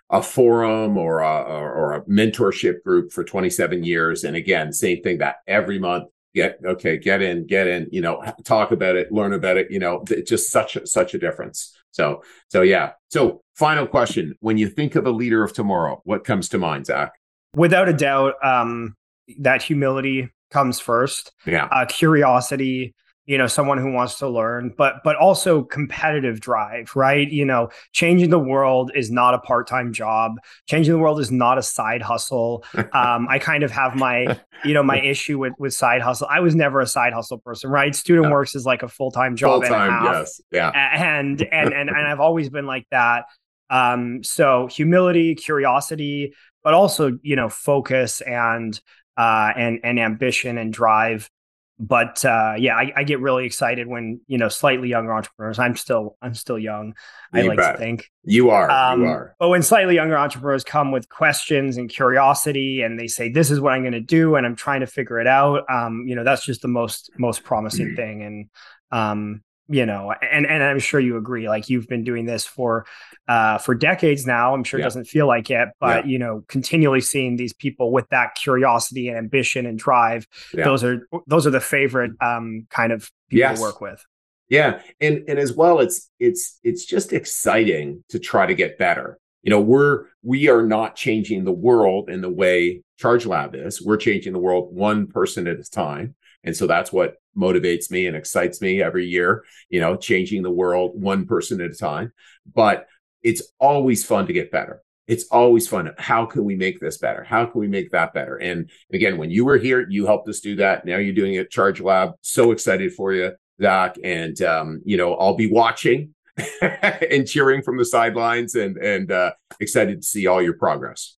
a 0.10 0.22
forum 0.22 0.98
or 0.98 1.20
a, 1.20 1.42
or 1.44 1.94
a 1.94 2.02
mentorship 2.06 2.84
group 2.84 3.12
for 3.12 3.24
27 3.24 3.84
years. 3.84 4.24
And 4.24 4.36
again, 4.36 4.72
same 4.72 5.02
thing 5.02 5.18
that 5.20 5.38
every 5.48 5.80
month, 5.80 6.10
get, 6.34 6.60
okay, 6.64 6.98
get 6.98 7.22
in, 7.22 7.48
get 7.48 7.68
in, 7.68 7.88
you 7.92 8.02
know, 8.02 8.24
talk 8.44 8.72
about 8.72 8.96
it, 8.96 9.12
learn 9.12 9.34
about 9.34 9.58
it, 9.58 9.72
you 9.72 9.80
know, 9.80 10.04
it's 10.10 10.30
just 10.30 10.52
such 10.52 10.76
a, 10.76 10.86
such 10.86 11.14
a 11.14 11.18
difference. 11.18 11.76
So, 11.92 12.24
so 12.50 12.62
yeah. 12.62 12.92
So 13.10 13.42
final 13.56 13.88
question, 13.88 14.36
when 14.42 14.58
you 14.58 14.70
think 14.70 14.96
of 14.96 15.08
a 15.08 15.12
leader 15.12 15.44
of 15.44 15.54
tomorrow, 15.54 16.02
what 16.04 16.24
comes 16.24 16.50
to 16.50 16.58
mind, 16.58 16.86
Zach? 16.86 17.14
Without 17.56 17.88
a 17.88 17.94
doubt, 17.94 18.34
um, 18.44 18.96
that 19.40 19.64
humility 19.64 20.30
comes 20.52 20.80
first. 20.80 21.32
Yeah. 21.46 21.66
Uh, 21.66 21.86
curiosity, 21.86 22.94
you 23.26 23.38
know 23.38 23.48
someone 23.48 23.78
who 23.78 23.92
wants 23.92 24.20
to 24.20 24.30
learn 24.30 24.74
but 24.78 24.96
but 25.04 25.16
also 25.16 25.64
competitive 25.64 26.40
drive 26.40 26.96
right? 26.96 27.30
You 27.30 27.46
know 27.46 27.70
changing 27.92 28.30
the 28.30 28.40
world 28.40 28.92
is 28.96 29.12
not 29.12 29.34
a 29.34 29.40
part-time 29.40 29.94
job. 29.94 30.36
Changing 30.68 30.94
the 30.94 31.00
world 31.00 31.20
is 31.20 31.32
not 31.32 31.58
a 31.58 31.64
side 31.64 32.02
hustle. 32.02 32.64
Um, 32.94 33.28
i 33.30 33.40
kind 33.40 33.64
of 33.64 33.72
have 33.72 33.96
my 33.96 34.40
you 34.64 34.74
know 34.74 34.84
my 34.84 35.02
issue 35.02 35.38
with 35.38 35.54
with 35.58 35.74
side 35.74 36.02
hustle. 36.02 36.28
I 36.30 36.40
was 36.40 36.56
never 36.56 36.80
a 36.80 36.88
side 36.88 37.14
hustle 37.14 37.40
person 37.40 37.70
right? 37.70 37.94
Student 37.94 38.32
works 38.32 38.56
is 38.56 38.66
like 38.66 38.84
a 38.84 38.88
full-time 38.88 39.36
job 39.36 39.64
full-time 39.64 40.04
yes. 40.06 40.40
Yeah. 40.52 40.70
And 40.70 41.42
and 41.52 41.74
and, 41.74 41.90
and 41.90 42.08
i've 42.08 42.20
always 42.20 42.50
been 42.50 42.66
like 42.66 42.86
that. 42.92 43.26
Um 43.70 44.24
so 44.24 44.68
humility 44.68 45.36
curiosity 45.36 46.34
but 46.64 46.74
also 46.74 47.18
you 47.22 47.36
know 47.36 47.50
focus 47.50 48.22
and 48.22 48.80
uh 49.18 49.52
and 49.56 49.80
and 49.84 50.00
ambition 50.00 50.58
and 50.58 50.72
drive 50.72 51.30
but 51.78 52.24
uh, 52.24 52.54
yeah, 52.58 52.76
I, 52.76 52.94
I, 52.96 53.04
get 53.04 53.20
really 53.20 53.46
excited 53.46 53.88
when 53.88 54.22
you 54.28 54.38
know 54.38 54.48
slightly 54.48 54.88
younger 54.88 55.14
entrepreneurs. 55.14 55.60
I'm 55.60 55.76
still 55.76 56.16
I'm 56.22 56.34
still 56.34 56.58
young. 56.58 56.94
You 57.34 57.42
I 57.42 57.48
like 57.48 57.58
bet. 57.58 57.74
to 57.74 57.78
think 57.78 58.10
you 58.24 58.50
are. 58.50 58.70
Um, 58.72 59.02
you 59.02 59.08
are. 59.08 59.36
But 59.40 59.50
when 59.50 59.62
slightly 59.62 59.96
younger 59.96 60.18
entrepreneurs 60.18 60.64
come 60.64 60.92
with 60.92 61.10
questions 61.10 61.76
and 61.76 61.90
curiosity, 61.90 62.82
and 62.82 62.98
they 62.98 63.08
say, 63.08 63.30
"This 63.30 63.52
is 63.52 63.60
what 63.60 63.74
I'm 63.74 63.82
going 63.82 63.92
to 63.92 64.00
do," 64.00 64.36
and 64.36 64.46
I'm 64.46 64.56
trying 64.56 64.80
to 64.82 64.88
figure 64.88 65.20
it 65.20 65.28
out, 65.28 65.70
um, 65.70 66.06
you 66.08 66.16
know, 66.16 66.24
that's 66.24 66.46
just 66.46 66.62
the 66.62 66.70
most 66.70 67.12
most 67.18 67.44
promising 67.44 67.96
thing. 67.96 68.24
And 68.24 68.50
um, 68.92 69.44
you 69.68 69.86
know 69.86 70.14
and 70.22 70.46
and 70.46 70.64
i'm 70.64 70.80
sure 70.80 71.00
you 71.00 71.18
agree 71.18 71.50
like 71.50 71.70
you've 71.70 71.88
been 71.88 72.04
doing 72.04 72.26
this 72.26 72.46
for 72.46 72.86
uh 73.28 73.58
for 73.58 73.74
decades 73.74 74.26
now 74.26 74.54
i'm 74.54 74.64
sure 74.64 74.80
yeah. 74.80 74.86
it 74.86 74.88
doesn't 74.88 75.06
feel 75.06 75.28
like 75.28 75.50
it 75.50 75.70
but 75.80 76.06
yeah. 76.06 76.12
you 76.12 76.20
know 76.20 76.44
continually 76.48 77.02
seeing 77.02 77.36
these 77.36 77.54
people 77.54 77.92
with 77.92 78.08
that 78.10 78.36
curiosity 78.36 79.08
and 79.08 79.18
ambition 79.18 79.66
and 79.66 79.80
drive 79.80 80.28
yeah. 80.54 80.64
those 80.64 80.84
are 80.84 81.08
those 81.28 81.48
are 81.48 81.52
the 81.52 81.60
favorite 81.60 82.12
um 82.22 82.68
kind 82.70 82.92
of 82.92 83.12
people 83.30 83.40
yes. 83.40 83.58
to 83.58 83.62
work 83.62 83.82
with 83.82 84.04
yeah 84.50 84.82
and 85.02 85.24
and 85.28 85.40
as 85.40 85.54
well 85.54 85.80
it's 85.80 86.12
it's 86.20 86.60
it's 86.64 86.86
just 86.86 87.12
exciting 87.12 88.04
to 88.10 88.20
try 88.20 88.46
to 88.46 88.54
get 88.54 88.78
better 88.78 89.18
you 89.42 89.50
know 89.50 89.62
we're 89.62 90.06
we 90.22 90.48
are 90.48 90.64
not 90.64 90.96
changing 90.96 91.44
the 91.44 91.52
world 91.52 92.10
in 92.10 92.22
the 92.22 92.30
way 92.30 92.82
charge 93.00 93.26
lab 93.26 93.56
is 93.56 93.82
we're 93.82 93.98
changing 93.98 94.34
the 94.34 94.40
world 94.40 94.76
one 94.76 95.08
person 95.08 95.48
at 95.48 95.60
a 95.60 95.64
time 95.64 96.14
and 96.44 96.56
so 96.56 96.68
that's 96.68 96.94
what 96.94 97.16
motivates 97.38 97.92
me 97.92 98.08
and 98.08 98.16
excites 98.16 98.62
me 98.62 98.82
every 98.82 99.06
year, 99.06 99.44
you 99.70 99.80
know, 99.80 99.96
changing 99.96 100.44
the 100.44 100.52
world 100.52 100.92
one 100.94 101.26
person 101.26 101.62
at 101.62 101.72
a 101.72 101.76
time. 101.76 102.12
But 102.54 102.88
it's 103.24 103.42
always 103.60 104.06
fun 104.06 104.28
to 104.28 104.34
get 104.34 104.52
better. 104.52 104.82
It's 105.08 105.26
always 105.26 105.68
fun. 105.68 105.92
How 105.98 106.26
can 106.26 106.44
we 106.44 106.56
make 106.56 106.80
this 106.80 106.98
better? 106.98 107.24
How 107.24 107.46
can 107.46 107.60
we 107.60 107.68
make 107.68 107.92
that 107.92 108.14
better? 108.14 108.38
And 108.38 108.70
again, 108.92 109.18
when 109.18 109.30
you 109.30 109.46
were 109.46 109.58
here, 109.58 109.86
you 109.88 110.06
helped 110.06 110.28
us 110.30 110.40
do 110.40 110.56
that. 110.58 110.86
Now 110.86 110.98
you're 110.98 111.14
doing 111.14 111.36
it 111.36 111.52
Charge 111.52 111.80
Lab. 111.80 112.14
So 112.22 112.52
excited 112.52 112.94
for 112.94 113.14
you, 113.14 113.34
Zach. 113.62 113.98
And 114.04 114.40
um, 114.42 114.82
you 114.84 114.98
know, 114.98 115.16
I'll 115.16 115.36
be 115.36 115.52
watching 115.52 116.16
and 116.62 117.28
cheering 117.28 117.62
from 117.62 117.78
the 117.78 117.86
sidelines 117.86 118.56
and 118.56 118.78
and 118.78 119.12
uh, 119.12 119.32
excited 119.60 120.02
to 120.02 120.08
see 120.08 120.26
all 120.26 120.42
your 120.42 120.58
progress. 120.58 121.18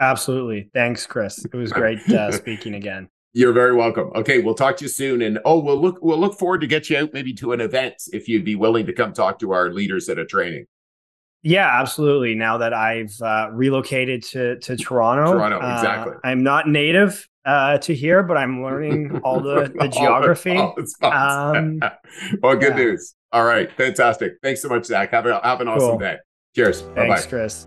Absolutely. 0.00 0.68
Thanks, 0.74 1.06
Chris. 1.06 1.44
It 1.44 1.54
was 1.54 1.72
great 1.72 2.00
uh, 2.10 2.32
speaking 2.32 2.74
again. 2.74 3.08
You're 3.34 3.52
very 3.52 3.74
welcome. 3.74 4.10
Okay, 4.14 4.40
we'll 4.40 4.54
talk 4.54 4.76
to 4.78 4.84
you 4.84 4.88
soon. 4.88 5.22
And 5.22 5.38
oh, 5.44 5.58
we'll 5.58 5.80
look 5.80 5.98
we'll 6.02 6.18
look 6.18 6.38
forward 6.38 6.60
to 6.60 6.66
get 6.66 6.90
you 6.90 6.98
out 6.98 7.12
maybe 7.12 7.32
to 7.34 7.52
an 7.52 7.60
event 7.60 7.94
if 8.12 8.28
you'd 8.28 8.44
be 8.44 8.56
willing 8.56 8.86
to 8.86 8.92
come 8.92 9.12
talk 9.12 9.38
to 9.38 9.52
our 9.52 9.72
leaders 9.72 10.08
at 10.08 10.18
a 10.18 10.26
training. 10.26 10.66
Yeah, 11.42 11.68
absolutely. 11.80 12.34
Now 12.34 12.58
that 12.58 12.74
I've 12.74 13.20
uh, 13.20 13.48
relocated 13.52 14.22
to 14.24 14.58
to 14.60 14.76
Toronto, 14.76 15.32
Toronto, 15.32 15.60
uh, 15.60 15.74
exactly. 15.74 16.14
I'm 16.22 16.42
not 16.42 16.68
native 16.68 17.26
uh, 17.44 17.78
to 17.78 17.94
here, 17.94 18.22
but 18.22 18.36
I'm 18.36 18.62
learning 18.62 19.18
all 19.24 19.40
the 19.40 19.72
the 19.74 19.88
geography. 19.88 20.56
all 20.56 20.74
the, 20.76 20.94
all 21.02 21.56
um, 21.56 21.80
well, 22.42 22.54
good 22.56 22.76
yeah. 22.76 22.84
news. 22.84 23.14
All 23.32 23.44
right, 23.44 23.72
fantastic. 23.72 24.34
Thanks 24.42 24.60
so 24.60 24.68
much, 24.68 24.84
Zach. 24.84 25.10
Have 25.10 25.26
a 25.26 25.40
have 25.42 25.60
an 25.60 25.68
awesome 25.68 25.90
cool. 25.90 25.98
day. 25.98 26.18
Cheers. 26.54 26.82
Thanks, 26.94 27.24
Bye-bye. 27.24 27.28
Chris. 27.28 27.66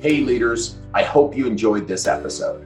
Hey, 0.00 0.20
leaders. 0.20 0.76
I 0.94 1.02
hope 1.02 1.36
you 1.36 1.46
enjoyed 1.46 1.88
this 1.88 2.06
episode. 2.06 2.65